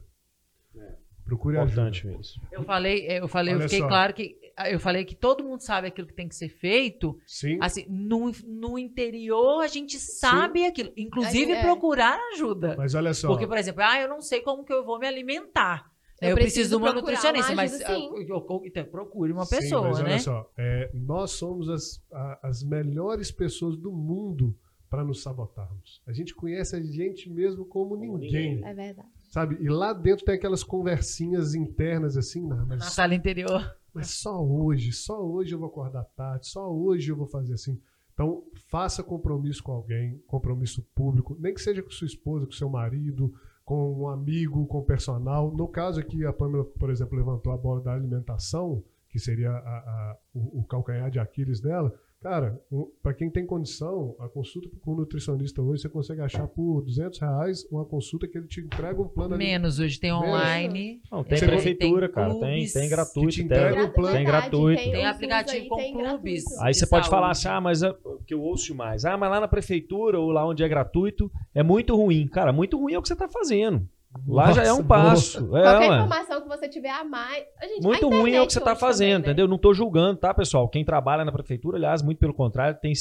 [1.24, 2.16] Procure Importante ajuda.
[2.16, 2.42] mesmo.
[2.52, 3.88] Eu falei, eu falei, eu Olha fiquei só.
[3.88, 4.38] claro que
[4.70, 7.18] eu falei que todo mundo sabe aquilo que tem que ser feito.
[7.26, 7.58] Sim.
[7.60, 11.62] Assim, no, no interior a gente sabe aquilo, inclusive é.
[11.62, 12.76] procurar ajuda.
[12.78, 13.28] Mas olha só.
[13.28, 15.91] Porque, por exemplo, ah, eu não sei como que eu vou me alimentar.
[16.22, 17.92] Eu Eu, preciso, preciso de uma nutricionista, uma mas ajuda, sim.
[17.92, 20.18] ah, eu- eu- então, procure uma Sim, pessoa, mas olha né?
[20.18, 24.56] só, é, nós somos as, a- as melhores pessoas do mundo
[24.88, 26.02] para nos sabotarmos.
[26.06, 28.62] A gente conhece a gente mesmo como, ninguém.
[28.64, 29.08] É verdade.
[29.30, 29.56] sabe?
[29.60, 33.74] E lá dentro tem aquelas conversinhas internas assim, não, mas, Na sala interior.
[33.94, 37.80] mas só hoje, só hoje eu vou acordar tarde, só hoje eu vou fazer assim.
[38.12, 42.68] Então, faça compromisso com alguém, compromisso público, nem que seja com sua esposa, com seu
[42.68, 43.32] marido,
[43.64, 45.52] com um amigo, com o personal.
[45.54, 49.56] No caso aqui, a Pamela, por exemplo, levantou a bola da alimentação, que seria a-
[49.56, 51.92] a- o, o calcanhar de Aquiles dela.
[52.22, 52.60] Cara,
[53.02, 57.18] para quem tem condição, a consulta com o nutricionista hoje você consegue achar por 200
[57.18, 60.28] reais uma consulta que ele te entrega um plano ali Menos hoje tem Menos.
[60.28, 61.00] online.
[61.10, 62.34] Não, tem É, prefeitura, tem cara.
[62.38, 63.30] Tem, tem gratuito.
[63.30, 64.16] te Tem, entrega um plano.
[64.16, 64.82] tem gratuito.
[64.82, 66.44] Tem uns aplicativo aí, com tem clubes.
[66.44, 66.64] gratuito.
[66.64, 67.92] Aí você pode falar assim, ah, mas é,
[68.24, 69.04] que eu ouço demais.
[69.04, 72.28] Ah, mas lá na prefeitura ou lá onde é gratuito é muito ruim.
[72.28, 73.88] Cara, muito ruim é o que você tá fazendo.
[74.26, 75.56] Lá já é um Nossa, passo.
[75.56, 75.96] É, Qualquer ué.
[75.96, 77.44] informação que você tiver a mais.
[77.62, 79.32] Gente, Muito a ruim é o que você tá hoje fazendo, também, né?
[79.32, 79.48] entendeu?
[79.48, 80.68] Não tô julgando, tá, pessoal?
[80.68, 82.92] Quem trabalha na prefeitura, aliás, muito pelo contrário, tem,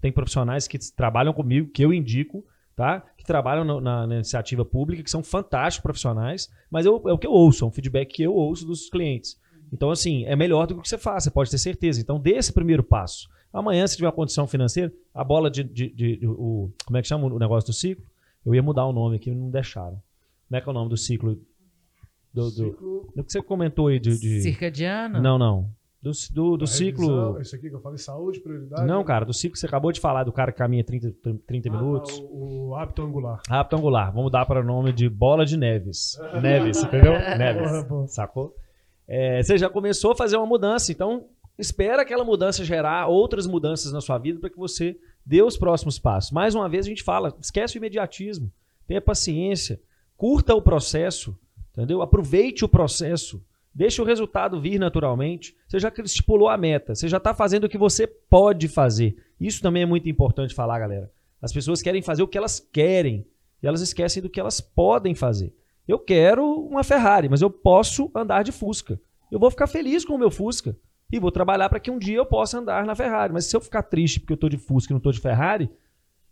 [0.00, 2.44] tem profissionais que trabalham comigo, que eu indico,
[2.74, 3.02] tá?
[3.16, 7.18] Que trabalham no- na, na iniciativa pública, que são fantásticos profissionais, mas eu- é o
[7.18, 9.38] que eu ouço, é um feedback que eu ouço dos clientes.
[9.72, 12.00] Então, assim, é melhor do que o que você faz, você pode ter certeza.
[12.00, 13.28] Então, dê esse primeiro passo.
[13.52, 15.64] Amanhã, se tiver uma condição financeira, a bola de.
[15.64, 18.04] de- de- de- o, como é que chama o negócio do ciclo?
[18.44, 20.00] Eu ia mudar o nome aqui, não deixaram.
[20.48, 21.34] Como é que é o nome do ciclo?
[22.32, 24.18] Do, do, Ciclo, do que você comentou aí de.
[24.18, 25.20] de- Circadiano?
[25.22, 25.70] Não, não.
[26.02, 27.06] Do, do, do ciclo.
[27.08, 28.86] revisão, Esse aqui que eu falei, saúde, prioridade.
[28.86, 31.12] Não, cara, do ciclo que você acabou de falar, do cara que caminha 30,
[31.46, 32.18] 30 Ah, minutos.
[32.30, 33.40] o, o hábito angular.
[33.48, 34.12] Rápido angular.
[34.12, 36.16] Vamos dar para o nome de bola de Neves.
[36.40, 37.12] Neves, entendeu?
[37.12, 38.12] Neves.
[38.12, 38.54] Sacou?
[39.08, 41.24] É, você já começou a fazer uma mudança, então
[41.58, 45.98] espera aquela mudança gerar outras mudanças na sua vida para que você dê os próximos
[45.98, 46.30] passos.
[46.30, 48.52] Mais uma vez a gente fala, esquece o imediatismo,
[48.86, 49.80] tenha paciência,
[50.16, 51.38] curta o processo,
[51.72, 52.02] entendeu?
[52.02, 53.44] Aproveite o processo,
[53.74, 55.54] deixe o resultado vir naturalmente.
[55.68, 59.16] Você já estipulou a meta, você já está fazendo o que você pode fazer.
[59.40, 61.10] Isso também é muito importante falar, galera.
[61.40, 63.26] As pessoas querem fazer o que elas querem
[63.62, 65.54] e elas esquecem do que elas podem fazer.
[65.86, 69.00] Eu quero uma Ferrari, mas eu posso andar de Fusca.
[69.30, 70.76] Eu vou ficar feliz com o meu Fusca
[71.12, 73.32] e vou trabalhar para que um dia eu possa andar na Ferrari.
[73.32, 75.70] Mas se eu ficar triste porque eu estou de Fusca e não estou de Ferrari,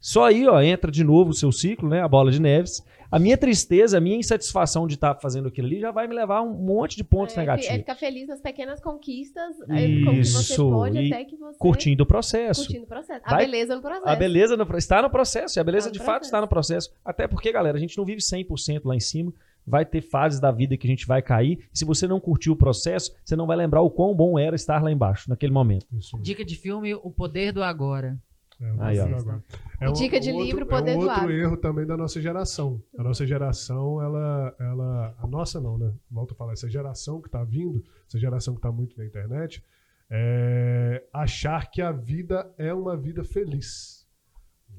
[0.06, 2.02] só aí ó, entra de novo o seu ciclo, né?
[2.02, 2.85] A bola de neves.
[3.10, 6.39] A minha tristeza, a minha insatisfação de estar fazendo aquilo ali já vai me levar
[6.39, 7.76] a um monte de pontos É, É negativos.
[7.76, 11.56] ficar feliz nas pequenas conquistas, é, com que você Isso, pode e até que você...
[11.59, 12.62] Curtindo o processo.
[12.62, 13.22] curtindo o processo.
[13.24, 14.09] A Vai- beleza no processo.
[14.09, 16.28] A beleza no- está no processo, e a beleza Está no de fato processo.
[16.28, 16.90] está no processo.
[17.05, 19.32] Até porque, galera, a gente não vive 100% lá em cima.
[19.66, 21.66] Vai ter fases da vida que a gente vai cair.
[21.72, 24.55] E se você não curtiu o processo, você não vai lembrar o quão bom era
[24.56, 25.86] estar lá embaixo, naquele momento.
[25.97, 26.18] Isso.
[26.20, 28.18] Dica de filme, O Poder do Agora.
[28.60, 29.44] É, Aí, agora.
[29.81, 32.82] E dica de outro- livro, é Poder um do outro erro também da nossa geração.
[32.97, 35.93] A nossa geração, ela, ela, a nossa não, né?
[36.10, 39.62] Volto a falar, essa geração que está vindo, essa geração que está muito na internet,
[40.10, 44.06] é achar que a vida é uma vida feliz.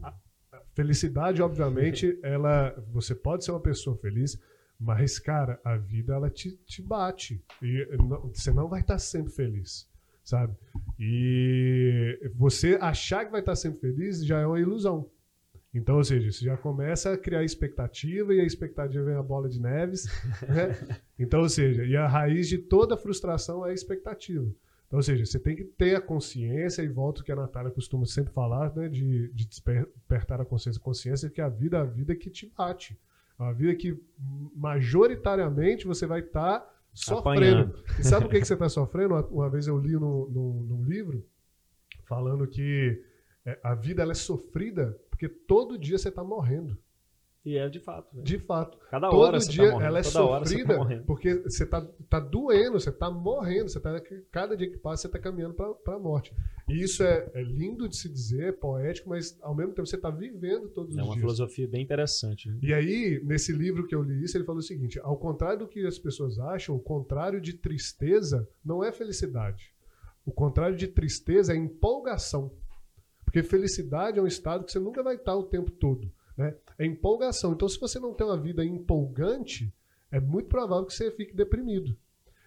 [0.02, 0.14] A
[0.52, 4.40] a felicidade, obviamente, ela, você pode ser uma pessoa feliz,
[4.80, 9.34] mas, cara, a vida ela te, te bate e não- você não vai estar sempre
[9.34, 9.86] feliz,
[10.26, 10.54] sabe?
[11.00, 15.10] E você achar que vai estar sempre feliz já é uma ilusão.
[15.74, 19.48] Então, ou seja, você já começa a criar expectativa e a expectativa vem a bola
[19.48, 20.06] de neves.
[20.48, 21.00] né?
[21.20, 24.50] Então, ou seja, e a raiz de toda frustração é a expectativa.
[24.88, 28.06] Então, ou seja, você tem que ter a consciência, e volto que a Natália costuma
[28.06, 31.86] sempre falar, né, de, de desper- despertar a consciência, consciência que a vida é a
[31.86, 32.98] vida que te bate.
[33.38, 34.02] É uma vida que
[34.56, 36.66] majoritariamente você vai estar
[36.96, 37.62] sofrendo.
[37.62, 37.84] Apanhando.
[38.00, 39.16] E sabe por que, que você está sofrendo?
[39.30, 41.26] Uma, vez eu li num, num, num livro
[42.06, 43.04] falando que
[43.46, 46.78] é, a vida ela é sofrida porque todo dia você está morrendo.
[47.46, 48.16] E é de fato.
[48.18, 48.24] Né?
[48.24, 48.76] De fato.
[48.90, 51.64] Cada Todo hora você dia tá ela é toda hora você tá sofrida porque você
[51.64, 54.02] está tá doendo, você está morrendo, você tá,
[54.32, 56.34] cada dia que passa você está caminhando para a morte.
[56.68, 59.96] E isso é, é lindo de se dizer, é poético, mas ao mesmo tempo você
[59.96, 61.22] está vivendo todos É os uma dias.
[61.24, 62.50] filosofia bem interessante.
[62.50, 62.58] né?
[62.64, 65.68] E aí, nesse livro que eu li isso, ele falou o seguinte: ao contrário do
[65.68, 69.72] que as pessoas acham, o contrário de tristeza não é felicidade.
[70.26, 72.52] O contrário de tristeza é empolgação.
[73.24, 76.12] Porque felicidade é um estado que você nunca vai estar o tempo todo.
[76.78, 77.54] É empolgação.
[77.54, 79.74] Então, se você não tem uma vida empolgante,
[80.12, 81.96] é muito provável que você fique deprimido.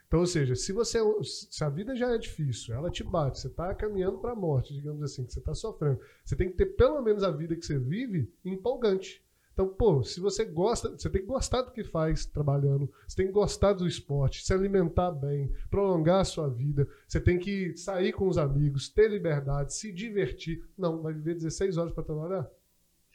[0.07, 3.49] Então, ou seja, se você se a vida já é difícil, ela te bate, você
[3.49, 6.67] está caminhando para a morte, digamos assim, que você está sofrendo, você tem que ter
[6.67, 9.23] pelo menos a vida que você vive empolgante.
[9.53, 13.27] Então, pô, se você gosta, você tem que gostar do que faz trabalhando, você tem
[13.27, 18.13] que gostar do esporte, se alimentar bem, prolongar a sua vida, você tem que sair
[18.13, 20.65] com os amigos, ter liberdade, se divertir.
[20.79, 22.49] Não, vai viver 16 horas para trabalhar?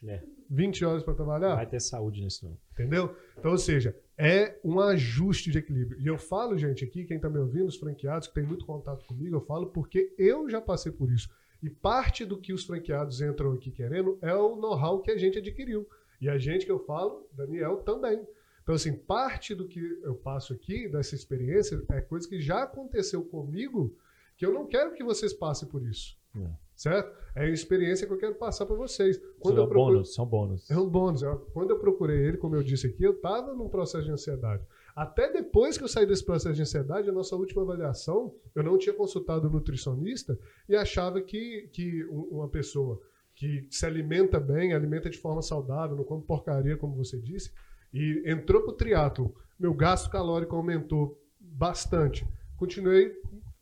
[0.06, 0.22] É.
[0.50, 1.54] 20 horas para trabalhar?
[1.54, 2.58] Vai ter saúde nisso não.
[2.72, 3.16] Entendeu?
[3.38, 6.00] Então, ou seja, é um ajuste de equilíbrio.
[6.00, 9.04] E eu falo, gente, aqui, quem está me ouvindo, os franqueados, que tem muito contato
[9.06, 11.28] comigo, eu falo porque eu já passei por isso.
[11.62, 15.38] E parte do que os franqueados entram aqui querendo é o know-how que a gente
[15.38, 15.88] adquiriu.
[16.20, 18.22] E a gente que eu falo, Daniel, também.
[18.62, 23.22] Então, assim, parte do que eu passo aqui, dessa experiência, é coisa que já aconteceu
[23.24, 23.96] comigo,
[24.36, 26.16] que eu não quero que vocês passem por isso.
[26.36, 26.50] É.
[26.84, 27.16] Certo?
[27.34, 29.18] É a experiência que eu quero passar para vocês.
[29.40, 29.92] Quando são, procuro...
[29.92, 30.70] bônus, são bônus.
[30.70, 31.22] É um bônus.
[31.54, 34.62] Quando eu procurei ele, como eu disse aqui, eu estava num processo de ansiedade.
[34.94, 38.76] Até depois que eu saí desse processo de ansiedade, a nossa última avaliação, eu não
[38.76, 40.38] tinha consultado o nutricionista
[40.68, 43.00] e achava que, que uma pessoa
[43.34, 47.50] que se alimenta bem, alimenta de forma saudável, não come porcaria, como você disse,
[47.94, 52.28] e entrou para o triatlo, meu gasto calórico aumentou bastante.
[52.58, 53.10] Continuei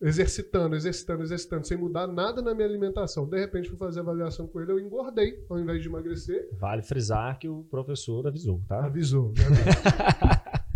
[0.03, 3.25] exercitando, exercitando, exercitando, sem mudar nada na minha alimentação.
[3.25, 6.49] De repente, fui fazer avaliação com ele, eu engordei, ao invés de emagrecer.
[6.59, 8.85] Vale frisar que o professor avisou, tá?
[8.85, 9.29] Avisou.
[9.29, 9.43] Né?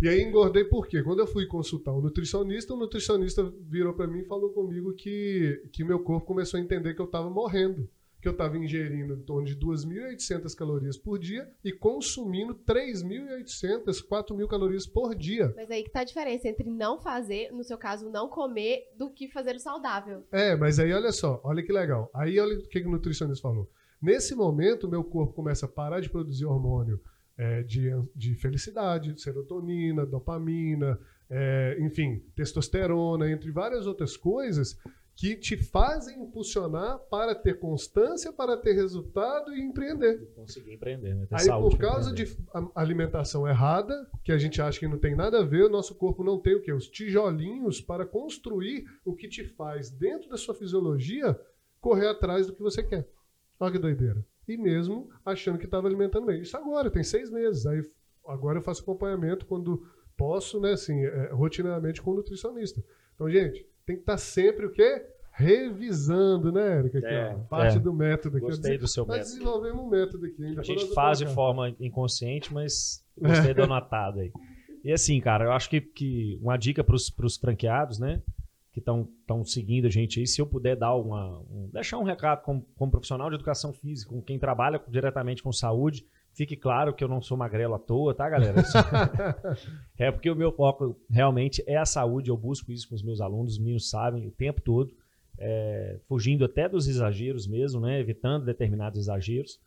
[0.00, 1.02] e aí engordei por quê?
[1.02, 5.62] Quando eu fui consultar um nutricionista, o nutricionista virou para mim e falou comigo que,
[5.72, 7.86] que meu corpo começou a entender que eu estava morrendo
[8.28, 14.46] que eu estava ingerindo em torno de 2.800 calorias por dia e consumindo 3.800, 4.000
[14.46, 15.52] calorias por dia.
[15.56, 19.10] Mas aí que tá a diferença entre não fazer, no seu caso, não comer, do
[19.10, 20.24] que fazer o saudável.
[20.30, 22.10] É, mas aí olha só, olha que legal.
[22.14, 23.70] Aí olha o que o nutricionista falou.
[24.00, 27.00] Nesse momento, meu corpo começa a parar de produzir hormônio
[27.36, 30.98] é, de, de felicidade, serotonina, dopamina,
[31.30, 34.78] é, enfim, testosterona, entre várias outras coisas
[35.18, 40.24] que te fazem impulsionar para ter constância, para ter resultado e empreender.
[40.36, 41.26] Conseguir empreender, né?
[41.26, 42.24] Ter Aí, por causa de
[42.72, 46.22] alimentação errada, que a gente acha que não tem nada a ver, o nosso corpo
[46.22, 46.72] não tem o quê?
[46.72, 51.36] Os tijolinhos para construir o que te faz, dentro da sua fisiologia,
[51.80, 53.08] correr atrás do que você quer.
[53.58, 54.24] Olha que doideira.
[54.46, 56.42] E mesmo achando que estava alimentando bem.
[56.42, 57.66] Isso agora, tem seis meses.
[57.66, 57.82] Aí
[58.24, 59.84] agora eu faço acompanhamento quando
[60.16, 62.80] posso, né, assim, é, rotineiramente com o nutricionista.
[63.18, 65.04] Então, gente, tem que estar tá sempre o quê?
[65.32, 66.98] Revisando, né, Érica?
[66.98, 67.80] É, parte é.
[67.80, 68.46] do método aqui.
[68.46, 69.18] Gostei do seu método.
[69.18, 70.56] Nós desenvolvemos um método aqui.
[70.56, 74.32] A gente faz de forma inconsciente, mas gostei do anotado aí.
[74.84, 78.22] E assim, cara, eu acho que, que uma dica para os franqueados, né?
[78.72, 81.40] Que estão seguindo a gente aí, se eu puder dar uma.
[81.50, 85.52] Um, deixar um recado como, como profissional de educação física, com quem trabalha diretamente com
[85.52, 86.06] saúde,
[86.38, 88.62] Fique claro que eu não sou magrelo à toa, tá, galera?
[89.98, 92.30] é porque o meu foco realmente é a saúde.
[92.30, 94.94] Eu busco isso com os meus alunos, os meninos sabem o tempo todo,
[95.36, 97.98] é, fugindo até dos exageros mesmo, né?
[97.98, 99.58] Evitando determinados exageros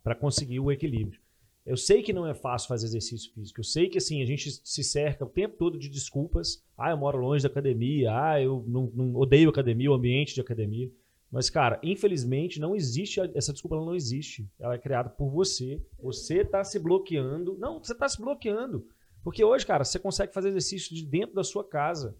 [0.00, 1.18] para conseguir o equilíbrio.
[1.66, 3.58] Eu sei que não é fácil fazer exercício físico.
[3.58, 6.62] Eu sei que assim a gente se cerca o tempo todo de desculpas.
[6.78, 8.16] Ah, eu moro longe da academia.
[8.16, 10.88] Ah, eu não, não odeio academia, o ambiente de academia.
[11.32, 14.46] Mas, cara, infelizmente não existe, essa desculpa ela não existe.
[14.60, 15.82] Ela é criada por você.
[15.98, 17.56] Você está se bloqueando.
[17.58, 18.86] Não, você está se bloqueando.
[19.24, 22.14] Porque hoje, cara, você consegue fazer exercício de dentro da sua casa.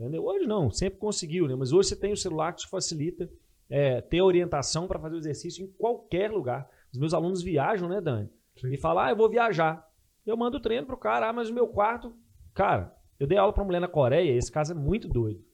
[0.00, 0.24] Entendeu?
[0.24, 1.54] Hoje não, sempre conseguiu, né?
[1.54, 3.28] Mas hoje você tem o celular que te facilita
[3.68, 6.66] é, ter orientação para fazer o exercício em qualquer lugar.
[6.90, 8.30] Os meus alunos viajam, né, Dani?
[8.58, 8.72] Sim.
[8.72, 9.86] E falam, ah, eu vou viajar.
[10.24, 12.14] Eu mando o treino pro cara, ah, mas o meu quarto.
[12.54, 15.44] Cara, eu dei aula pra uma mulher na Coreia, esse caso é muito doido.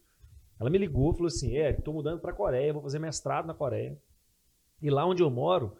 [0.62, 3.52] Ela me ligou falou assim: É, estou mudando para a Coreia, vou fazer mestrado na
[3.52, 3.98] Coreia.
[4.80, 5.76] E lá onde eu moro,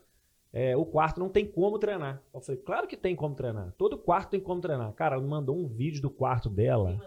[0.53, 2.21] é, o quarto não tem como treinar.
[2.35, 3.73] Eu falei: Claro que tem como treinar.
[3.79, 4.93] Todo quarto tem como treinar.
[4.95, 7.01] Cara, ela me mandou um vídeo do quarto dela.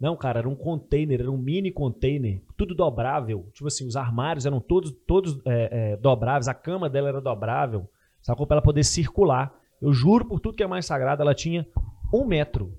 [0.00, 3.46] Não, cara, era um container, era um mini container, tudo dobrável.
[3.52, 7.88] Tipo assim, os armários eram todos, todos é, é, dobráveis, a cama dela era dobrável,
[8.20, 8.46] sacou?
[8.46, 9.54] Pra ela poder circular.
[9.80, 11.68] Eu juro por tudo que é mais sagrado, ela tinha
[12.12, 12.76] um metro.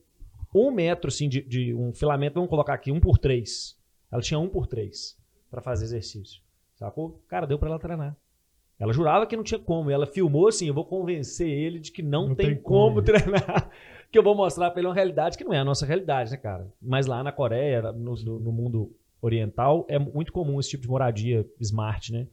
[0.53, 3.77] Um metro, assim, de, de um filamento, vamos colocar aqui, um por três.
[4.13, 5.17] Ela tinha um por três
[5.49, 6.39] para fazer exercício.
[6.75, 7.19] Sacou?
[7.27, 8.15] Cara, deu para ela treinar.
[8.77, 9.89] Ela jurava que não tinha como.
[9.89, 12.95] E ela filmou assim: eu vou convencer ele de que não, não tem, tem, como,
[12.97, 13.71] como treinar.
[14.11, 16.37] que eu vou mostrar para ele uma realidade que não é a nossa realidade, né,
[16.37, 16.71] cara?
[16.79, 21.43] Mas lá na Coreia, no, no mundo oriental, é muito comum esse tipo de moradia
[21.59, 22.27] smart, né?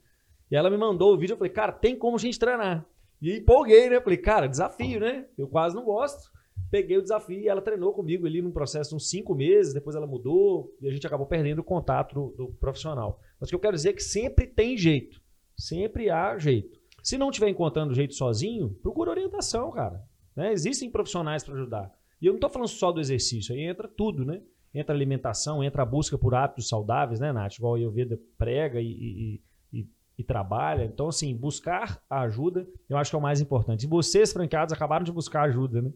[0.50, 2.84] E ela me mandou o vídeo, eu falei, cara, tem como a gente treinar.
[3.22, 4.02] E empolguei, né?
[4.02, 5.24] Falei, cara, desafio, né?
[5.38, 6.30] Eu quase não gosto.
[6.70, 9.96] Peguei o desafio e ela treinou comigo ali num processo de uns cinco meses, depois
[9.96, 13.20] ela mudou e a gente acabou perdendo o contato do, do profissional.
[13.40, 15.20] Mas o que eu quero dizer é que sempre tem jeito.
[15.56, 16.78] Sempre há jeito.
[17.02, 20.02] Se não estiver encontrando jeito sozinho, procura orientação, cara.
[20.36, 20.52] Né?
[20.52, 21.92] Existem profissionais para ajudar.
[22.20, 24.42] E eu não estou falando só do exercício, aí entra tudo, né?
[24.74, 27.56] Entra alimentação, entra a busca por hábitos saudáveis, né, Nath?
[27.56, 29.42] Igual a Ayurveda prega e, e,
[29.72, 29.88] e,
[30.18, 30.84] e, trabalha.
[30.84, 33.84] Então, assim, buscar a ajuda, eu acho que é o mais importante.
[33.84, 35.90] E vocês, franqueados, acabaram de buscar ajuda, né?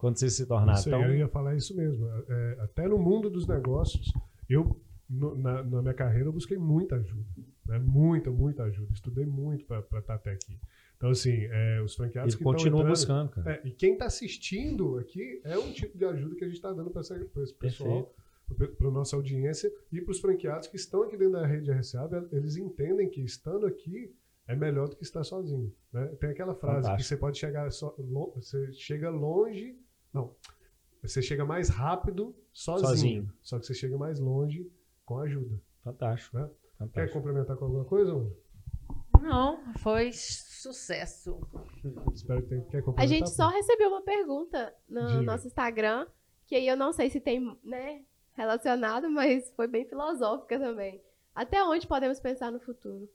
[0.00, 0.72] Quando vocês se tornaram.
[0.72, 1.02] Isso então...
[1.04, 2.08] Eu ia falar isso mesmo.
[2.26, 4.10] É, até no mundo dos negócios,
[4.48, 7.26] eu, no, na, na, minha carreira, eu busquei muita ajuda.
[7.66, 7.78] Né?
[7.78, 8.90] Muita, muita ajuda.
[8.94, 10.58] Estudei muito para estar até aqui.
[10.96, 13.52] Então, assim, é, os franqueados Ele que continua entrando, buscando, cara.
[13.52, 16.72] É, e quem está assistindo aqui é um tipo de ajuda que a gente está
[16.72, 18.14] dando para esse pessoal,
[18.78, 22.08] para a nossa audiência e para os franqueados que estão aqui dentro da rede RCA,
[22.32, 24.14] eles entendem que estando aqui
[24.46, 25.72] é melhor do que estar sozinho.
[25.92, 26.06] Né?
[26.18, 26.96] Tem aquela frase Fantástico.
[26.96, 27.68] que você pode chegar,
[28.34, 29.78] você chega longe,
[30.12, 30.34] não,
[31.02, 33.32] você chega mais rápido sozinho, sozinho.
[33.42, 34.70] só que você chega mais longe
[35.04, 35.60] com ajuda.
[35.82, 36.36] Fantástico.
[36.36, 36.48] Né?
[36.78, 36.94] Fantástico.
[36.94, 38.12] Quer complementar com alguma coisa?
[38.14, 38.36] Mano?
[39.20, 41.40] Não, foi sucesso.
[42.12, 42.62] Espero que tenha.
[42.64, 45.22] Quer A gente só recebeu uma pergunta no Diga.
[45.22, 46.06] nosso Instagram,
[46.46, 51.02] que aí eu não sei se tem, né, relacionado, mas foi bem filosófica também.
[51.34, 53.08] Até onde podemos pensar no futuro?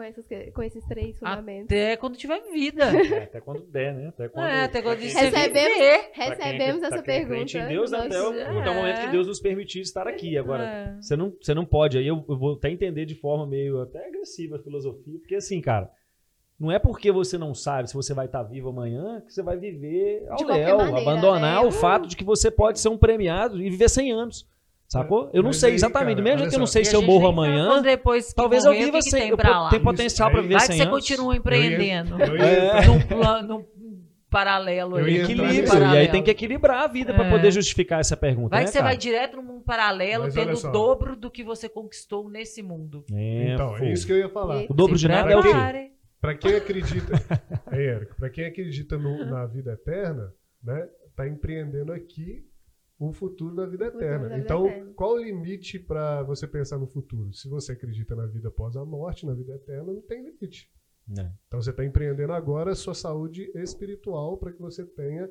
[0.00, 0.24] Com, essas,
[0.54, 1.66] com esses três fundamentos.
[1.66, 2.84] Até quando tiver vida.
[2.84, 4.08] É, até quando der, né?
[4.08, 7.58] Até quando, é, até quando recebemos, recebemos essa pergunta.
[7.58, 10.38] Em Deus, até, o, até o momento que Deus nos permitir estar aqui.
[10.38, 10.96] Agora, é.
[11.02, 11.98] você, não, você não pode.
[11.98, 15.60] Aí eu, eu vou até entender de forma meio até agressiva a filosofia, porque assim,
[15.60, 15.90] cara.
[16.58, 19.56] Não é porque você não sabe se você vai estar vivo amanhã que você vai
[19.56, 21.66] viver ao léu, abandonar né?
[21.66, 24.46] o fato de que você pode ser um premiado e viver 100 anos.
[24.90, 25.30] Sacou?
[25.32, 26.16] Eu não sei exatamente.
[26.16, 27.80] Do mesmo jeito que eu não sei se eu morro amanhã.
[27.80, 29.28] Depois talvez morrer, eu viva sem.
[29.28, 29.36] Eu
[29.70, 32.20] tenho potencial para viver Vai 100 que você continua empreendendo.
[32.20, 33.64] Eu ia, eu ia, num, num
[34.28, 35.18] paralelo aí.
[35.18, 35.68] Equilíbrio.
[35.68, 35.94] Paralelo.
[35.94, 37.14] E aí tem que equilibrar a vida é.
[37.14, 38.48] para poder justificar essa pergunta.
[38.48, 38.90] Vai né, que você cara?
[38.90, 43.04] vai direto num paralelo Mas tendo o dobro do que você conquistou nesse mundo.
[43.12, 44.64] É, então, é isso que eu ia falar.
[44.68, 45.92] O dobro de nada é o quê?
[46.20, 47.12] Para quem acredita,
[47.70, 50.86] é, Érico, para quem acredita no, na vida eterna, né,
[51.16, 52.44] tá empreendendo aqui
[53.00, 54.38] um futuro na vida eterna.
[54.38, 54.92] então, eterna.
[54.94, 57.32] qual o limite para você pensar no futuro?
[57.32, 60.70] Se você acredita na vida após a morte, na vida eterna, não tem limite.
[61.18, 61.32] É.
[61.48, 65.28] Então, você está empreendendo agora a sua saúde espiritual para que você tenha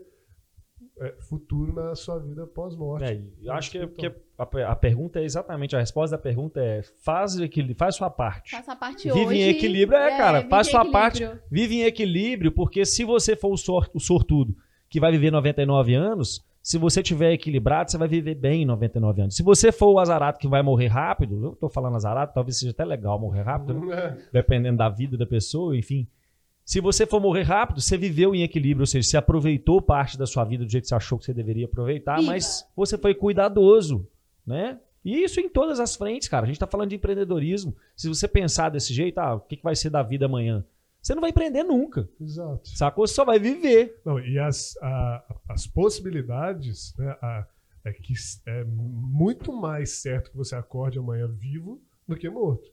[0.99, 3.05] é, futuro na sua vida pós-morte.
[3.05, 6.81] É, eu acho que, que a, a, pergunta é exatamente, a resposta da pergunta é
[7.03, 7.37] faz,
[7.77, 8.51] faz sua parte.
[8.51, 9.39] Faça a parte vive hoje.
[9.39, 13.51] em equilíbrio, é, é cara, faz sua parte, vive em equilíbrio, porque se você for
[13.53, 14.55] o, sort, o sortudo
[14.89, 19.21] que vai viver 99 anos, se você tiver equilibrado, você vai viver bem em 99
[19.21, 19.35] anos.
[19.35, 22.71] Se você for o azarato que vai morrer rápido, eu tô falando azarato, talvez seja
[22.71, 24.17] até legal morrer rápido, né?
[24.31, 26.07] dependendo da vida da pessoa, enfim.
[26.65, 30.27] Se você for morrer rápido, você viveu em equilíbrio, ou seja, você aproveitou parte da
[30.27, 32.31] sua vida do jeito que você achou que você deveria aproveitar, Viva.
[32.31, 34.07] mas você foi cuidadoso,
[34.45, 34.77] né?
[35.03, 36.43] E isso em todas as frentes, cara.
[36.43, 37.75] A gente está falando de empreendedorismo.
[37.95, 40.63] Se você pensar desse jeito, ah, o que, que vai ser da vida amanhã?
[41.01, 42.09] Você não vai empreender nunca.
[42.19, 42.67] Exato.
[42.69, 43.07] Sacou?
[43.07, 43.99] Você só vai viver.
[44.05, 47.47] Não, e as, a, as possibilidades, né, a,
[47.85, 48.13] é que
[48.45, 52.69] é muito mais certo que você acorde amanhã vivo do que morto.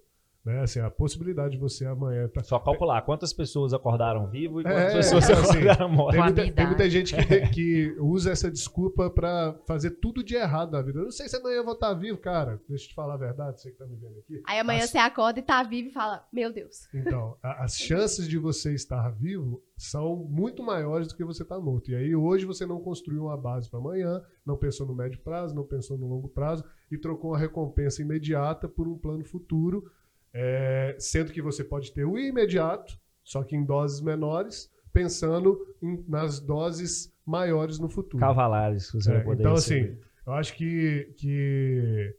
[0.46, 0.60] Né?
[0.60, 2.28] Assim, a possibilidade de você amanhã.
[2.28, 2.40] Tá...
[2.44, 6.14] Só calcular quantas pessoas acordaram vivo e quantas é, pessoas é, acordaram assim, mortas.
[6.14, 10.70] Tem muita, tem muita gente que, que, usa essa desculpa para fazer tudo de errado
[10.70, 11.00] na vida.
[11.00, 12.60] Eu não sei se amanhã eu vou estar vivo, cara.
[12.68, 14.40] Deixa eu te falar a verdade, você que tá me vendo aqui.
[14.46, 14.90] Aí amanhã as...
[14.90, 16.86] você acorda e tá vivo e fala: Meu Deus.
[16.94, 21.56] Então, a, as chances de você estar vivo são muito maiores do que você estar
[21.56, 21.90] tá morto.
[21.90, 25.56] E aí hoje você não construiu uma base para amanhã, não pensou no médio prazo,
[25.56, 29.90] não pensou no longo prazo e trocou uma recompensa imediata por um plano futuro
[30.38, 36.04] é, sendo que você pode ter o imediato, só que em doses menores, pensando em,
[36.06, 38.20] nas doses maiores no futuro.
[38.20, 39.92] Cavalares, você é, vai poder Então, receber.
[39.92, 42.14] assim, eu acho que, que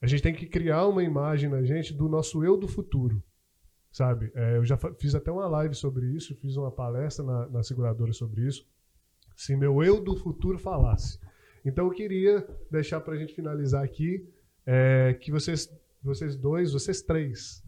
[0.00, 3.22] a gente tem que criar uma imagem na gente do nosso eu do futuro.
[3.92, 4.32] Sabe?
[4.34, 8.12] É, eu já fiz até uma live sobre isso, fiz uma palestra na, na seguradora
[8.12, 8.66] sobre isso.
[9.36, 11.20] Se meu eu do futuro falasse.
[11.64, 14.28] Então eu queria deixar para a gente finalizar aqui
[14.66, 17.64] é, que vocês vocês dois, vocês três,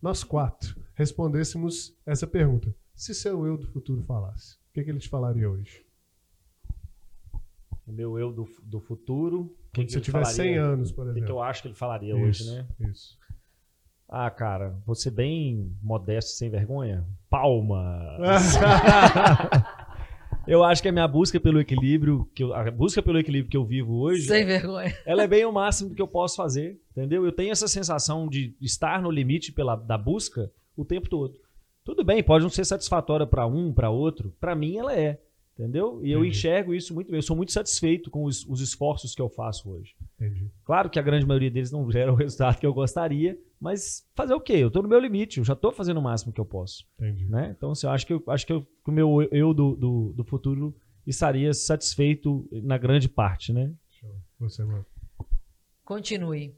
[0.00, 2.74] nós quatro, respondêssemos essa pergunta.
[2.94, 5.84] Se seu eu do futuro falasse, o que, que ele te falaria hoje?
[7.86, 9.56] O meu eu do, do futuro.
[9.72, 11.22] Que se tiver 100 anos, por exemplo.
[11.22, 12.66] O que, eu acho que ele falaria isso, hoje, né?
[12.80, 13.18] Isso.
[14.08, 17.06] Ah, cara, vou ser bem modesto e sem vergonha.
[17.30, 18.56] Palmas!
[20.46, 23.56] eu acho que a minha busca pelo equilíbrio, que eu, a busca pelo equilíbrio que
[23.56, 24.26] eu vivo hoje.
[24.26, 24.96] Sem vergonha.
[25.06, 27.24] Ela é bem o máximo que eu posso fazer, entendeu?
[27.24, 31.34] Eu tenho essa sensação de estar no limite pela, da busca o tempo todo.
[31.84, 34.32] Tudo bem, pode não ser satisfatória para um, para outro.
[34.40, 35.20] Para mim, ela é.
[35.58, 36.00] Entendeu?
[36.02, 37.18] E eu enxergo isso muito bem.
[37.18, 39.94] Eu sou muito satisfeito com os, os esforços que eu faço hoje.
[40.16, 40.50] Entendi.
[40.64, 44.34] Claro que a grande maioria deles não gera o resultado que eu gostaria, mas fazer
[44.34, 44.54] o quê?
[44.54, 46.84] Eu estou no meu limite, eu já estou fazendo o máximo que eu posso.
[46.98, 47.26] Entendi.
[47.26, 47.54] Né?
[47.56, 50.12] Então, assim, eu acho que, eu, acho que, eu, que o meu eu do, do,
[50.16, 50.74] do, futuro
[51.06, 53.72] estaria satisfeito na grande parte, né?
[53.88, 54.10] Show.
[54.40, 54.84] Você, mano.
[55.84, 56.56] Continue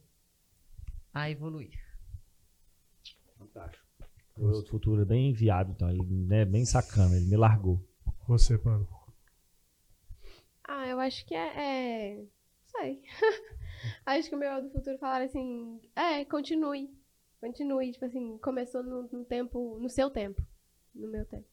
[1.12, 1.78] a evoluir.
[3.38, 3.84] Fantástico.
[4.38, 7.78] O eu do futuro é bem enviado, então, ele, né, bem sacana, ele me largou.
[8.26, 8.88] Você, mano.
[10.66, 11.48] Ah, eu acho que é.
[11.58, 12.24] é...
[12.76, 13.02] Sei.
[14.06, 15.80] acho que o meu do futuro falar assim.
[15.94, 16.90] É, continue.
[17.40, 17.92] Continue.
[17.92, 19.78] Tipo assim, começou no, no, tempo.
[19.78, 20.42] No seu tempo.
[20.94, 21.46] No meu tempo.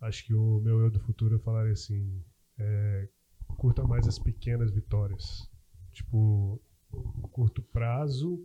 [0.00, 2.24] Acho que o meu eu do futuro falaria assim.
[2.58, 3.08] É,
[3.56, 5.50] curta mais as pequenas vitórias.
[5.92, 6.60] Tipo,
[7.30, 8.44] curto prazo.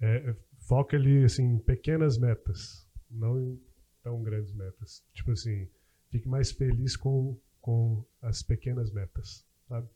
[0.00, 0.34] É,
[0.68, 2.86] foca ali, assim, em pequenas metas.
[3.10, 3.60] Não em
[4.02, 5.04] tão grandes metas.
[5.14, 5.68] Tipo assim
[6.10, 9.88] fique mais feliz com, com as pequenas metas, sabe?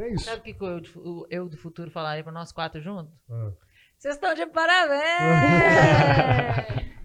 [0.00, 0.24] É isso.
[0.24, 3.12] Sabe o que eu, o eu do futuro falaria para nós quatro juntos?
[3.30, 3.52] Ah.
[3.98, 5.02] Vocês estão de parabéns!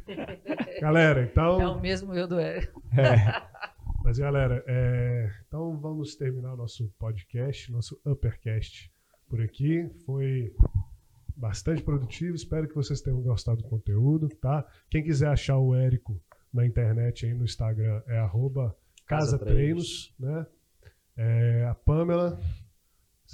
[0.79, 1.61] galera, então.
[1.61, 2.61] É o mesmo eu do é.
[4.01, 5.29] Mas, galera, é...
[5.45, 8.89] então vamos terminar o nosso podcast, nosso Uppercast
[9.27, 9.89] por aqui.
[10.05, 10.55] Foi
[11.35, 12.35] bastante produtivo.
[12.35, 14.65] Espero que vocês tenham gostado do conteúdo, tá?
[14.89, 16.21] Quem quiser achar o Érico
[16.53, 18.73] na internet aí no Instagram é arroba
[19.05, 20.47] Casa, Treinos, né?
[21.17, 22.39] É, a Pamela,